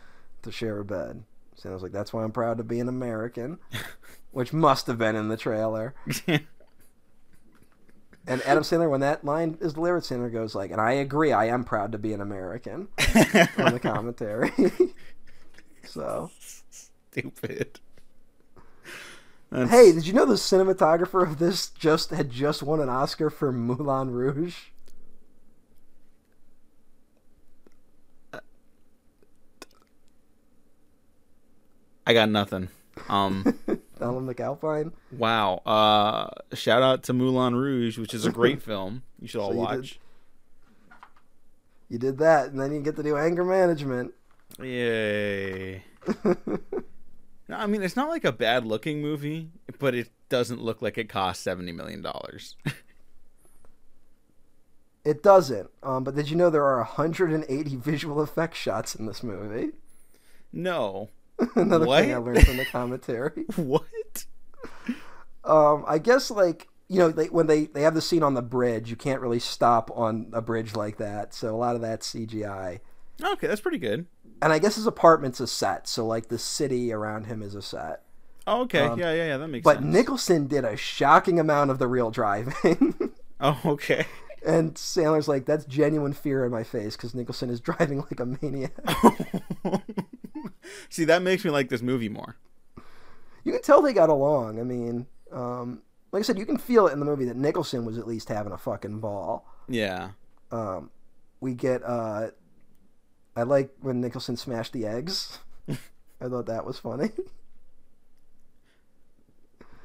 [0.41, 1.25] to share a bed.
[1.61, 3.59] Sandler's like that's why I'm proud to be an American,
[4.31, 5.95] which must have been in the trailer.
[8.27, 11.47] And Adam Sandler, when that line is delivered, Sandler goes like, "And I agree, I
[11.47, 12.89] am proud to be an American."
[13.59, 14.53] on the commentary.
[15.85, 16.31] so,
[17.11, 17.81] Stupid.
[19.51, 23.29] That's- hey, did you know the cinematographer of this just had just won an Oscar
[23.29, 24.57] for Moulin Rouge?
[32.07, 32.69] I got nothing.
[33.09, 33.59] Um.
[34.05, 34.93] Donald McAlpine.
[35.17, 35.57] Wow.
[35.67, 39.03] Uh shout out to Moulin Rouge, which is a great film.
[39.21, 39.99] You should all So you did- watch.
[41.89, 44.13] You did that, and then you get to do anger management.
[44.61, 45.83] Yay.
[47.49, 50.97] No, I mean it's not like a bad looking movie, but it doesn't look like
[50.97, 52.57] it cost 70 million dollars.
[55.05, 55.69] It doesn't.
[55.83, 59.73] Um, but did you know there are 180 visual effects shots in this movie?
[60.53, 61.11] no.
[61.57, 62.03] Another What?
[62.03, 63.45] thing I learned from the commentary.
[63.57, 64.27] What?
[65.45, 68.43] Um, I guess like you know they, when they they have the scene on the
[68.43, 71.35] bridge, you can't really stop on a bridge like that.
[71.35, 72.81] So a lot of that's CGI.
[73.23, 74.07] Okay, that's pretty good.
[74.41, 77.63] And I guess his apartment's a set, so like the city around him is a
[77.63, 78.03] set.
[78.47, 78.81] Oh, okay.
[78.81, 79.85] Um, yeah, yeah, yeah, that makes But sense.
[79.87, 82.95] But Nicholson did a shocking amount of the real driving.
[83.45, 84.07] Oh, okay.
[84.47, 88.27] and Sandler's like, that's genuine fear in my face because Nicholson is driving like a
[88.41, 88.73] maniac.
[90.89, 92.37] See, that makes me like this movie more.
[93.45, 94.61] you can tell they got along.
[94.61, 95.83] I mean, um,
[96.13, 98.29] like I said, you can feel it in the movie that Nicholson was at least
[98.29, 99.47] having a fucking ball.
[99.69, 100.11] Yeah.
[100.51, 100.91] Um,
[101.41, 102.29] we get uh,
[103.35, 105.39] I like when Nicholson smashed the eggs.
[105.69, 107.11] I thought that was funny.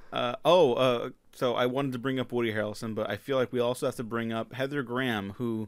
[0.09, 3.51] Uh, oh, uh, so I wanted to bring up Woody Harrelson, but I feel like
[3.51, 5.67] we also have to bring up Heather Graham, who.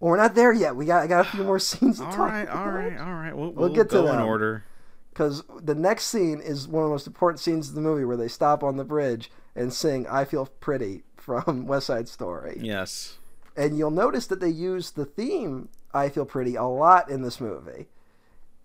[0.00, 0.74] Well, we're not there yet.
[0.74, 1.98] We got I got a few more scenes.
[1.98, 2.74] To All talk right, all about.
[2.74, 3.36] right, all right.
[3.36, 4.64] We'll, We'll we'll get to go in order.
[5.12, 8.16] Because the next scene is one of the most important scenes of the movie where
[8.16, 12.58] they stop on the bridge and sing I Feel Pretty from West Side Story.
[12.60, 13.18] Yes.
[13.56, 17.40] And you'll notice that they use the theme I Feel Pretty a lot in this
[17.40, 17.88] movie.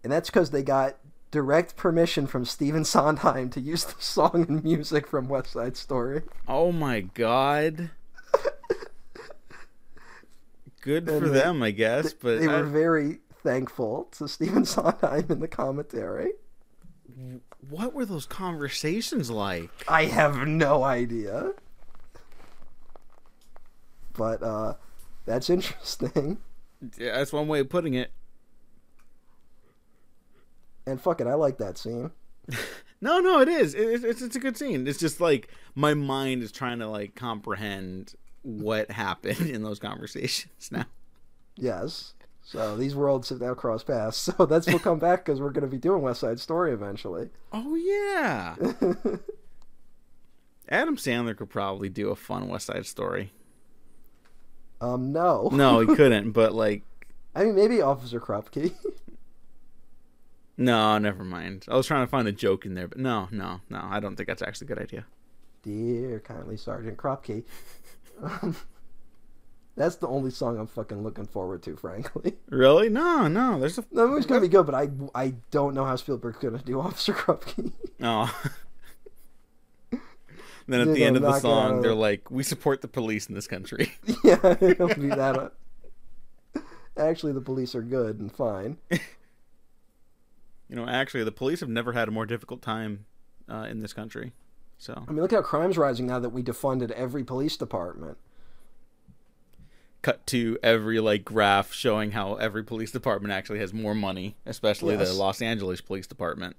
[0.04, 0.98] And that's because they got
[1.32, 6.22] direct permission from Stephen Sondheim to use the song and music from West Side Story.
[6.48, 7.90] Oh my god.
[10.86, 12.14] Good And for they- them, I guess.
[12.14, 16.32] But they I- were very thankful to Stephen Sondheim in the commentary.
[17.70, 19.70] what were those conversations like?
[19.88, 21.52] I have no idea.
[24.14, 24.76] But uh
[25.26, 26.38] that's interesting.
[27.00, 28.12] Yeah, that's one way of putting it.
[30.86, 32.12] And fuck it, I like that scene.
[33.02, 33.76] No, no, it is.
[33.76, 34.88] It, it's it's a good scene.
[34.88, 38.16] It's just like my mind is trying to like comprehend
[38.46, 40.86] what happened in those conversations now.
[41.56, 42.14] Yes.
[42.44, 44.30] So these worlds have now crossed paths.
[44.38, 47.30] So that's we'll come back because we're going to be doing West Side Story eventually.
[47.52, 48.56] Oh yeah.
[50.70, 53.34] Adam Sandler could probably do a fun West Side Story.
[54.82, 55.50] um, no.
[55.54, 56.32] No, he couldn't.
[56.32, 56.84] But like,
[57.36, 58.74] I mean, maybe Officer Krupke.
[60.58, 61.66] no, never mind.
[61.68, 63.80] I was trying to find a joke in there, but no, no, no.
[63.84, 65.06] I don't think that's actually a good idea.
[65.64, 67.44] Dear kindly Sergeant Krupke.
[68.22, 68.56] Um,
[69.76, 72.36] that's the only song I'm fucking looking forward to, frankly.
[72.50, 72.90] Really?
[72.90, 73.60] No, no.
[73.60, 76.60] There's a The movie's gonna be good, but I I don't know how Spielberg's gonna
[76.60, 77.72] do Officer Krupke.
[78.02, 78.34] Oh.
[80.68, 82.88] then at the end of the knock it out song, they're like, "We support the
[82.88, 83.94] police in this country."
[84.24, 85.52] yeah, it'll be that.
[86.56, 86.60] Uh,
[86.98, 88.78] actually, the police are good and fine.
[90.70, 93.06] You know, actually, the police have never had a more difficult time
[93.50, 94.34] uh, in this country.
[94.78, 98.18] So, I mean, look how crime's rising now that we defunded every police department.
[100.02, 104.96] cut to every like graph showing how every police department actually has more money, especially
[104.96, 106.56] the Los Angeles Police Department.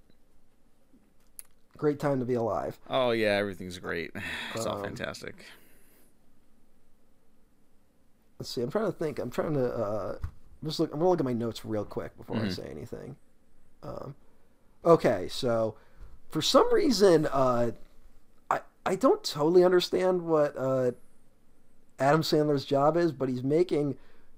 [1.77, 2.77] Great time to be alive.
[2.91, 4.11] Oh yeah, everything's great.
[4.55, 5.45] It's all Um, fantastic.
[8.39, 8.63] Let's see.
[8.63, 9.19] I'm trying to think.
[9.19, 10.19] I'm trying to uh,
[10.65, 10.93] just look.
[10.93, 12.53] I'm gonna look at my notes real quick before I Mhm.
[12.53, 13.17] say anything.
[13.83, 14.15] Um,
[14.85, 15.77] okay, so
[16.31, 17.71] for some reason, uh,
[18.87, 20.93] I don't totally understand what uh,
[21.99, 23.97] Adam Sandler's job is, but he's making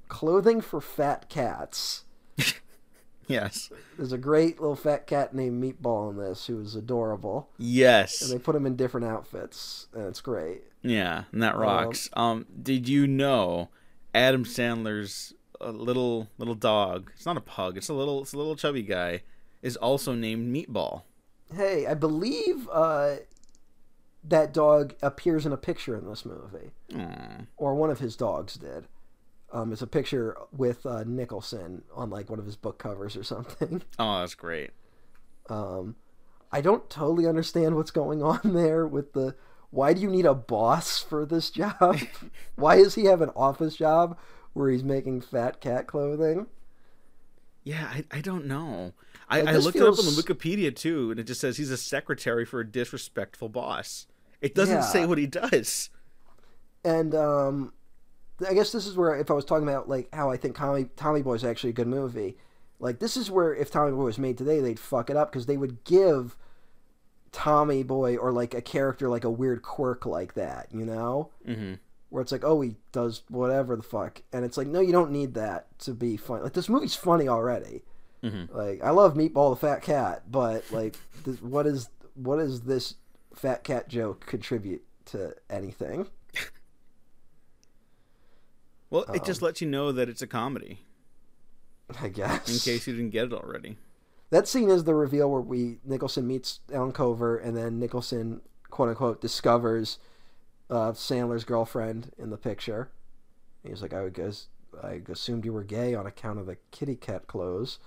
[0.09, 2.05] clothing for fat cats.
[3.27, 8.23] Yes, There's a great little fat cat named Meatball in this who is adorable, Yes.
[8.23, 10.63] and they put him in different outfits, and it's great.
[10.81, 12.09] yeah, and that rocks.
[12.15, 13.69] Um, did you know
[14.15, 17.11] Adam Sandler's uh, little little dog?
[17.17, 17.77] It's not a pug.
[17.77, 19.21] It's a little it's a little chubby guy.
[19.61, 21.03] Is also named Meatball.
[21.55, 23.17] Hey, I believe uh,
[24.29, 27.47] that dog appears in a picture in this movie, Aw.
[27.57, 28.87] or one of his dogs did.
[29.53, 33.25] Um, it's a picture with uh, Nicholson on like one of his book covers or
[33.25, 33.83] something.
[33.99, 34.71] Oh, that's great.
[35.49, 35.97] Um,
[36.53, 39.35] I don't totally understand what's going on there with the.
[39.71, 41.99] Why do you need a boss for this job?
[42.57, 44.19] Why does he have an office job
[44.55, 46.47] where he's making fat cat clothing?
[47.65, 48.95] Yeah, I, I don't know.
[49.29, 51.71] I, Like, I looked it up on the Wikipedia too, and it just says he's
[51.71, 54.07] a secretary for a disrespectful boss.
[54.41, 54.81] It doesn't Yeah.
[54.83, 55.91] say what he does.
[56.85, 57.73] And um,
[58.49, 60.85] I guess this is where if I was talking about like how I think Tommy
[60.97, 62.37] Tommy Boy is actually a good movie,
[62.79, 65.47] like this is where if Tommy Boy was made today, they'd fuck it up because
[65.47, 66.37] they would give
[67.33, 71.75] Tommy Boy or like a character like a weird quirk like that, you know, hmm
[72.11, 75.11] where it's like oh he does whatever the fuck, and it's like no you don't
[75.11, 76.43] need that to be funny.
[76.43, 77.83] Like this movie's funny already.
[78.23, 82.63] hmm Like I love Meatball the Fat Cat, but like th- what is what does
[82.63, 82.95] this
[83.39, 86.09] fat cat joke contribute to anything?
[88.91, 90.81] Well, it just Um, lets you know that it's a comedy,
[92.01, 92.49] I guess.
[92.49, 93.77] in case you didn't get it already.
[94.31, 98.41] That scene is the reveal where we Nicholson meets Allen Covert, and then Nicholson,
[98.71, 99.99] quote unquote, discovers
[100.71, 102.91] uh, Sandler's girlfriend in the picture.
[103.63, 104.47] He's like, I would guess
[104.83, 107.79] I assumed you were gay on account of the kitty cat clothes.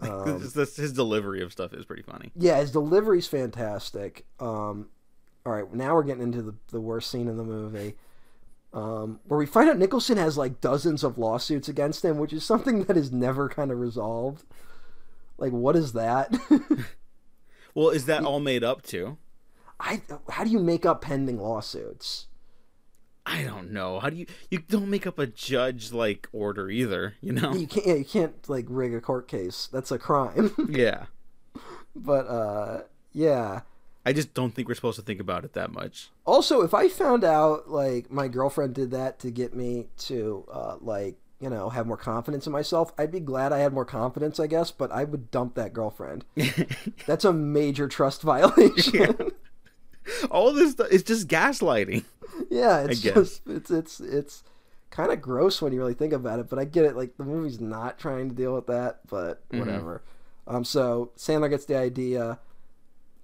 [0.00, 2.30] Um, This- this- his delivery of stuff is pretty funny.
[2.36, 4.26] yeah, his delivery's fantastic.
[4.40, 4.88] Um,
[5.46, 7.96] all right, now we're getting into the, the worst scene in the movie.
[8.72, 12.44] Um, where we find out Nicholson has like dozens of lawsuits against him, which is
[12.44, 14.44] something that is never kind of resolved.
[15.38, 16.34] Like, what is that?
[17.74, 19.18] Well, is that all made up too?
[19.78, 20.00] I
[20.30, 22.26] how do you make up pending lawsuits?
[23.26, 23.98] I don't know.
[23.98, 27.52] How do you you don't make up a judge like order either, you know?
[27.52, 29.68] You can't yeah, you can't like rig a court case.
[29.72, 30.54] That's a crime.
[30.70, 31.06] yeah.
[31.94, 32.82] but uh
[33.12, 33.62] yeah.
[34.04, 36.10] I just don't think we're supposed to think about it that much.
[36.24, 40.76] Also, if I found out like my girlfriend did that to get me to uh
[40.80, 44.38] like, you know, have more confidence in myself, I'd be glad I had more confidence,
[44.38, 46.24] I guess, but I would dump that girlfriend.
[47.06, 49.16] That's a major trust violation.
[49.18, 49.28] Yeah.
[50.30, 52.04] All this stuff is just gaslighting.
[52.50, 54.44] Yeah, it's just it's it's it's
[54.90, 56.96] kind of gross when you really think about it, but I get it.
[56.96, 60.02] Like the movie's not trying to deal with that, but whatever.
[60.46, 60.56] Mm-hmm.
[60.56, 62.38] Um, so Sandler gets the idea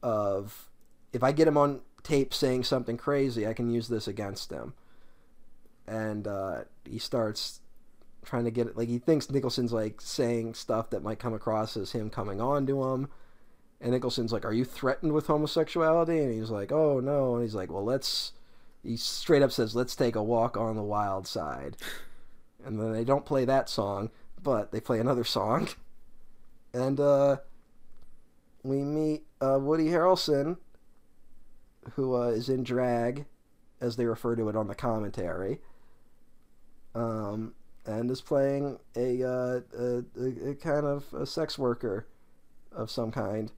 [0.03, 0.69] of
[1.13, 4.75] if I get him on tape saying something crazy, I can use this against him,
[5.87, 7.61] and uh, he starts
[8.25, 8.77] trying to get it.
[8.77, 12.67] Like he thinks Nicholson's like saying stuff that might come across as him coming on
[12.67, 13.09] to him.
[13.83, 17.55] And Nicholson's like, "Are you threatened with homosexuality?" And he's like, "Oh no." And he's
[17.55, 18.33] like, "Well, let's."
[18.85, 21.77] He straight up says, "Let's take a walk on the wild side."
[22.65, 24.11] And then they don't play that song,
[24.41, 25.69] but they play another song.
[26.73, 27.39] And uh,
[28.63, 30.59] we meet uh, Woody Harrelson,
[31.95, 33.27] who uh, is in drag,
[33.81, 35.61] as they refer to it on the commentary.
[36.95, 37.55] Um,
[37.85, 42.07] and is playing a, uh, a, a, a kind of a sex worker
[42.71, 43.51] of some kind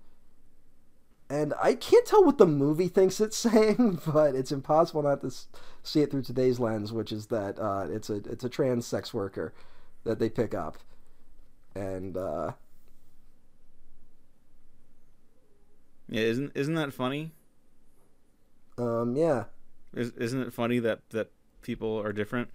[1.31, 5.33] and I can't tell what the movie thinks it's saying, but it's impossible not to
[5.83, 9.15] see it through today's lens, which is that uh, it's a it's a trans sex
[9.15, 9.53] worker
[10.05, 10.79] that they pick up,
[11.75, 12.53] and uh,
[16.09, 17.33] yeah, isn't isn't that funny?
[18.77, 19.45] Um, yeah,
[19.95, 21.31] is, isn't it funny that that
[21.63, 22.51] people are different?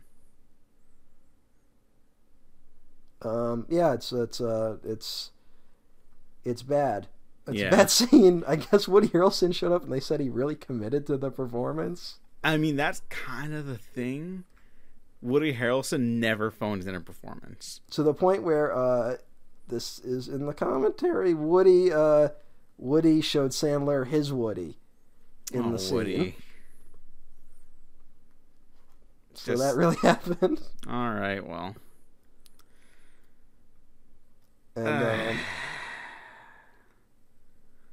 [3.22, 5.32] Um, yeah, it's it's uh it's
[6.44, 7.08] it's bad.
[7.50, 7.70] It's Yeah.
[7.70, 8.44] bad scene.
[8.48, 12.16] I guess Woody Harrelson showed up and they said he really committed to the performance.
[12.44, 14.46] I mean, that's kind of the thing.
[15.22, 17.82] Woody Harrelson never phones in a performance.
[17.92, 19.18] to the point where uh,
[19.68, 21.34] this is in the commentary.
[21.34, 22.30] Woody uh,
[22.78, 24.78] Woody showed Sandler his Woody
[25.52, 25.96] in oh, the scene.
[25.96, 26.36] Woody.
[29.34, 30.62] So Just- that really happened.
[30.88, 31.76] All right, well.
[34.78, 35.30] And Uh.
[35.32, 35.38] um,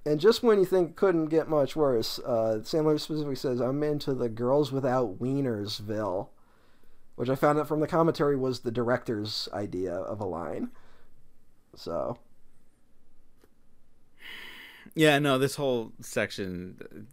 [0.07, 3.83] and just when you think it couldn't get much worse, uh, Sandler specifically says, "I'm
[3.83, 6.29] into the girls without Wienersville,"
[7.17, 10.71] which I found out from the commentary was the director's idea of a line.
[11.75, 12.19] So
[14.95, 17.07] Yeah, no, this whole section,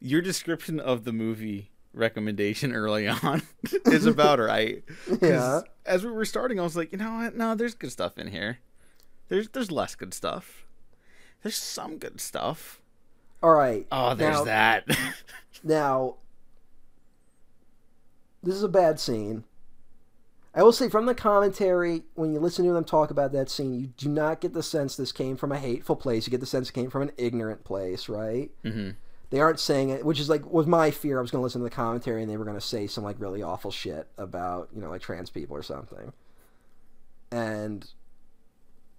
[0.00, 3.42] your description of the movie recommendation early on
[3.84, 4.82] is about right.
[5.20, 5.60] Yeah.
[5.84, 7.36] As we were starting, I was like, you know what?
[7.36, 8.58] No, there's good stuff in here.
[9.28, 10.64] There's there's less good stuff.
[11.42, 12.80] There's some good stuff.
[13.42, 13.86] all right.
[13.90, 14.84] Oh, there's Now- that.
[15.62, 16.16] Now,
[18.42, 19.44] this is a bad scene.
[20.54, 23.78] I will say from the commentary, when you listen to them talk about that scene,
[23.78, 26.26] you do not get the sense this came from a hateful place.
[26.26, 28.50] You get the sense it came from an ignorant place, right?
[28.62, 28.90] hmm
[29.28, 31.18] They aren't saying it, which is like was my fear.
[31.18, 33.04] I was going to listen to the commentary and they were going to say some
[33.04, 36.12] like really awful shit about you know like trans people or something,
[37.30, 37.88] and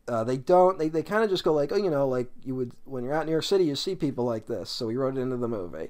[0.07, 0.77] uh, they don't.
[0.79, 3.13] They they kind of just go like, oh, you know, like you would when you're
[3.13, 4.69] out in New York City, you see people like this.
[4.69, 5.89] So we wrote it into the movie,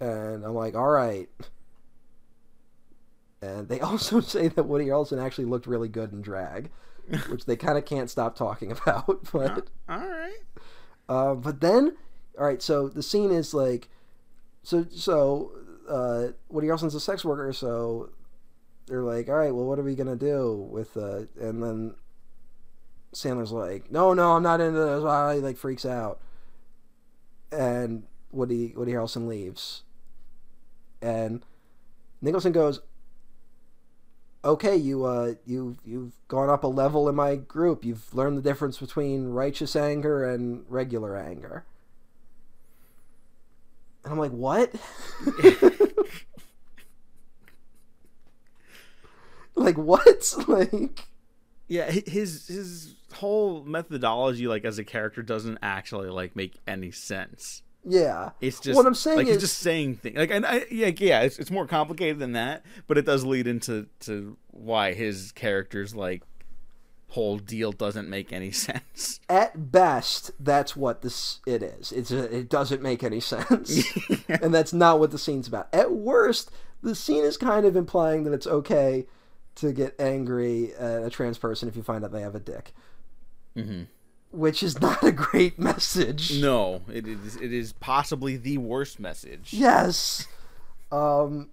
[0.00, 1.28] and I'm like, all right.
[3.40, 6.70] And they also say that Woody Harrelson actually looked really good in drag,
[7.28, 9.28] which they kind of can't stop talking about.
[9.32, 10.38] But All right.
[11.08, 11.96] uh, but then,
[12.38, 12.62] all right.
[12.62, 13.88] So the scene is like,
[14.62, 15.52] so so
[15.88, 17.52] uh, Woody Harrelson's a sex worker.
[17.52, 18.10] So
[18.86, 20.96] they're like, all right, well, what are we gonna do with?
[20.96, 21.94] Uh, and then
[23.14, 25.04] Sandler's like, no, no, I'm not into this.
[25.04, 26.20] Ah, He like freaks out,
[27.50, 29.82] and Woody Woody Harrelson leaves,
[31.02, 31.42] and
[32.20, 32.80] Nicholson goes.
[34.44, 37.84] Okay, you uh, you've you've gone up a level in my group.
[37.84, 41.64] You've learned the difference between righteous anger and regular anger.
[44.04, 44.72] And I'm like, what?
[49.54, 50.34] like what?
[50.48, 51.06] Like
[51.68, 57.62] Yeah, his his whole methodology, like as a character, doesn't actually like make any sense.
[57.84, 58.30] yeah.
[58.40, 60.16] It's just What I'm saying like is- he's just saying things.
[60.16, 63.46] Like, and I, yeah, yeah, it's, it's more complicated than that, but it does lead
[63.46, 66.22] into to why his character's like
[67.12, 69.20] whole deal doesn't make any sense.
[69.28, 71.90] At best, that's what this it is.
[71.92, 73.82] It's a, it doesn't make any sense.
[74.28, 75.68] and that's not what the scene's about.
[75.72, 76.50] At worst,
[76.82, 79.06] the scene is kind of implying that it's okay
[79.56, 82.72] to get angry at a trans person if you find out they have a dick.
[83.62, 83.82] Hmm
[84.30, 86.38] which is not a great message.
[86.38, 87.36] No, it is.
[87.36, 89.54] It is possibly the worst message.
[89.54, 90.26] Yes.
[90.92, 91.48] Um,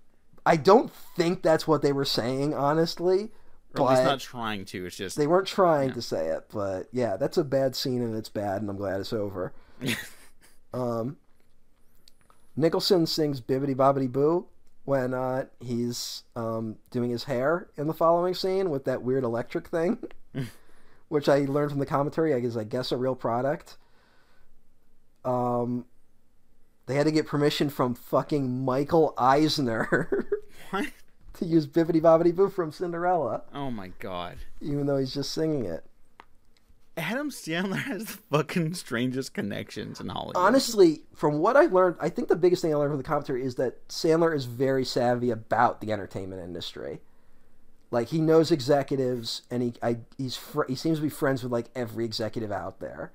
[0.45, 3.31] I don't think that's what they were saying, honestly.
[3.77, 4.85] Or but- not trying to.
[4.85, 8.15] It's just They weren't trying to say it, but yeah, that's a bad scene and
[8.15, 9.53] it's bad, and I'm glad it's over.
[10.73, 11.17] um,
[12.55, 14.47] Nicholson sings "Bibbity Bobbity Boo"
[14.85, 19.67] when uh, he's um, doing his hair in the following scene with that weird electric
[19.67, 19.97] thing,
[21.15, 22.31] which I learned from the commentary.
[22.33, 23.77] is I guess a real product.
[25.23, 25.85] Um,
[26.85, 30.27] they had to get permission from fucking Michael Eisner
[30.69, 30.85] what?
[31.33, 34.37] to use "Bibbity Bobbity Boo" from Cinderella, Oh my god.
[34.61, 35.83] even though he's just singing it.
[36.97, 40.37] Adam Sandler has the fucking strangest connections in Hollywood.
[40.37, 43.43] honestly, from what I learned, I think the biggest thing I learned from the commentary
[43.43, 47.01] is that Sandler is very savvy about the entertainment industry.
[47.91, 51.51] Like he knows executives, and he I, he's fr- he seems to be friends with
[51.51, 53.11] like every executive out there.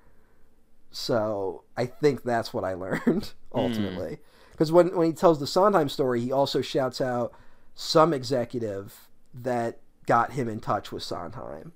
[0.90, 4.18] So I think that's what I learned ultimately.
[4.52, 7.32] Because when when he tells the Sondheim story, he also shouts out
[7.74, 11.72] some executive that got him in touch with Sondheim.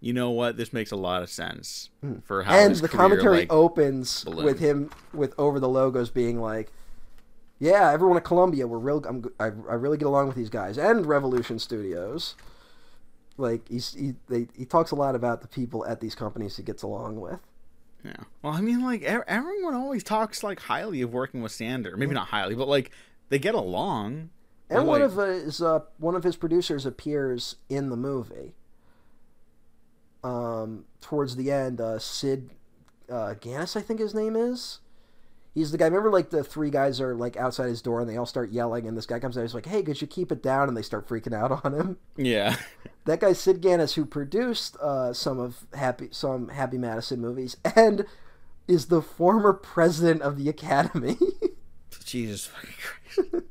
[0.00, 0.56] You know what?
[0.56, 1.88] This makes a lot of sense
[2.24, 2.58] for how Hmm.
[2.66, 4.44] and the career, commentary like, opens ballooned.
[4.44, 6.70] with him with over the logos being like
[7.58, 10.76] yeah everyone at columbia we're real I'm, I, I really get along with these guys
[10.78, 12.34] and revolution studios
[13.38, 16.62] like he's, he they, he talks a lot about the people at these companies he
[16.62, 17.40] gets along with
[18.04, 18.16] Yeah.
[18.42, 21.96] Well, I mean, like everyone always talks like highly of working with Sandler.
[21.96, 22.90] Maybe not highly, but like
[23.30, 24.30] they get along.
[24.70, 28.54] and Or, one like- of his uh, one of his producers appears in the movie
[30.24, 32.50] um towards the end uh sid
[33.10, 34.80] uh Ganis, i think his name is
[35.56, 35.86] He's the guy.
[35.86, 38.86] Remember, like the three guys are like outside his door, and they all start yelling,
[38.86, 39.40] and this guy comes out.
[39.40, 41.96] He's like, "Hey, could you keep it down?" And they start freaking out on him.
[42.16, 42.56] Yeah.
[43.06, 48.04] That guy Sid Ganis, who produced uh, some of Happy some Happy Madison movies, and
[48.66, 51.16] is the former president of the Academy.
[52.04, 53.46] Jesus fucking Christ.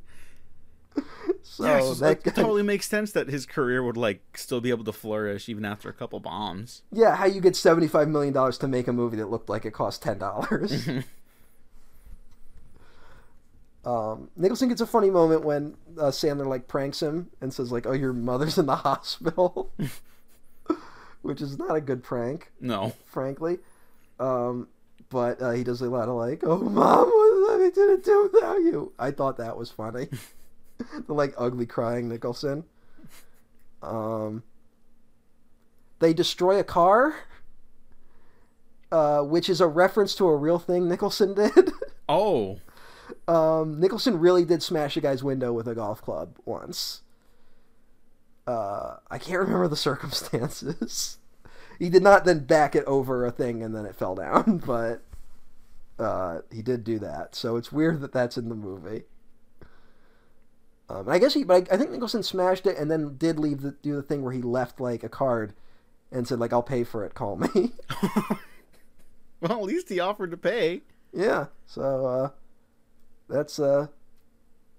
[1.43, 4.83] so yeah, that guy, totally makes sense that his career would like still be able
[4.83, 6.81] to flourish even after a couple bombs.
[6.91, 9.63] yeah, how you get seventy five million dollars to make a movie that looked like
[9.63, 10.85] it cost ten dollars.
[13.85, 17.85] Um, Nicholson gets a funny moment when uh, Sandler like pranks him and says like,
[17.85, 19.71] "Oh, your mother's in the hospital,"
[21.21, 22.93] which is not a good prank, No.
[23.05, 23.59] frankly.
[24.19, 24.67] Um,
[25.09, 28.57] but uh, he does a lot of like, "Oh, mom, what I didn't do without
[28.57, 30.07] you." I thought that was funny.
[31.07, 32.63] the like ugly crying Nicholson.
[33.83, 34.41] Um,
[35.99, 37.15] they destroy a car,
[38.91, 41.71] uh, which is a reference to a real thing Nicholson did.
[42.09, 42.57] Oh.
[43.27, 47.01] Um, Nicholson really did smash a guy's window with a golf club once.
[48.47, 51.17] Uh, I can't remember the circumstances.
[51.79, 55.01] he did not then back it over a thing and then it fell down, but
[55.99, 57.35] uh, he did do that.
[57.35, 59.03] So it's weird that that's in the movie.
[60.87, 63.61] Um, I guess he, but I, I think Nicholson smashed it and then did leave
[63.61, 65.53] the do the thing where he left like a card
[66.11, 67.71] and said like I'll pay for it, call me.
[69.41, 70.81] well, at least he offered to pay.
[71.11, 72.29] yeah, so uh,
[73.29, 73.87] that's uh,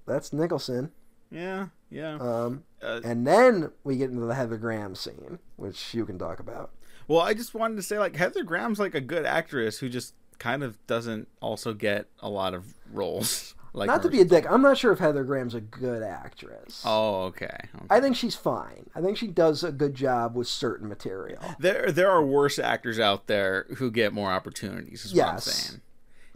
[0.06, 0.92] that's Nicholson.
[1.30, 1.68] Yeah.
[1.90, 2.14] Yeah.
[2.18, 6.38] Um, Uh, and then we get into the Heather Graham scene, which you can talk
[6.40, 6.70] about.
[7.08, 10.14] Well, I just wanted to say, like, Heather Graham's like a good actress who just
[10.38, 13.54] kind of doesn't also get a lot of roles.
[13.76, 16.82] Like, Not to be a dick, I'm not sure if Heather Graham's a good actress.
[16.86, 17.44] Oh, okay.
[17.74, 17.84] okay.
[17.90, 18.88] I think she's fine.
[18.94, 21.42] I think she does a good job with certain material.
[21.58, 25.04] There, there are worse actors out there who get more opportunities.
[25.04, 25.44] Is what I'm Yes.
[25.44, 25.82] saying.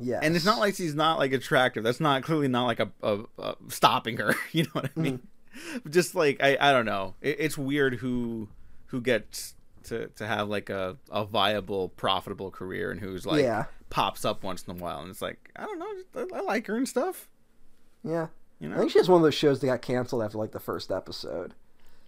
[0.01, 1.85] Yeah, And it's not like she's not like attractive.
[1.85, 4.35] That's not clearly not like a, a, a stopping her.
[4.53, 5.19] You know what I mean?
[5.19, 5.91] Mm-hmm.
[5.91, 7.15] Just like I, I don't know.
[7.21, 8.49] It, it's weird who
[8.87, 9.55] who gets
[9.85, 13.65] to to have like a, a viable, profitable career and who's like Yeah.
[13.91, 15.01] pops up once in a while.
[15.01, 16.33] And it's like I don't know.
[16.35, 17.29] I, I like her and stuff.
[18.05, 18.29] yeah.
[18.59, 18.77] You know?
[18.77, 20.91] I think she has one of those shows that got canceled after like the first
[20.93, 21.55] episode,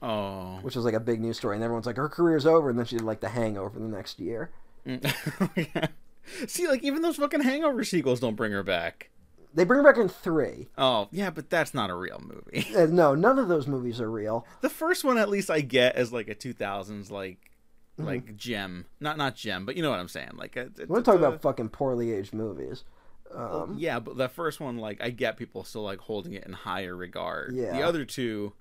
[0.02, 0.58] Oh.
[0.62, 2.84] which was like a big news story, and everyone's like, her career's over, and then
[2.84, 4.50] she did like The Hangover the next year.
[4.86, 5.86] Yeah.
[6.46, 9.10] See, like even those fucking Hangover sequels don't bring her back.
[9.54, 10.68] They bring her back in three.
[10.78, 12.66] Oh yeah, but that's not a real movie.
[12.76, 14.46] Uh, no, none of those movies are real.
[14.62, 17.38] The first one, at least, I get as like a 2000s like
[17.98, 18.06] Mm-hmm.
[18.06, 20.30] like gem, not not gem, but you know what I'm saying.
[20.36, 22.84] Like, a, We're talking about fucking poorly aged movies.
[23.34, 26.54] Um, yeah, but the first one, like, I get people still like holding it in
[26.54, 27.54] higher regard.
[27.54, 27.72] Yeah.
[27.72, 28.54] The other two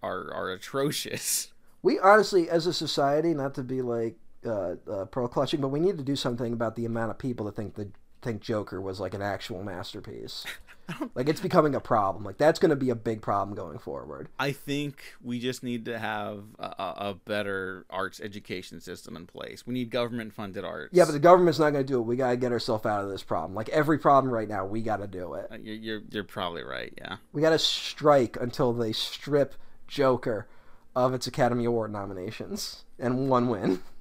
[0.00, 1.52] are are atrocious.
[1.82, 4.14] we honestly, as a society, not to be like
[4.44, 7.46] uh, uh, pearl clutching, but we need to do something about the amount of people
[7.46, 7.90] that think the
[8.22, 10.44] think Joker was like an actual masterpiece.
[11.14, 12.24] like it's becoming a problem.
[12.24, 14.28] Like that's going to be a big problem going forward.
[14.38, 19.66] I think we just need to have a, a better arts education system in place.
[19.66, 20.94] We need government funded arts.
[20.94, 22.02] Yeah, but the government's not going to do it.
[22.02, 23.54] We got to get ourselves out of this problem.
[23.54, 25.48] Like every problem right now, we got to do it.
[25.50, 26.92] Uh, you're, you're you're probably right.
[26.96, 27.16] Yeah.
[27.32, 29.54] We got to strike until they strip
[29.88, 30.46] Joker
[30.94, 33.82] of its Academy Award nominations and one win.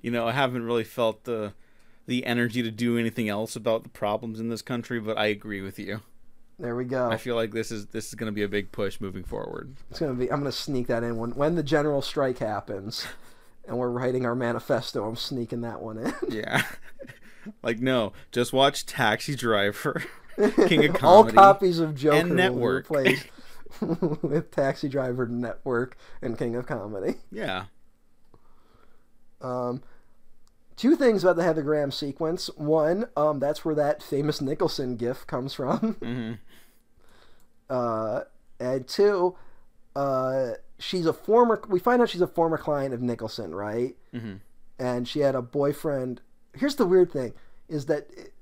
[0.00, 1.52] You know, I haven't really felt the
[2.06, 5.60] the energy to do anything else about the problems in this country, but I agree
[5.60, 6.00] with you.
[6.58, 7.08] There we go.
[7.08, 9.76] I feel like this is this is going to be a big push moving forward.
[9.90, 10.30] It's going to be.
[10.30, 13.06] I'm going to sneak that in when when the general strike happens,
[13.66, 15.08] and we're writing our manifesto.
[15.08, 16.12] I'm sneaking that one in.
[16.28, 16.64] Yeah.
[17.62, 20.04] like no, just watch Taxi Driver,
[20.66, 22.90] King of Comedy, all copies of Joker and Network.
[22.90, 23.26] replaced
[24.20, 27.14] with Taxi Driver, Network, and King of Comedy.
[27.32, 27.64] Yeah.
[29.40, 29.82] Um,
[30.80, 32.48] two things about the Heather Graham sequence.
[32.56, 35.94] One, um, that's where that famous Nicholson gif comes from.
[36.02, 36.32] hmm
[37.68, 38.22] Uh,
[38.58, 39.36] and two,
[39.96, 41.62] uh, she's a former.
[41.68, 43.96] We find out she's a former client of Nicholson, right?
[44.12, 44.34] hmm
[44.78, 46.20] And she had a boyfriend.
[46.54, 47.34] Here's the weird thing:
[47.68, 48.32] is that it-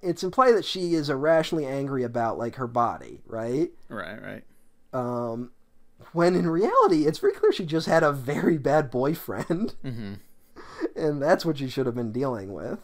[0.00, 3.70] it's implied that she is irrationally angry about like her body, right?
[3.88, 4.20] Right.
[4.20, 4.44] Right.
[4.92, 5.52] Um,
[6.12, 9.74] when in reality, it's very clear she just had a very bad boyfriend.
[9.82, 10.14] hmm
[10.96, 12.80] and that's what you should have been dealing with.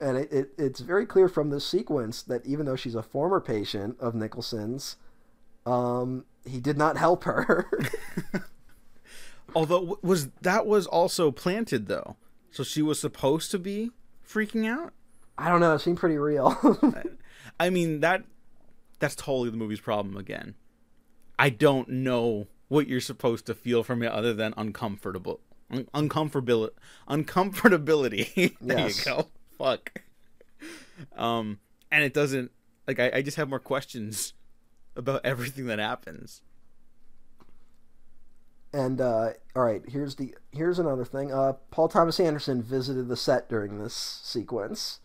[0.00, 3.40] And it, it, it's very clear from this sequence that even though she's a former
[3.40, 4.96] patient of Nicholson's,
[5.66, 7.68] um, he did not help her.
[9.54, 12.16] Although was that was also planted though,
[12.50, 13.90] so she was supposed to be
[14.26, 14.92] freaking out.
[15.36, 15.74] I don't know.
[15.74, 16.56] It seemed pretty real.
[17.60, 18.24] I mean that
[18.98, 20.54] that's totally the movie's problem again.
[21.38, 25.40] I don't know what you're supposed to feel from it other than uncomfortable,
[25.70, 26.70] un- uncomfortability,
[27.08, 28.56] uncomfortability.
[28.60, 28.98] there Yes.
[29.06, 29.28] you go.
[29.58, 30.02] Fuck.
[31.16, 31.58] Um,
[31.90, 32.50] and it doesn't
[32.86, 34.34] like I, I just have more questions
[34.96, 36.42] about everything that happens.
[38.72, 41.32] and uh, all right, here's the here's another thing.
[41.32, 45.00] Uh, Paul Thomas Anderson visited the set during this sequence.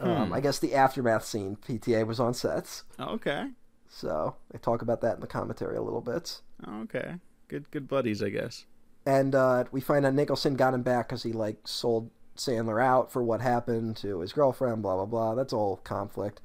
[0.00, 0.32] Um, Hmm.
[0.32, 3.50] I guess the aftermath scene, PTA was on sets, Okay.
[3.88, 6.40] so they talk about that in the commentary a little bit.
[6.66, 7.16] Okay.
[7.48, 8.64] Good good buddies, I guess.
[9.08, 13.10] And uh, we find out Nicholson got him back because he like sold Sandler out
[13.10, 14.82] for what happened to his girlfriend.
[14.82, 15.34] Blah blah blah.
[15.34, 16.42] That's all conflict.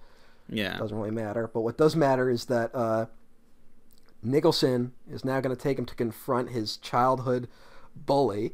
[0.48, 0.78] Yeah.
[0.78, 1.50] Doesn't really matter.
[1.54, 3.08] But what does matter is that uh,
[4.22, 7.50] Nicholson is now going to take him to confront his childhood
[7.98, 8.54] bully,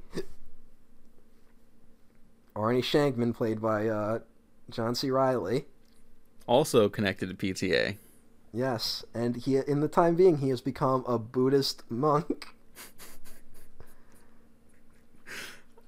[2.55, 4.19] Arnie Shankman, played by uh,
[4.71, 5.11] John C.
[5.11, 5.65] Reilly.
[6.47, 7.97] Also connected to PTA.
[8.51, 12.55] Yes, and he in the time being he has become a Buddhist monk.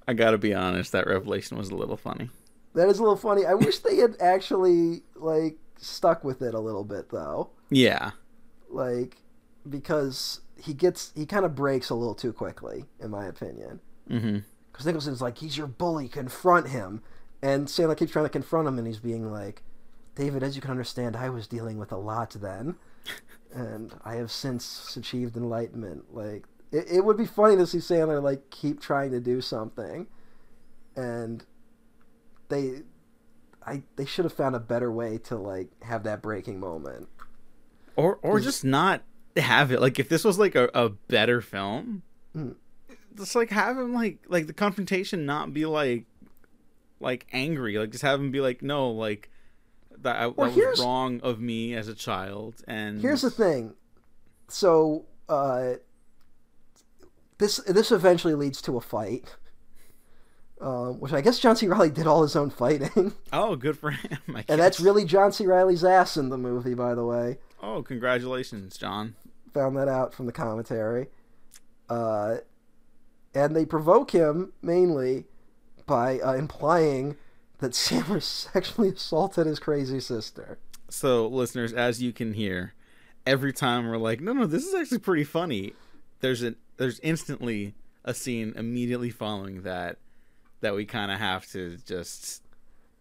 [0.06, 2.30] I gotta be honest, that revelation was a little funny.
[2.74, 3.44] That is a little funny.
[3.44, 7.50] I wish they had actually like stuck with it a little bit though.
[7.70, 8.12] Yeah.
[8.70, 9.18] Like
[9.68, 13.80] because he gets he kind of breaks a little too quickly in my opinion.
[14.08, 14.38] Mm-hmm.
[14.72, 17.02] Cuz Nicholson's like he's your bully, confront him.
[17.42, 19.62] And Sandler keeps trying to confront him and he's being like,
[20.14, 22.76] "David, as you can understand, I was dealing with a lot then."
[23.54, 26.14] and I have since achieved enlightenment.
[26.14, 30.06] Like it, it would be funny to see Sandler like keep trying to do something,
[30.96, 31.44] and
[32.48, 32.82] they,
[33.64, 37.08] I they should have found a better way to like have that breaking moment.
[37.94, 39.02] Or or just not
[39.36, 39.80] have it.
[39.80, 42.02] Like if this was like a, a better film,
[42.34, 42.54] Mm.
[43.14, 46.06] just like have him like like the confrontation not be like
[47.00, 47.76] like angry.
[47.76, 49.28] Like just have him be like, no, like
[49.98, 52.62] that, I, Well, that was wrong of me as a child.
[52.66, 53.74] And Here's the thing,
[54.48, 55.74] so uh,
[57.42, 59.36] this this eventually leads to a fight.
[60.60, 61.66] Uh, which I guess John C.
[61.66, 64.18] Reilly did all his own fighting, oh, good for him.
[64.32, 65.44] I and that's really John C.
[65.44, 67.38] Reilly's ass in the movie, by the way.
[67.60, 69.16] oh, congratulations, John.
[69.52, 71.08] found that out from the commentary.
[71.88, 72.36] Uh,
[73.34, 75.24] and they provoke him mainly
[75.84, 77.16] by uh, implying
[77.58, 80.58] that Sandler sexually assaulted his crazy sister.
[80.88, 82.74] So, listeners, as you can hear,
[83.26, 85.74] every time we're like, no, no, this is actually pretty funny.
[86.22, 87.74] There's a there's instantly
[88.04, 89.98] a scene immediately following that
[90.62, 92.42] that we kind of have to just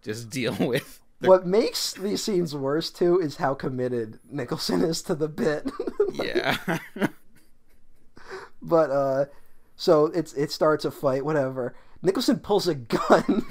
[0.04, 1.00] just deal with.
[1.22, 5.72] The- What makes these scenes worse too is how committed Nicholson is to the bit.
[6.14, 6.58] yeah,
[8.62, 9.26] but uh,
[9.76, 11.76] so it's it starts a fight, whatever.
[12.02, 13.46] Nicholson pulls a gun.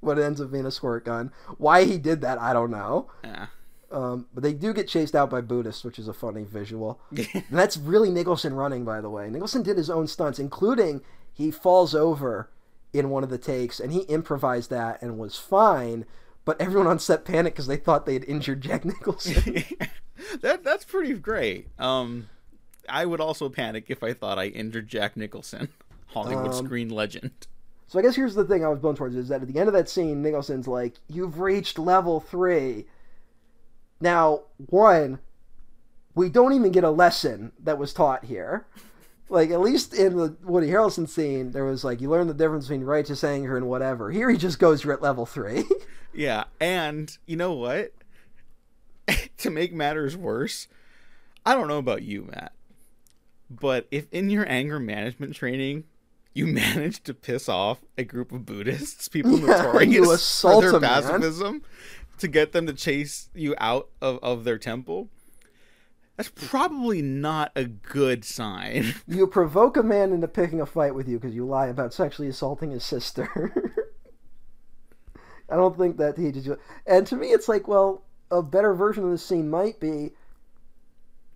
[0.00, 1.30] what ends up being a squirt gun.
[1.58, 3.10] Why he did that, I don't know.
[3.22, 3.46] yeah.
[3.90, 7.00] Um, but they do get chased out by Buddhists, which is a funny visual.
[7.34, 9.30] And that's really Nicholson running, by the way.
[9.30, 11.00] Nicholson did his own stunts, including
[11.32, 12.50] he falls over
[12.92, 16.04] in one of the takes, and he improvised that and was fine.
[16.44, 19.64] But everyone on set panicked because they thought they had injured Jack Nicholson.
[20.42, 21.68] that that's pretty great.
[21.78, 22.28] Um,
[22.88, 25.68] I would also panic if I thought I injured Jack Nicholson,
[26.08, 27.46] Hollywood Um, screen legend.
[27.86, 29.68] So I guess here's the thing I was going towards is that at the end
[29.68, 32.86] of that scene, Nicholson's like, "You've reached level three.
[34.00, 35.18] Now, one,
[36.14, 38.66] we don't even get a lesson that was taught here.
[39.28, 42.66] Like at least in the Woody Harrelson scene, there was like you learn the difference
[42.66, 44.10] between righteous anger and whatever.
[44.10, 45.64] Here, he just goes, "You're at level three.
[46.14, 47.92] Yeah, and you know what?
[49.38, 50.66] to make matters worse,
[51.46, 52.52] I don't know about you, Matt,
[53.48, 55.84] but if in your anger management training
[56.34, 60.62] you manage to piss off a group of Buddhists, people Yeah, notorious you for assault
[60.62, 61.62] their a man.
[62.18, 65.08] To get them to chase you out of, of their temple,
[66.16, 68.94] that's probably not a good sign.
[69.06, 72.28] you provoke a man into picking a fight with you because you lie about sexually
[72.28, 73.74] assaulting his sister."
[75.50, 76.58] I don't think that teaches you.
[76.86, 80.10] And to me, it's like, well, a better version of this scene might be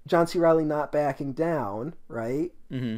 [0.06, 0.38] John C.
[0.38, 2.52] Reilly not backing down, right?
[2.70, 2.96] hmm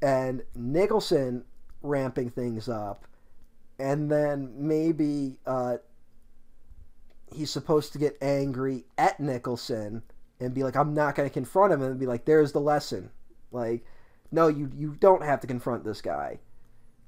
[0.00, 1.44] And Nicholson
[1.82, 3.06] ramping things up,
[3.78, 5.78] and then maybe uh,
[7.34, 10.02] he's supposed to get angry at Nicholson
[10.40, 13.10] and be like, "I'm not going to confront him," and be like, "There's the lesson."
[13.50, 13.84] Like,
[14.30, 16.40] no, you you don't have to confront this guy.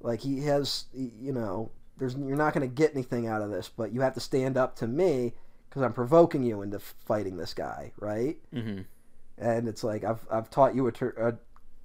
[0.01, 3.69] Like he has, you know, there's you're not going to get anything out of this,
[3.69, 5.33] but you have to stand up to me
[5.69, 8.37] because I'm provoking you into fighting this guy, right?
[8.53, 8.81] hmm
[9.37, 11.09] and it's like I've I've taught you a, ter-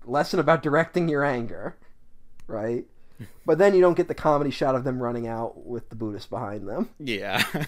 [0.05, 1.77] a lesson about directing your anger,
[2.47, 2.85] right?
[3.45, 6.31] But then you don't get the comedy shot of them running out with the Buddhist
[6.31, 6.89] behind them.
[6.99, 7.43] Yeah.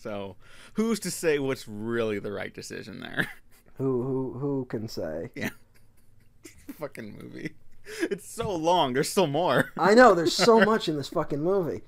[0.00, 0.36] so,
[0.74, 3.28] who's to say what's really the right decision there?
[3.78, 5.30] Who who who can say?
[5.34, 5.48] Yeah.
[6.78, 7.54] fucking movie.
[8.02, 8.92] It's so long.
[8.92, 9.72] There's still more.
[9.78, 11.80] I know there's so much in this fucking movie.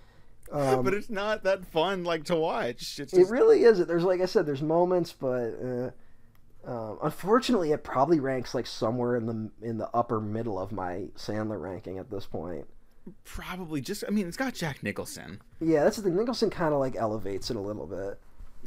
[0.50, 2.98] Um, but it's not that fun like to watch.
[2.98, 3.84] It's it really is.
[3.84, 5.90] There's like I said, there's moments, but uh,
[6.64, 11.08] um, unfortunately, it probably ranks like somewhere in the in the upper middle of my
[11.16, 12.66] Sandler ranking at this point.
[13.24, 15.40] Probably just I mean, it's got Jack Nicholson.
[15.60, 16.16] Yeah, that's the thing.
[16.16, 18.20] Nicholson kind of like elevates it a little bit.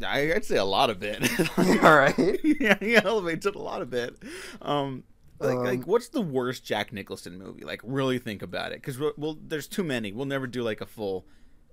[0.06, 1.22] I, I'd say a lot of it.
[1.58, 2.40] All right.
[2.44, 4.16] yeah, he elevates it a lot of it.
[4.62, 5.04] Um
[5.40, 7.64] like, Um, like what's the worst Jack Nicholson movie?
[7.64, 10.12] Like really think about it we'll, we'll there's too many.
[10.12, 11.26] We'll never do like a full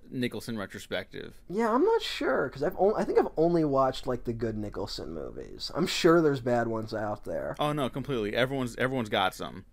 [0.09, 1.33] Nicholson retrospective.
[1.49, 4.57] Yeah, I'm not sure because I've only, I think I've only watched like the good
[4.57, 5.71] Nicholson movies.
[5.75, 7.55] I'm sure there's bad ones out there.
[7.59, 8.35] Oh no, completely.
[8.35, 9.65] Everyone's everyone's got some.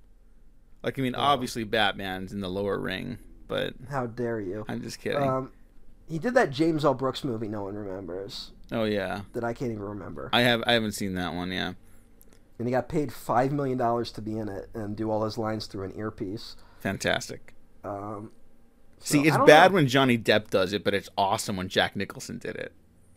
[0.82, 1.20] Like I mean, Oh.
[1.20, 4.64] obviously Batman's in the lower ring, but How dare you?
[4.68, 5.22] I'm just kidding.
[5.22, 5.52] Um,
[6.08, 6.94] he did that James L.
[6.94, 10.72] Brooks movie no one remembers oh yeah, that I can't even remember, I have I
[10.72, 11.50] haven't seen that one.
[11.52, 11.74] Yeah,
[12.58, 15.38] and he got paid five million dollars to be in it and do all his
[15.38, 16.56] lines through an earpiece.
[16.80, 17.54] fantastic.
[17.84, 18.32] Um,
[18.98, 19.76] so, See, it's bad know.
[19.76, 22.72] when Johnny Depp does it, but it's awesome when Jack Nicholson did it.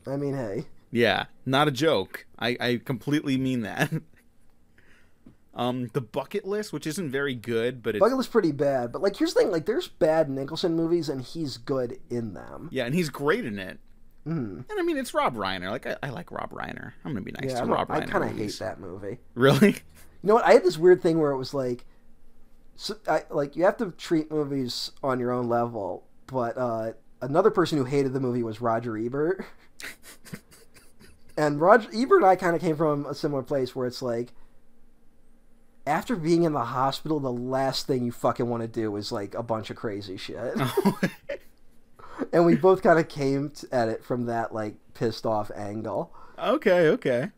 [0.08, 2.26] I mean, hey, Yeah, not a joke.
[2.40, 3.92] I I completely mean that.
[5.56, 9.02] um, the bucket list, which isn't very good, but it's Bucket List pretty bad, but
[9.02, 12.70] like here's the thing: like there's bad Nicholson movies and he's good in them.
[12.72, 13.80] yeah, and he's great in it.
[14.28, 14.64] Mm.
[14.70, 15.70] And I mean, it's Rob Reiner.
[15.70, 16.94] Like I, I like Rob Reiner.
[17.04, 18.10] I'm gonna be nice Yeah, to I, Rob I Reiner.
[18.10, 19.20] kind of hate that movie.
[19.36, 19.76] Really?
[20.24, 20.46] You know what?
[20.46, 21.84] I had this weird thing where it was like,
[22.78, 26.06] so I, like you have to treat movies on your own level.
[26.28, 29.46] But uh, another person who hated the movie was Roger Ebert,
[31.38, 34.32] and Roger Ebert and I kind of came from a similar place where it's like,
[35.86, 39.34] after being in the hospital, the last thing you fucking want to do is like
[39.36, 40.54] a bunch of crazy shit.
[42.34, 46.14] and we both kind of came at it from that like pissed off angle.
[46.40, 47.30] okay, okay.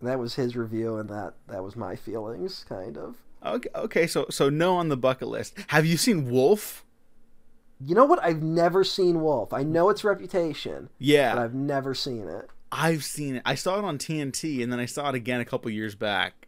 [0.00, 3.16] And that was his review, and that that was my feelings, kind of.
[3.44, 5.54] Okay, okay, so so no on the bucket list.
[5.68, 6.84] Have you seen Wolf?
[7.84, 8.22] You know what?
[8.22, 9.52] I've never seen Wolf.
[9.52, 12.48] I know its reputation, Yeah, but I've never seen it.
[12.72, 13.42] I've seen it.
[13.44, 16.46] I saw it on TNT, and then I saw it again a couple years back.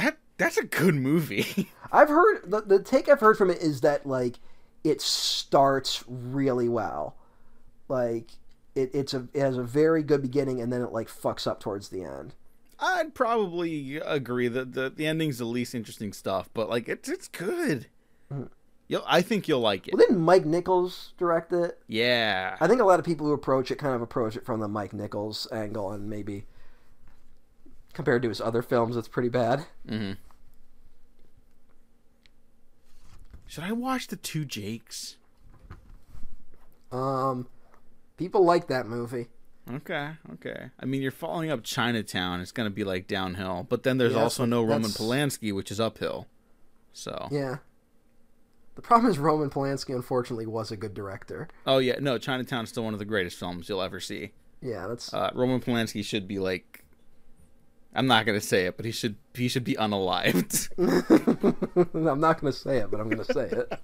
[0.00, 1.68] That that's a good movie.
[1.92, 4.38] I've heard the, the take I've heard from it is that like
[4.84, 7.16] it starts really well,
[7.88, 8.30] like
[8.74, 11.60] it, it's a it has a very good beginning and then it like fucks up
[11.60, 12.34] towards the end.
[12.78, 17.28] I'd probably agree that the the ending's the least interesting stuff, but like it's it's
[17.28, 17.86] good.
[18.32, 18.48] Mhm.
[18.88, 19.94] You'll, I think you'll like it.
[19.94, 21.78] Well, didn't Mike Nichols direct it?
[21.86, 22.56] Yeah.
[22.60, 24.66] I think a lot of people who approach it kind of approach it from the
[24.66, 26.46] Mike Nichols angle, and maybe
[28.00, 29.66] compared to his other films, it's pretty bad.
[29.86, 30.12] hmm
[33.46, 35.16] Should I watch the two Jakes?
[36.90, 37.46] Um,
[38.16, 39.26] people like that movie.
[39.70, 40.70] Okay, okay.
[40.80, 42.40] I mean, you're following up Chinatown.
[42.40, 45.70] It's gonna be like downhill, but then there's Yeah, also no Roman that's- Polanski, which
[45.70, 46.26] is uphill.
[46.94, 47.58] So Yeah.
[48.76, 51.48] The problem is Roman Polanski, unfortunately, was a good director.
[51.66, 54.32] Oh yeah, no, Chinatown's still one of the greatest films you'll ever see.
[54.62, 56.82] Yeah, that's Uh, Roman Polanski should be like,
[57.94, 60.68] I'm not gonna say it, but he should he should be unalived.
[61.94, 63.80] I'm not going to say it, but I'm going to say it.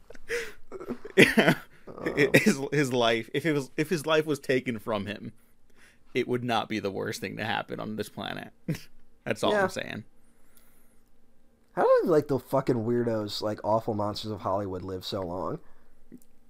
[1.16, 1.54] Yeah.
[1.88, 2.10] Uh.
[2.34, 5.32] his his life if it was if his life was taken from him,
[6.14, 8.48] it would not be the worst thing to happen on this planet.
[9.24, 9.62] That's all Yeah.
[9.62, 10.04] I'm saying.
[11.74, 15.60] How do like the fucking weirdos, like awful monsters of Hollywood, live so long?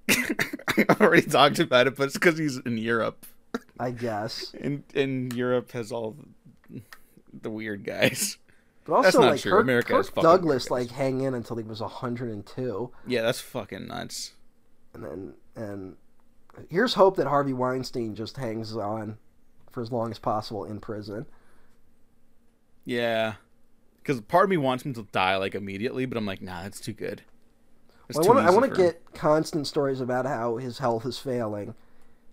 [0.09, 3.27] I already talked about it, but it's because he's in Europe,
[3.79, 6.17] I guess, and and Europe has all
[7.43, 8.39] the weird guys.
[8.85, 9.53] but That's also not like true.
[9.53, 14.33] Kirk, America Kirk Douglas like hang in until he was 102, Yeah, that's fucking nuts.
[14.95, 15.97] and then and
[16.71, 19.19] here's hope that Harvey Weinstein just hangs on
[19.71, 21.27] for as long as possible in prison.
[22.85, 23.35] Yeah,
[23.99, 26.81] because part of me wants him to die like immediately, but I'm like, nah, that's
[26.81, 27.23] too good.
[28.09, 28.87] That's Well, I too want to I want to him.
[28.89, 31.75] get constant stories about how his health is failing.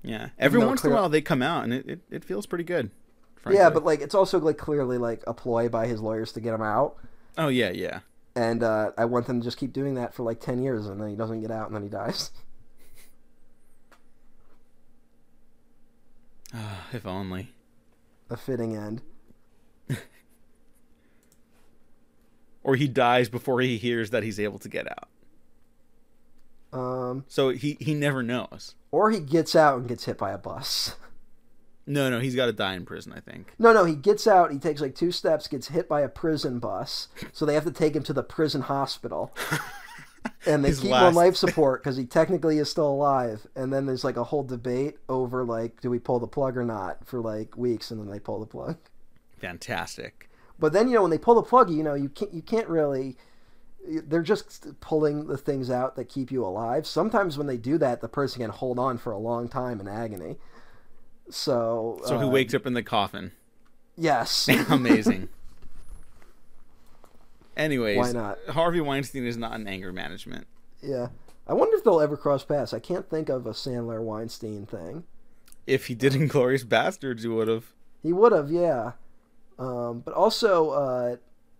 [0.04, 2.66] Yeah, every once in a while they come out and it, it, it feels pretty
[2.66, 2.92] good.
[3.52, 6.54] Yeah, but like it's also like clearly like a ploy by his lawyers to get
[6.54, 6.96] him out.
[7.38, 8.00] oh yeah, yeah.
[8.36, 11.00] And uh, I want them to just keep doing that for like ten years, and
[11.02, 12.32] then he doesn't get out, and then he dies.
[16.94, 17.52] if only.
[18.30, 19.02] A fitting end.
[22.66, 25.10] Or he dies before he hears that he's able to get out.
[26.72, 28.76] Um, So he he never knows.
[28.90, 30.96] or he gets out and gets hit by a bus.
[31.86, 33.14] No, no, he's got to die in prison.
[33.14, 33.54] I think.
[33.60, 34.52] No, no, he gets out.
[34.52, 37.72] He takes like two steps, gets hit by a prison bus, so they have to
[37.72, 39.36] take him to the prison hospital.
[40.46, 43.46] And they His keep him on life support because he technically is still alive.
[43.56, 46.66] And then there's like a whole debate over like, do we pull the plug or
[46.66, 48.78] not for like weeks, and then they pull the plug.
[49.40, 50.30] Fantastic.
[50.60, 52.68] But then you know when they pull the plug, you know you can't you can't
[52.68, 53.18] really.
[53.86, 56.88] They're just pulling the things out that keep you alive.
[56.88, 59.90] Sometimes when they do that, the person can hold on for a long time in
[59.90, 60.38] agony.
[61.30, 63.32] So So he uh, wakes up in the coffin.
[63.98, 64.48] Yes.
[64.70, 65.30] Amazing.
[67.56, 68.40] Anyways, Why not?
[68.50, 70.48] Harvey Weinstein is not in anger management.
[70.82, 71.08] yeah.
[71.46, 72.74] I wonder if they'll ever cross paths.
[72.74, 75.04] I can't think of a Sandler Weinstein thing.
[75.68, 77.66] If he did Inglourious Basterds, he would have.
[78.02, 78.94] He would have, yeah.
[79.60, 81.16] Um, but also, uh,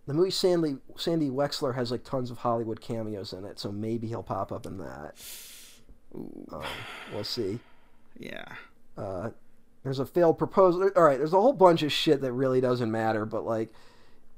[0.06, 4.06] the movie Sandy Sandy Wexler has like tons of Hollywood cameos in it, so maybe
[4.06, 5.14] he'll pop up in that.
[6.14, 6.62] Um,
[7.12, 7.58] we'll see.
[8.18, 8.44] yeah.
[8.96, 9.30] Uh,
[9.84, 10.90] there's a failed proposal.
[10.96, 13.72] All right, there's a whole bunch of shit that really doesn't matter, but like,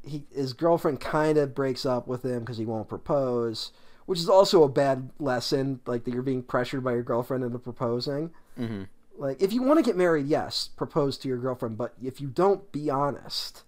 [0.03, 3.73] he his girlfriend kind of breaks up with him because he won't propose,
[4.05, 5.81] which is also a bad lesson.
[5.87, 8.31] Like that you're being pressured by your girlfriend into proposing.
[8.57, 8.83] hmm
[9.17, 11.79] Like, if you want to get married, yes, propose to your girlfriend.
[11.79, 13.63] But if you don't, be honest.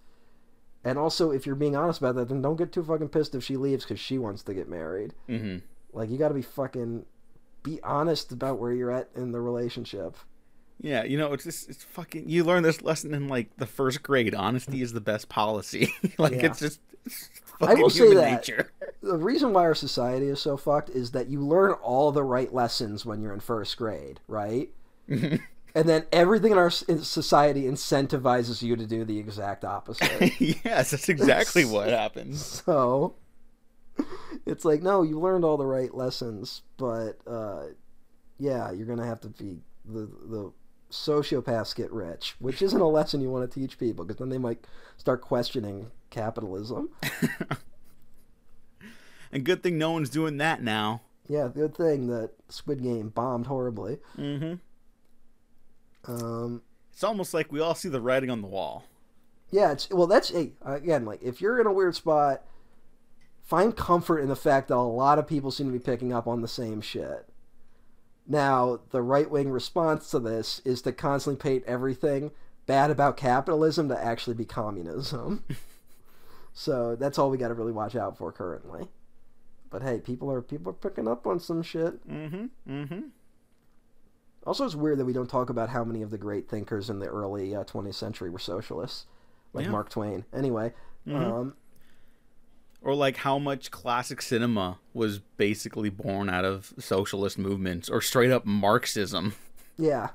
[0.85, 3.43] And also, if you're being honest about that, then don't get too fucking pissed if
[3.43, 5.15] she leaves because she wants to get married.
[5.27, 5.57] hmm
[5.93, 7.05] Like, you got to be fucking
[7.65, 10.17] be honest about where you're at in the relationship.
[10.81, 12.29] Yeah, you know, it's just it's fucking.
[12.29, 14.35] You learn this lesson in like the first grade.
[14.35, 15.93] Honesty is the best policy.
[16.19, 16.47] like Yeah.
[16.47, 16.81] it's just.
[17.05, 17.31] It's
[17.61, 18.33] I fucking will say human that.
[18.49, 18.73] nature.
[19.03, 22.53] The reason why our society is so fucked is that you learn all the right
[22.55, 24.71] lessons when you're in first grade, right?
[25.75, 30.33] And then everything in our society incentivizes you to do the exact opposite.
[30.41, 32.45] yes, that's exactly what happens.
[32.45, 33.15] So
[34.47, 37.67] it's like, no, you learned all the right lessons, but uh,
[38.39, 40.53] yeah, you're gonna have to be the the
[40.91, 44.39] sociopaths get rich, which isn't a lesson you want to teach people because then they
[44.39, 44.67] might
[44.97, 46.91] start questioning capitalism.
[49.31, 51.03] And good thing no one's doing that now.
[51.29, 53.99] Yeah, good thing that Squid Game bombed horribly.
[54.17, 54.55] hmm
[56.07, 56.63] Um,
[56.93, 58.85] It's almost like we all see the writing on the wall.
[59.51, 62.43] yeah, it's well, that's hey, again, like if you're in a weird spot,
[63.43, 66.27] find comfort in the fact that a lot of people seem to be picking up
[66.27, 67.27] on the same shit.
[68.31, 72.31] Now, the right wing response to this is to constantly paint everything
[72.67, 75.45] bad about capitalism to actually be communism.
[76.53, 78.89] so that's all we got to really watch out for currently.
[79.71, 82.07] But hey, people are people are picking up on some shit.
[82.09, 82.47] Mm-hmm.
[82.71, 83.01] Mm-hmm.
[84.47, 86.99] Also, it's weird that we don't talk about how many of the great thinkers in
[87.01, 89.07] the early uh, 20th century were socialists,
[89.53, 89.73] like Yeah.
[89.73, 90.25] Mark Twain.
[90.33, 90.73] Anyway,
[91.07, 91.17] Mhm.
[91.23, 91.55] um,
[92.81, 98.31] Or like how much classic cinema was basically born out of socialist movements or straight
[98.31, 99.35] up Marxism.
[99.77, 100.11] yeah,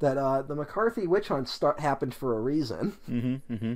[0.00, 2.96] that uh, the McCarthy witch hunt start happened for a reason.
[3.08, 3.54] Mm-hmm.
[3.54, 3.74] Mm-hmm.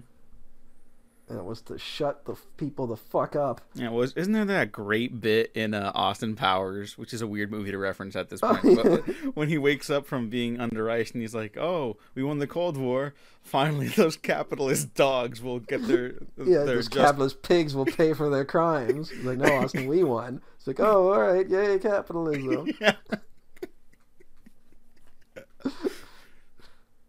[1.28, 3.60] And it was to shut the people the fuck up.
[3.74, 7.51] Yeah, was isn't there that great bit in uh, Austin Powers, which is a weird
[7.51, 8.82] movie to reference at this Oh, point, yeah.
[8.82, 9.01] but
[9.34, 12.46] when he wakes up from being under ice and he's like, "Oh, we won the
[12.46, 13.14] Cold War.
[13.42, 18.12] Finally, those capitalist dogs will get their Yeah, their those just capitalist pigs will pay
[18.12, 19.10] for their crimes.
[19.10, 20.40] He's like, no, Austin, we won.
[20.56, 22.68] It's like, oh, all right, yay, capitalism.
[22.80, 22.94] Yeah.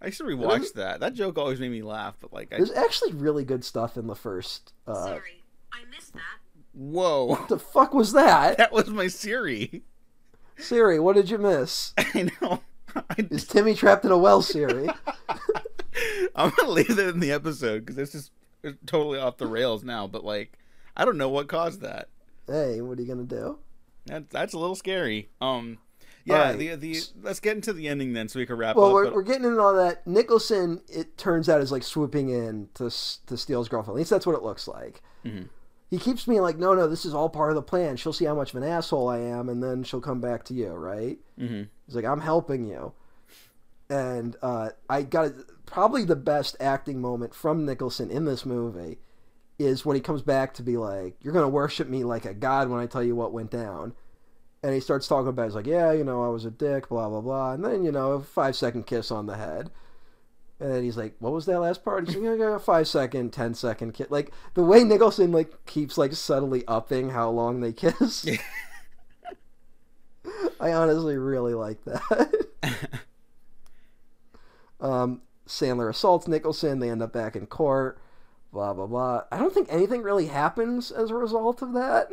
[0.05, 0.99] I should rewatch that.
[0.99, 4.05] That joke always made me laugh, but like, I, There's actually really good stuff in
[4.05, 4.71] the first.
[4.87, 6.21] Uh, Sorry, I missed that.
[6.73, 8.57] whoa, what the fuck was that?
[8.59, 9.81] that was my Siri.
[10.57, 11.93] Siri, what did you miss?
[11.97, 12.61] I know.
[12.95, 14.87] I, Is Timmy trapped in a well, Siri?
[16.35, 18.31] I'm gonna leave that in the episode because this is
[18.85, 20.05] totally off the rails now.
[20.05, 20.57] But like,
[20.95, 22.09] I don't know what caused that.
[22.47, 23.57] hey, what are you gonna do?
[24.05, 25.29] That that's a little scary.
[25.41, 25.79] Um,
[26.25, 26.35] yeah.
[26.35, 26.59] Alright.
[26.59, 28.93] The the let's get into the ending then, so we can wrap Well, up.
[28.93, 30.05] we're, but- we're getting into all that.
[30.05, 32.89] Nicholson, it turns out, is like swooping in to
[33.27, 33.95] to steal his girlfriend.
[33.95, 35.01] At least that's what it looks like.
[35.23, 35.49] Mhm.
[35.91, 37.95] He keeps being like, "No, no, this is all part of the plan.
[37.95, 40.53] She'll see how much of an asshole I am, and then she'll come back to
[40.53, 41.69] you, right?" Mhm.
[41.85, 42.93] He's like, "I'm helping you,"
[43.89, 45.31] and uh, I got
[45.65, 48.99] probably the best acting moment from Nicholson in this movie
[49.57, 52.69] is when he comes back to be like, "You're gonna worship me like a god
[52.69, 53.93] when I tell you what went down."
[54.65, 55.45] And he starts talking about, it.
[55.45, 57.91] he's like, yeah, you know, I was a dick, blah blah blah, and then you
[57.91, 59.69] know, a five second kiss on the head,
[60.59, 62.07] and then he's like, what was that last part?
[62.07, 64.09] He's like, yeah, a five second, ten second kiss.
[64.09, 68.25] Like the way Nicholson like keeps like subtly upping how long they kiss.
[70.59, 72.47] I honestly really like that.
[74.81, 76.79] um, Sandler assaults Nicholson.
[76.79, 77.99] They end up back in court.
[78.51, 79.25] Blah blah blah.
[79.31, 82.11] I don't think anything really happens as a result of that.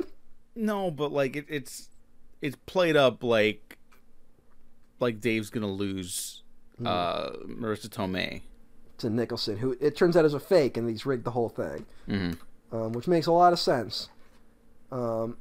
[0.55, 1.89] no, but like it, it's
[2.43, 3.79] it's played up like
[5.01, 6.43] like Dave's gonna lose
[6.79, 6.87] Hmm.
[6.87, 8.43] uh Marisa Tomei.
[8.99, 11.87] To Nicholson, who it turns out is a fake, and he's rigged the whole thing,
[12.07, 12.33] hmm
[12.71, 14.09] um, which makes a lot of sense.
[14.91, 15.37] Um,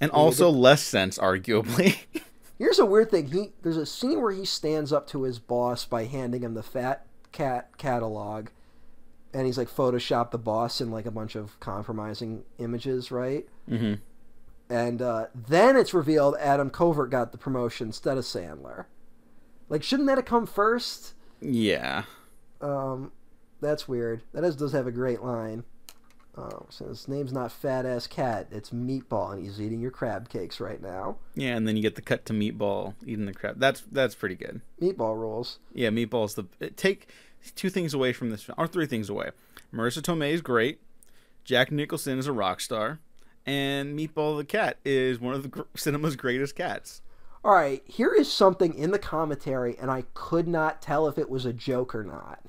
[0.00, 1.96] And also less sense, arguably.
[2.58, 3.26] Here's a weird thing.
[3.30, 6.62] He there's a scene where he stands up to his boss by handing him the
[6.62, 8.48] Fat Cat catalog,
[9.34, 13.46] and he's like Photoshop the boss in like a bunch of compromising images, right?
[13.68, 13.94] hmm
[14.70, 18.84] And uh, then it's revealed Adam Covert got the promotion instead of Sandler.
[19.68, 21.14] Like, shouldn't that have come first?
[21.40, 22.04] Yeah.
[22.60, 23.12] Um,
[23.60, 24.22] that's weird.
[24.32, 25.64] That is, does have a great line.
[26.36, 28.46] Oh, so his name's not Fat Ass Cat.
[28.52, 31.16] It's Meatball, and he's eating your crab cakes right now.
[31.34, 33.58] Yeah, and then you get the cut to meatball eating the crab.
[33.58, 34.60] That's that's pretty good.
[34.80, 35.58] Meatball rules.
[35.74, 36.44] Yeah, meatball's the
[36.76, 37.08] take
[37.56, 39.30] two things away from this film, or three things away.
[39.74, 40.80] Marisa Tomei is great.
[41.42, 43.00] Jack Nicholson is a rock star,
[43.48, 47.00] and Meatball the cat is one of the gr- cinema's greatest cats.
[47.42, 51.30] All right, here is something in the commentary, and I could not tell if it
[51.30, 52.40] was a joke or not.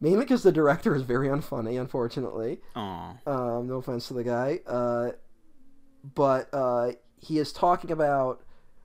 [0.00, 2.60] Mainly because the director is very unfunny, unfortunately.
[2.76, 3.16] Aw.
[3.26, 4.60] Um, no offense to the guy.
[4.66, 5.12] Uh,
[6.14, 8.42] but uh, he is talking about.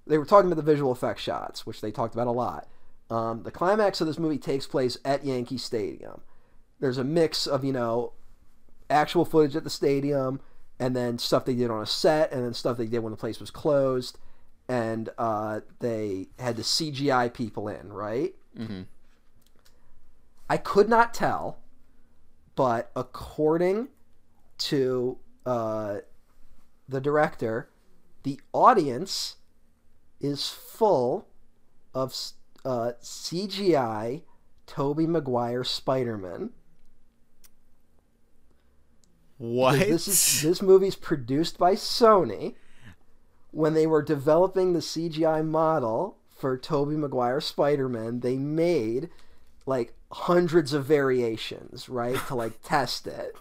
[0.08, 2.68] They were talking about the visual effects shots, which they talked about a lot.
[3.12, 6.22] Um, the climax of this movie takes place at Yankee Stadium.
[6.80, 8.14] There's a mix of, you know,
[8.90, 10.40] actual footage at the stadium,
[10.82, 13.18] and then stuff they did on a set, and then stuff they did when the
[13.18, 14.18] place was closed.
[14.68, 18.34] And uh, they had the CGI people in, right?
[18.58, 18.86] Mhm.
[20.50, 21.60] I could not tell,
[22.56, 23.90] but according
[24.58, 25.98] to uh,
[26.90, 27.70] the director,
[28.24, 29.38] the audience
[30.20, 31.28] is full
[31.94, 32.14] of
[32.66, 34.22] uh, CGI
[34.68, 36.52] Tobey Maguire Spider-Man.
[39.42, 39.80] What?
[39.80, 42.54] This is this movie's produced by Sony.
[43.50, 49.10] When they were developing the CGI model for Tobey Maguire Spider-Man, they made
[49.66, 53.36] like hundreds of variations, right, to like test it.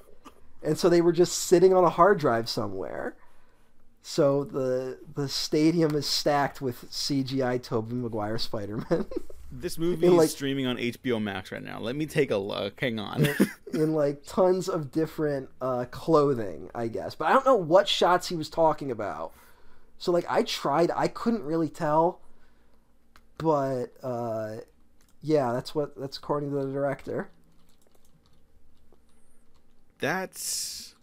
[0.62, 3.14] And so they were just sitting on a hard drive somewhere.
[4.01, 9.05] So the the stadium is stacked with CGI Tobey Maguire Spider-Man
[9.52, 11.81] this movie in, is like- streaming on HBO Max right now.
[11.81, 12.81] Let me take a look.
[12.81, 13.28] Hang on.
[13.72, 17.14] in like tons of different uh, clothing, I guess.
[17.14, 19.32] But I don't know what shots he was talking about.
[19.98, 22.20] So like I tried, I couldn't really tell.
[23.39, 24.56] But uh,
[25.22, 27.31] yeah, that's what that's according to the director.
[29.98, 30.94] that's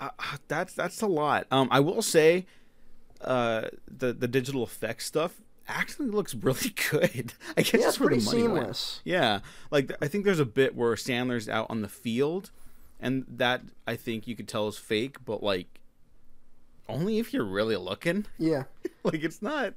[0.00, 0.10] uh,
[0.48, 1.46] that's that's a lot.
[1.50, 2.46] Um, I will say,
[3.20, 5.40] uh, the the digital effects stuff
[5.70, 7.32] actually looks really good.
[7.56, 9.00] I guess Yeah, that's it's where the pretty money went.
[9.04, 9.40] Yeah,
[9.70, 12.50] like I think there's a bit where Sandler's out on the field,
[13.00, 15.80] and that I think you could tell is fake, but like
[16.88, 18.26] only if you're really looking.
[18.38, 18.64] Yeah.
[19.04, 19.74] like it's not.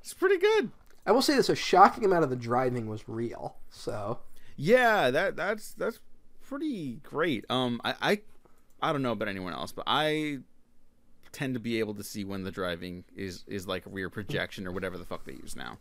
[0.00, 0.70] It's pretty good.
[1.06, 3.56] I will say this: a shocking amount of the driving was real.
[3.70, 4.20] So
[4.56, 6.00] Yeah, that that's that's
[6.42, 7.44] pretty great.
[7.50, 8.20] Um, I I,
[8.80, 10.38] I don't know about anyone else, but I
[11.32, 14.72] tend to be able to see when the driving is is like rear projection or
[14.72, 15.78] whatever the fuck they use now.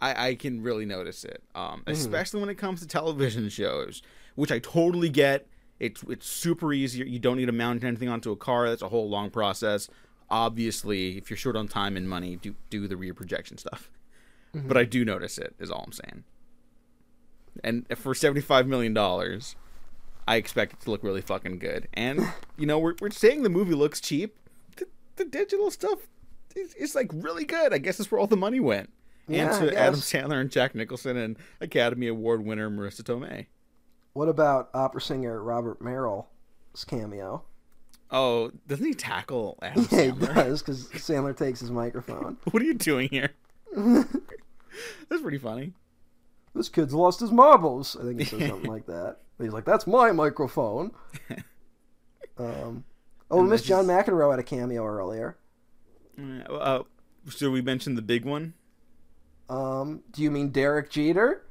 [0.00, 1.42] I I can really notice it.
[1.54, 4.02] Um, especially when it comes to television shows,
[4.34, 5.46] which I totally get.
[5.78, 7.08] It's it's super easy.
[7.08, 8.68] You don't need to mount anything onto a car.
[8.68, 9.88] That's a whole long process.
[10.30, 13.90] Obviously, if you're short on time and money, do do the rear projection stuff.
[14.54, 15.54] But I do notice it.
[15.58, 16.24] Is all I'm saying.
[17.62, 19.54] And for seventy five million dollars,
[20.28, 21.88] I expect it to look really fucking good.
[21.94, 22.20] And
[22.56, 24.36] you know, we're we're saying the movie looks cheap.
[24.76, 24.86] The,
[25.16, 26.00] the digital stuff
[26.54, 27.72] is, is like really good.
[27.72, 28.90] I guess that's where all the money went.
[29.28, 30.00] Yeah, and to Adam.
[30.00, 33.46] Sandler and Jack Nicholson and Academy Award winner Marisa Tomei.
[34.12, 37.44] What about opera singer Robert Merrill's cameo?
[38.10, 42.36] Oh, doesn't he tackle Adam Yeah, he does because Sandler takes his microphone.
[42.50, 43.30] what are you doing here?
[43.74, 45.72] That's pretty funny.
[46.56, 47.96] This kid's lost his marbles.
[48.00, 49.18] I think he says something like that.
[49.38, 50.92] He's like, "That's my microphone."
[52.38, 52.84] Um,
[53.30, 55.38] oh, we missed John McEnroe at a cameo earlier.
[56.50, 56.80] Uh,
[57.28, 58.54] should we mention the big one?
[59.48, 61.46] Um, do you mean Derek Jeter?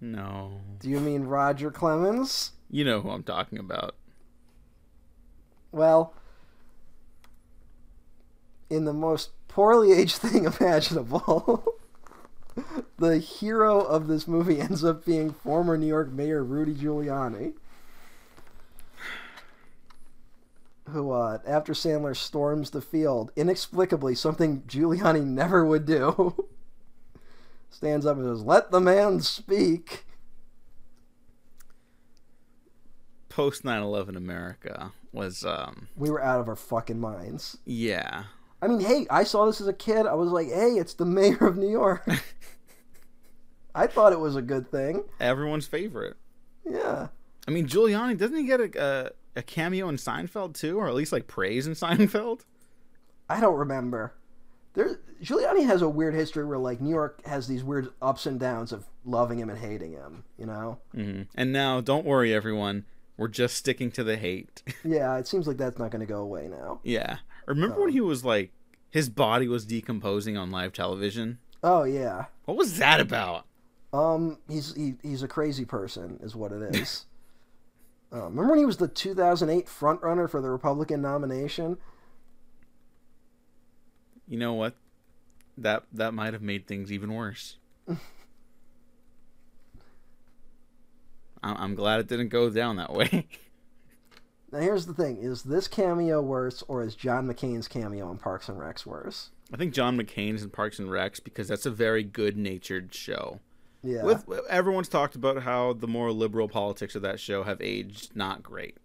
[0.00, 0.60] No.
[0.80, 2.52] Do you mean Roger Clemens?
[2.70, 3.94] You know who I'm talking about.
[5.70, 6.14] Well,
[8.68, 11.64] in the most poorly aged thing imaginable,
[12.98, 17.54] the hero of this movie ends up being former New York Mayor Rudy Giuliani.
[20.90, 26.46] Who, uh, after Sandler storms the field, inexplicably, something Giuliani never would do,
[27.70, 30.04] stands up and says, Let the man speak.
[33.28, 37.56] Post 9/11 America was um We were out of our fucking minds.
[37.64, 38.24] yeah.
[38.62, 40.06] I mean, hey, I saw this as a kid.
[40.06, 42.08] I was like, hey, it's the mayor of New York.
[43.74, 45.02] I thought it was a good thing.
[45.18, 46.16] Everyone's favorite.
[46.64, 47.08] Yeah.
[47.48, 50.94] I mean, Giuliani doesn't he get a, a a cameo in Seinfeld too, or at
[50.94, 52.42] least like praise in Seinfeld?
[53.28, 54.14] I don't remember.
[54.74, 58.38] There, Giuliani has a weird history where like New York has these weird ups and
[58.38, 60.24] downs of loving him and hating him.
[60.38, 60.78] You know?
[60.94, 62.84] hmm And now, don't worry, everyone.
[63.16, 64.62] We're just sticking to the hate.
[64.84, 65.16] Yeah.
[65.18, 66.80] It seems like that's not going to go away now.
[66.84, 67.18] yeah.
[67.46, 68.52] Remember when he was like
[68.90, 71.38] his body was decomposing on live television?
[71.62, 72.26] Oh yeah.
[72.44, 73.46] What was that about?
[73.92, 77.06] Um, he's he, he's a crazy person, is what it is.
[78.12, 81.78] uh, remember when he was the 2008 frontrunner for the Republican nomination?
[84.26, 84.74] You know what?
[85.58, 87.56] That that might have made things even worse.
[87.88, 87.98] I'm,
[91.42, 93.26] I'm glad it didn't go down that way.
[94.52, 98.48] Now here's the thing: is this cameo worse, or is John McCain's cameo in Parks
[98.48, 99.30] and Recs worse?
[99.52, 103.40] I think John McCain's in Parks and Recs because that's a very good-natured show.
[103.82, 104.04] Yeah.
[104.04, 108.42] With everyone's talked about how the more liberal politics of that show have aged not
[108.42, 108.76] great.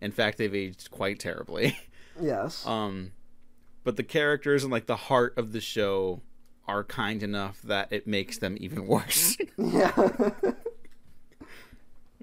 [0.00, 1.76] In fact, they've aged quite terribly.
[2.20, 2.66] yes.
[2.66, 3.12] Um,
[3.84, 6.22] but the characters and like the heart of the show
[6.68, 9.36] are kind enough that it makes them even worse.
[9.56, 9.92] yeah.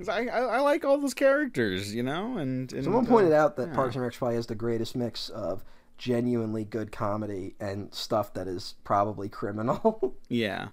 [0.07, 3.55] I, I I like all those characters, you know, and, and Someone uh, pointed out
[3.57, 3.75] that yeah.
[3.75, 5.63] Parks and Rec probably has the greatest mix of
[5.97, 10.13] genuinely good comedy and stuff that is probably criminal.
[10.29, 10.67] Yeah.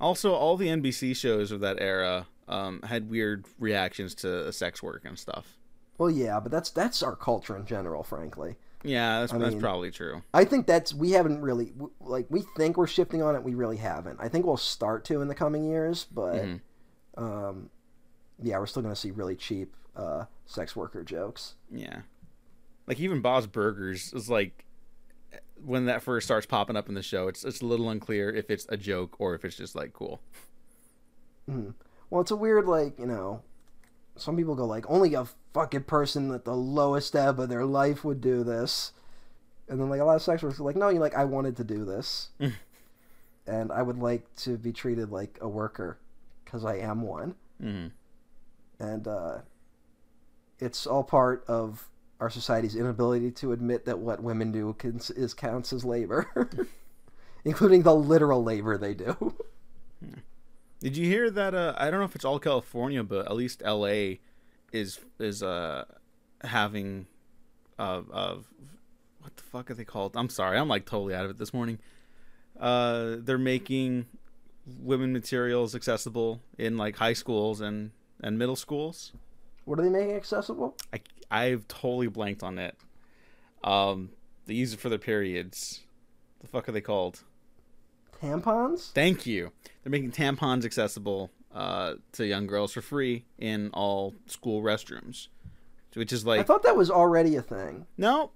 [0.00, 5.04] Also, all the NBC shows of that era um, had weird reactions to sex work
[5.06, 5.56] and stuff.
[5.98, 8.56] well, yeah, but that's that's our culture in general, frankly.
[8.84, 10.22] Yeah, that's, I that's mean- probably true.
[10.34, 13.42] I think that's we haven't really like we think we're shifting on it.
[13.42, 14.18] We really haven't.
[14.20, 16.60] I think we'll start to in the coming years, but Mhm.
[17.16, 17.70] um,
[18.42, 21.54] yeah, we're still going to see really cheap uh, sex worker jokes.
[21.70, 22.00] Yeah.
[22.86, 24.64] Like even Bob's Burgers is like
[25.64, 28.50] when that first starts popping up in the show, it's it's a little unclear if
[28.50, 30.20] it's a joke or if it's just like cool.
[31.48, 33.42] Well, it's a weird like you know,
[34.16, 38.04] some people go like only a fucking person at the lowest ebb of their life
[38.04, 38.92] would do this,
[39.68, 41.56] and then like a lot of sex workers are like no, you like I wanted
[41.56, 42.30] to do this,
[43.46, 45.98] and I would like to be treated like a worker
[46.44, 47.86] because I am one, hmm
[48.78, 49.38] and uh,
[50.58, 51.88] it's all part of
[52.20, 56.48] our society's inability to admit that what women do can, is counts as labor,
[57.44, 59.34] including the literal labor they do.
[60.80, 61.54] Did you hear that?
[61.54, 64.20] Uh, I don't know if it's all California, but at least L.A.
[64.72, 65.84] is is uh
[66.42, 67.06] having
[67.78, 68.46] uh of
[69.20, 70.16] what the fuck are they called?
[70.16, 71.78] I'm sorry, I'm like totally out of it this morning.
[72.58, 74.06] Uh, they're making
[74.66, 77.90] women materials accessible in like high schools and
[78.22, 79.12] and middle schools.
[79.64, 80.76] What are they making accessible?
[80.92, 82.76] I I've totally blanked on it.
[83.64, 84.10] Um,
[84.46, 85.80] they use it for their periods.
[86.40, 87.24] The fuck are they called?
[88.20, 88.92] Tampons?
[88.92, 89.52] Thank you.
[89.82, 95.28] They're making tampons accessible uh, to young girls for free in all school restrooms,
[95.94, 97.86] which is like I thought that was already a thing.
[97.96, 98.30] no.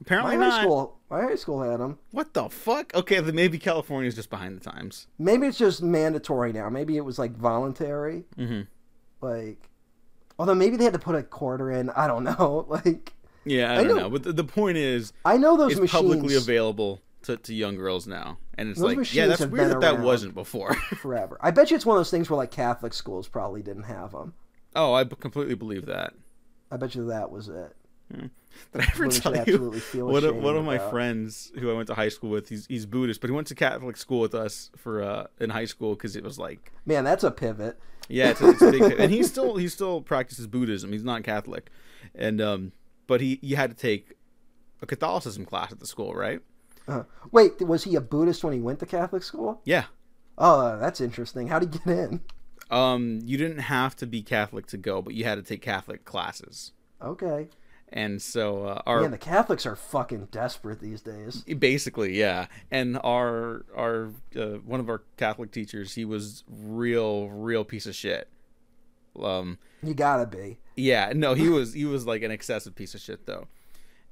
[0.00, 1.98] Apparently My Apparently high school, my high school had them.
[2.10, 2.92] What the fuck?
[2.92, 5.06] Okay, then maybe California's just behind the times.
[5.16, 6.68] Maybe it's just mandatory now.
[6.70, 8.24] Maybe it was like voluntary.
[8.36, 8.62] hmm
[9.22, 9.70] Like,
[10.38, 11.88] although maybe they had to put a quarter in.
[11.90, 12.66] I don't know.
[12.68, 13.12] Like,
[13.44, 14.10] Yeah, I, I don't know- know.
[14.10, 17.76] But the, the point is, I know those it's machines publicly available to, to young
[17.76, 20.74] girls now, and it's like, yeah, that's weird that that wasn't before.
[21.00, 21.38] forever.
[21.40, 24.12] I bet you it's one of those things where like Catholic schools probably didn't have
[24.12, 24.34] them.
[24.74, 26.14] oh, I b- completely believe that.
[26.70, 27.76] I bet you that was it.
[28.10, 28.30] Did
[28.74, 30.90] I ever tell you one of, one of my about.
[30.90, 32.48] friends who I went to high school with?
[32.48, 35.64] He's he's Buddhist, but he went to Catholic school with us for uh, in high
[35.64, 37.78] school because it was like Man, that's a pivot.
[38.08, 40.92] Yeah, it's a, it's a big, and he still he still practices Buddhism.
[40.92, 41.70] He's not Catholic,
[42.14, 42.72] and um,
[43.06, 44.14] but he you had to take
[44.82, 46.40] a Catholicism class at the school, right?
[46.88, 49.60] Uh, wait, was he a Buddhist when he went to Catholic school?
[49.64, 49.84] Yeah.
[50.36, 51.48] Oh, that's interesting.
[51.48, 52.20] How did he get in?
[52.70, 56.04] Um, you didn't have to be Catholic to go, but you had to take Catholic
[56.04, 56.72] classes,
[57.02, 57.48] Okay.
[57.92, 61.42] And so uh, our Man, the Catholics are fucking desperate these days.
[61.42, 67.64] basically yeah, and our our uh, one of our Catholic teachers, he was real real
[67.64, 68.28] piece of shit.
[69.20, 70.58] Um, You gotta be.
[70.76, 73.46] Yeah, no, he was he was like an excessive piece of shit though,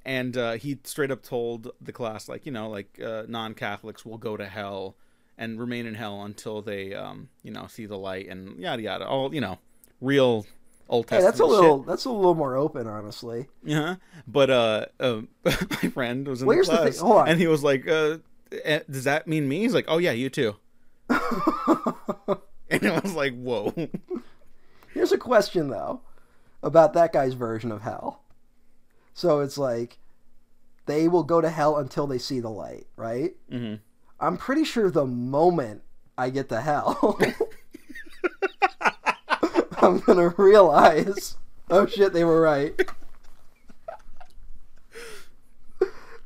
[0.05, 4.05] and uh, he straight up told the class like you know like uh, non Catholics
[4.05, 4.97] will go to hell
[5.39, 9.07] and remain in hell until they um you know see the light and yada yada
[9.07, 9.59] all you know
[10.01, 10.47] real
[10.90, 13.46] Old Hey, that's a little that's a little more open, honestly.
[13.64, 13.94] Yeah,
[14.26, 15.52] but uh, um, my
[15.94, 17.28] friend was in Well, the the class thing- hold on.
[17.28, 18.18] and he was like, uh,
[18.64, 19.60] eh, does that mean me?
[19.60, 20.56] He's like, oh yeah, you too.
[22.72, 23.74] And I was like, whoa.
[24.94, 26.02] Here's a question though
[26.62, 28.22] about that guy's version of hell.
[29.14, 29.98] So it's like
[30.86, 33.34] they will go to hell until they see the light, right?
[33.50, 33.74] hmm
[34.20, 35.82] I'm pretty sure the moment
[36.18, 37.18] I get to hell,
[39.82, 41.36] I'm gonna realize,
[41.70, 42.81] oh shit, they were right.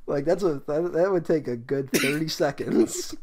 [0.07, 3.15] Like that's a that, that would take a good thirty seconds.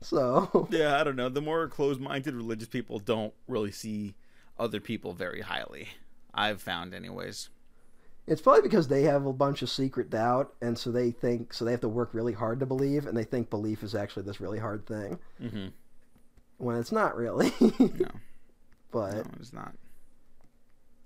[0.00, 1.28] So Yeah, I don't know.
[1.28, 4.14] The more closed-minded religious people don't really see
[4.58, 5.88] other people very highly.
[6.32, 7.48] I've found, anyways.
[8.28, 11.64] it's probably because they have a bunch of secret doubt, and so they think so
[11.64, 14.40] they have to work really hard to believe, and they think belief is actually this
[14.40, 15.66] really hard thing Mm-hmm.
[16.58, 17.52] When it's not really.
[17.78, 18.08] No,
[18.90, 19.74] but no, it's not.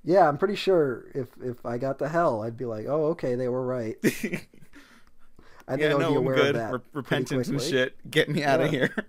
[0.04, 3.34] yeah, I'm pretty sure if if I got to hell, I'd be like, oh okay,
[3.34, 3.96] they were right.
[4.04, 4.06] I
[5.76, 6.48] think yeah, I would no, be I'm aware good.
[6.56, 6.72] of that.
[6.72, 7.96] Re- repentance and shit.
[8.10, 8.78] Get me out of Yeah.
[8.88, 8.94] here.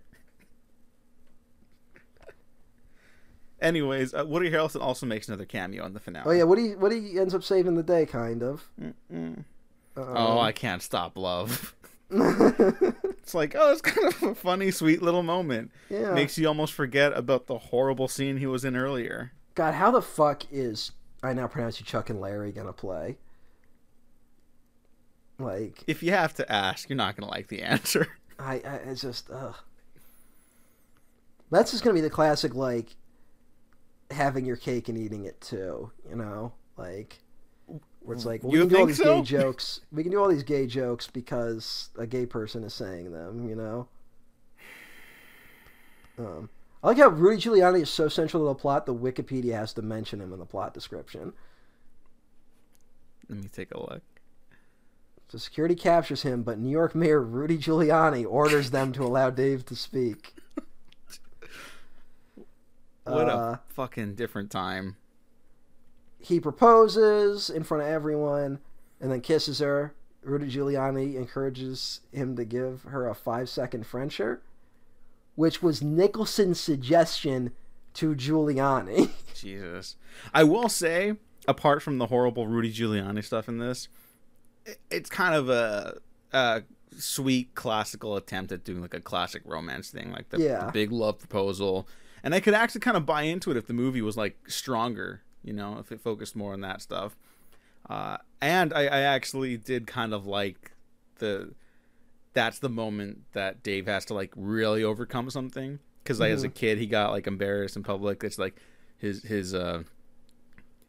[3.62, 6.26] Anyways, uh, Woody Harrelson also makes another cameo in the finale.
[6.28, 8.68] Oh yeah, what he what he ends up saving the day, kind of.
[9.14, 9.46] Um,
[9.98, 11.76] Oh, I can't stop love.
[13.22, 15.72] It's like, oh, it's kind of a funny, sweet little moment.
[15.90, 16.14] yeah.
[16.14, 19.32] Makes you almost forget about the horrible scene he was in earlier.
[19.54, 23.18] God, how the fuck is I now pronounce you Chuck and Larry gonna play?
[25.40, 28.08] Like If you have to ask, you're not gonna like the answer.
[28.40, 28.56] I,
[28.88, 29.56] I just ugh.
[31.52, 32.96] That's just gonna be the classic like
[34.10, 36.54] having your cake and eating it too, you know?
[36.76, 37.20] Like
[38.02, 39.20] where it's like well, we can do all these so?
[39.20, 39.82] gay jokes.
[39.92, 43.56] We can do all these gay jokes because a gay person is saying them, you
[43.56, 43.88] know?
[46.18, 46.50] Um
[46.84, 49.84] I like how Rudy Giuliani is so central to the plot the Wikipedia has to
[49.84, 51.34] mention him in the plot description.
[53.30, 54.02] Let me take a look.
[55.30, 59.66] So security captures him, but New York Mayor Rudy Giuliani orders them to allow Dave
[59.68, 60.34] to speak.
[63.04, 64.96] What Uh, a fucking different time.
[66.22, 68.60] He proposes in front of everyone
[69.00, 69.94] and then kisses her.
[70.24, 74.42] Rudy Giuliani encourages him to give her a five second Frencher,
[75.36, 77.52] which was Nicholson's suggestion
[77.96, 79.10] to Giuliani.
[79.34, 79.96] Jesus.
[80.34, 81.16] I will say,
[81.48, 83.88] apart from the horrible Rudy Giuliani stuff in this,
[84.92, 85.98] it's kind of a,
[86.32, 86.62] a
[86.98, 90.68] sweet classical attempt at doing like a classic romance thing, like the, Yeah.
[90.68, 91.88] the big love proposal.
[92.24, 95.24] And I could actually kind of buy into it if the movie was like stronger,
[95.44, 97.16] you know, if it focused more on that stuff.
[97.90, 100.72] Uh, and I, I actually did kind of like
[101.20, 101.54] the
[102.34, 106.50] that's the moment that Dave has to like really overcome something because like as a
[106.50, 108.24] kid he got like embarrassed in public.
[108.24, 108.56] It's like
[108.98, 109.84] his his uh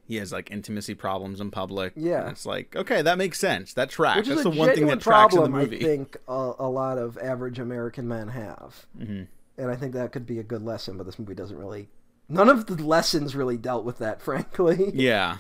[0.04, 1.94] he has like intimacy problems in public.
[1.96, 2.28] Yeah.
[2.30, 3.74] It's like okay that makes sense.
[3.74, 4.18] That tracks.
[4.18, 6.98] which That's the one thing that tracks in the problem I think a, a lot
[6.98, 8.86] of average American men have.
[8.96, 9.22] hmm
[9.58, 11.88] And I think that could be a good lesson, but this movie doesn't really.
[12.32, 14.90] None of the lessons really dealt with that, frankly.
[14.94, 15.38] Yeah.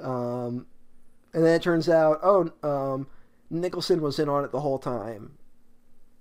[0.00, 0.66] Um,
[1.34, 3.06] and then it turns out, oh, um,
[3.50, 5.32] Nicholson was in on it the whole time.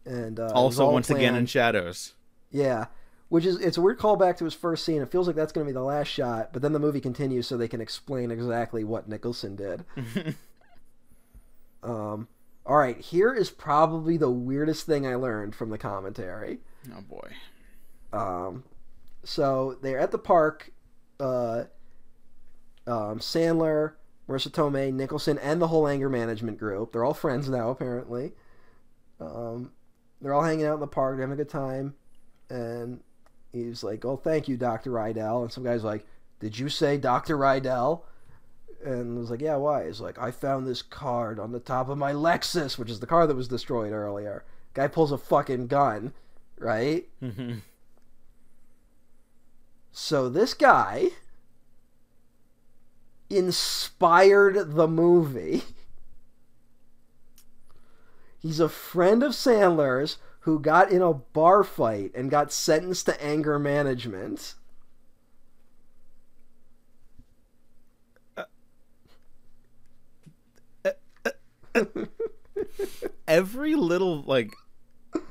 [0.05, 2.13] and uh, Also, once again in shadows.
[2.51, 2.85] yeah,
[3.29, 5.01] which is it's a weird callback to his first scene.
[5.01, 7.47] It feels like that's going to be the last shot, but then the movie continues
[7.47, 9.85] so they can explain exactly what Nicholson did.
[11.83, 12.27] Um,
[12.65, 16.59] all right, here is probably the weirdest thing I learned from the commentary.
[16.95, 17.31] oh boy.
[18.13, 18.63] Um,
[19.23, 20.71] so they're at the park.
[21.19, 21.65] Uh,
[22.87, 23.93] um, Sandler,
[24.27, 26.91] Marisa Tomei, Nicholson, and the whole anger management group.
[26.91, 28.33] They're all friends now, apparently.
[29.19, 29.71] Um,
[30.19, 31.95] they're all hanging out in the park, having a good time.
[32.49, 33.01] And
[33.53, 36.05] he's like, "Oh, thank you, Doctor Rydell." And some guy's like,
[36.39, 38.01] "Did you say Doctor Rydell?"
[38.83, 41.87] And I was like, "Yeah, why?" He's like, "I found this card on the top
[41.87, 44.43] of my Lexus, which is the car that was destroyed earlier."
[44.73, 46.13] Guy pulls a fucking gun,
[46.57, 47.07] right?
[49.91, 51.09] So this guy
[53.29, 55.63] inspired the movie.
[58.39, 63.23] He's a friend of Sandler's who got in a bar fight and got sentenced to
[63.23, 64.55] anger management.
[73.27, 74.53] Every little like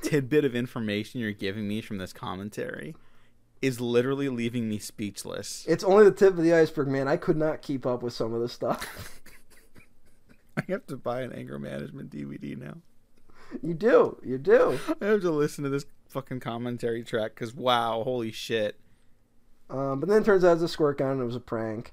[0.03, 2.95] tidbit of information you're giving me from this commentary
[3.63, 5.65] is literally leaving me speechless.
[5.69, 7.09] It's only the tip of the iceberg, man.
[7.09, 9.21] I could not keep up with some of this stuff.
[10.57, 12.79] I have to buy an anger management DVD now.
[13.63, 14.19] You do.
[14.25, 14.79] You do.
[15.01, 18.79] I have to listen to this fucking commentary track because wow, holy shit.
[19.69, 21.93] Um, but then it turns out it's a squirt gun and it was a prank.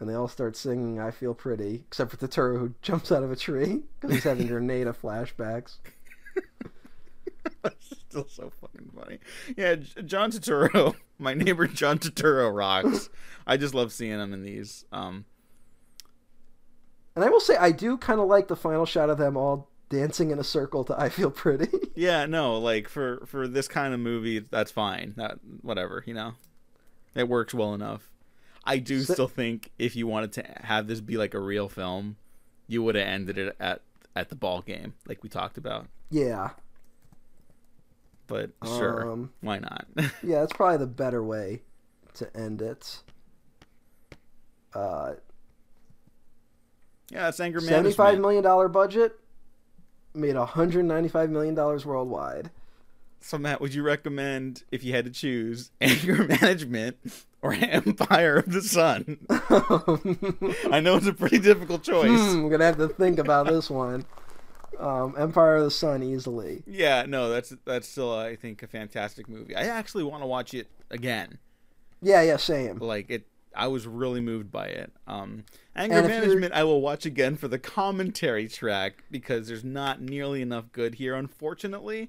[0.00, 3.32] And they all start singing I Feel Pretty, except for Turturro who jumps out of
[3.32, 5.78] a tree because he's having Grenada flashbacks.
[7.62, 9.18] That's still so fucking funny.
[9.56, 13.08] Yeah, John Turturro, my neighbor John Turturro rocks.
[13.46, 14.84] I just love seeing him in these.
[14.92, 15.24] Um,
[17.14, 19.68] And I will say, I do kind of like the final shot of them all
[19.88, 21.68] dancing in a circle to I Feel Pretty.
[21.94, 25.14] yeah, no, like for for this kind of movie, that's fine.
[25.16, 26.34] That whatever, you know,
[27.14, 28.10] it works well enough.
[28.64, 31.68] I do So- still think if you wanted to have this be like a real
[31.68, 32.16] film,
[32.66, 33.80] you would have ended it at
[34.14, 35.86] at the ball game, like we talked about.
[36.10, 36.50] yeah.
[38.28, 39.86] But sure, Um, why not?
[40.22, 41.62] Yeah, that's probably the better way
[42.14, 43.02] to end it.
[44.74, 45.14] Uh,
[47.10, 48.20] yeah, it's anger management.
[48.20, 49.18] million dollar budget,
[50.14, 52.50] made $195 million worldwide.
[53.20, 56.96] So Matt, would you recommend if you had to choose anger management
[57.42, 59.18] or Empire of the Sun?
[60.70, 62.10] I know it's a pretty difficult choice.
[62.10, 64.04] Hmm, I'm gonna have to think about this one.
[64.78, 66.62] Um, Empire of the Sun easily.
[66.66, 69.56] Yeah, no, that's that's still I think a fantastic movie.
[69.56, 71.38] I actually want to watch it again.
[72.00, 72.78] Yeah, yeah, same.
[72.78, 73.26] Like it
[73.56, 74.92] I was really moved by it.
[75.06, 79.48] Um Anger And if you're- Management I will watch again for the commentary track because
[79.48, 82.08] there's not nearly enough good here unfortunately.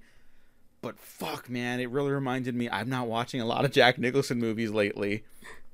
[0.82, 4.38] But fuck man, it really reminded me I'm not watching a lot of Jack Nicholson
[4.40, 5.24] movies lately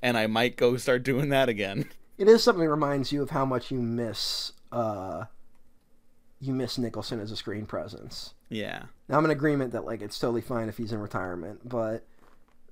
[0.00, 1.88] and I might go start doing that again.
[2.16, 4.52] It is something that reminds you of how much you miss.
[4.72, 5.24] Uh,
[6.40, 8.34] you miss Nicholson as a screen presence.
[8.48, 8.84] Yeah.
[9.08, 12.04] Now I'm in agreement that like it's totally fine if he's in retirement, but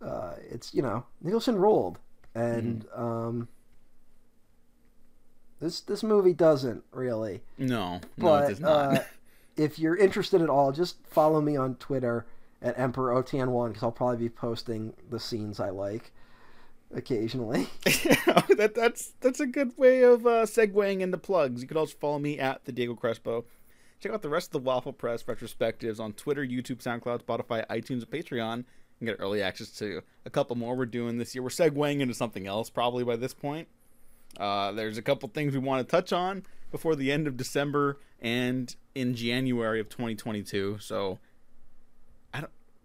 [0.02, 1.98] uh, it's you know Nicholson rolled,
[2.34, 3.48] and um,
[5.60, 7.42] this this movie doesn't really.
[7.58, 8.70] No, no, But it does not.
[8.98, 9.02] uh,
[9.56, 12.26] if you're interested at all, just follow me on Twitter
[12.60, 16.12] at Emperor OTN1 because I'll probably be posting the scenes I like
[16.92, 17.66] occasionally.
[17.84, 21.62] that that's that's a good way of uh, segueing into plugs.
[21.62, 23.44] You could also follow me at the Diego Crespo.
[24.00, 28.02] Check out the rest of the Waffle Press retrospectives on Twitter, YouTube, SoundCloud, Spotify, iTunes,
[28.02, 28.64] and Patreon.
[29.00, 31.42] And get early access to a couple more we're doing this year.
[31.42, 33.68] We're segueing into something else probably by this point.
[34.38, 37.98] Uh, there's a couple things we want to touch on before the end of December
[38.20, 40.78] and in January of 2022.
[40.80, 41.18] So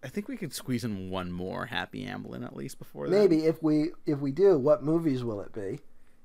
[0.02, 3.16] I think we could squeeze in one more Happy Amblin at least before that.
[3.16, 5.80] Maybe if we if we do, what movies will it be?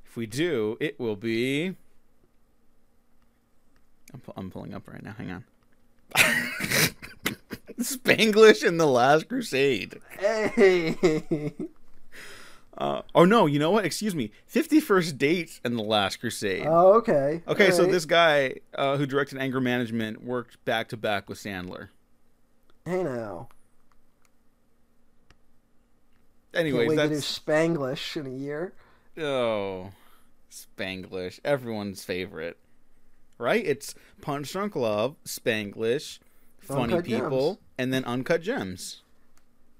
[0.06, 1.76] If we do, it will be.
[4.14, 5.14] I'm, pu- I'm pulling up right now.
[5.18, 5.44] Hang on.
[7.80, 10.00] Spanglish and the Last Crusade.
[10.20, 10.96] Hey,
[12.78, 13.86] Uh, oh no, you know what?
[13.86, 14.32] Excuse me.
[14.48, 16.66] Fifty First Dates and the Last Crusade.
[16.68, 17.42] oh, okay.
[17.48, 17.92] okay, so Alright.
[17.94, 21.88] this guy uh, who directed Anger Management worked back to back with Sandler.
[22.86, 23.48] Hey now,
[26.56, 28.74] can't Anyways, wait to do Spanglish in a year.
[29.18, 29.92] oh,
[30.52, 32.58] Spanglish, everyone's favorite,
[33.38, 33.66] right?
[33.66, 36.20] It's Punch Drunk Love, Spanglish,
[36.60, 37.60] Funny Uncut People, Gems.
[37.78, 39.02] and then Uncut Gems.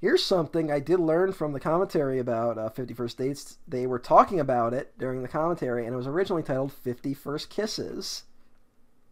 [0.02, 3.58] Here's something I did learn from the commentary about uh, 50 First Dates.
[3.68, 7.50] They were talking about it during the commentary, and it was originally titled 50 First
[7.50, 8.24] Kisses.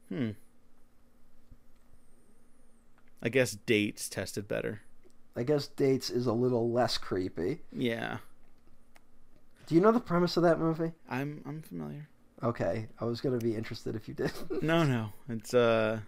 [0.09, 0.31] Hmm.
[3.23, 4.81] I guess dates tested better.
[5.35, 7.61] I guess dates is a little less creepy.
[7.71, 8.17] Yeah,
[9.67, 10.91] Do you know the premise of that movie?
[11.09, 12.07] I'm I'm familiar.
[12.43, 14.31] Okay, I was gonna be interested if you did.
[14.61, 15.99] No, no, it's uh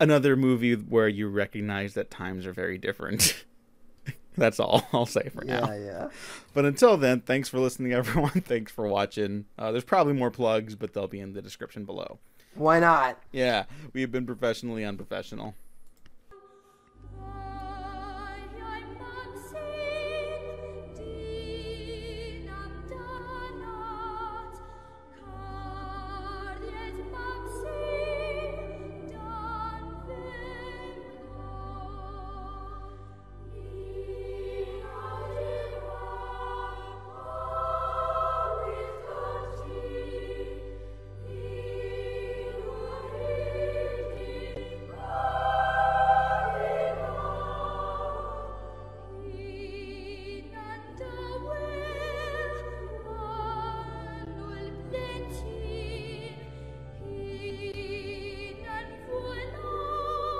[0.00, 3.44] another movie where you recognize that times are very different.
[4.36, 5.72] That's all I'll say for yeah, now.
[5.72, 6.08] yeah.
[6.54, 8.30] But until then, thanks for listening, everyone.
[8.40, 9.44] Thanks for watching.
[9.58, 12.18] Uh, there's probably more plugs, but they'll be in the description below.
[12.54, 13.22] Why not?
[13.30, 15.54] Yeah, we have been professionally unprofessional.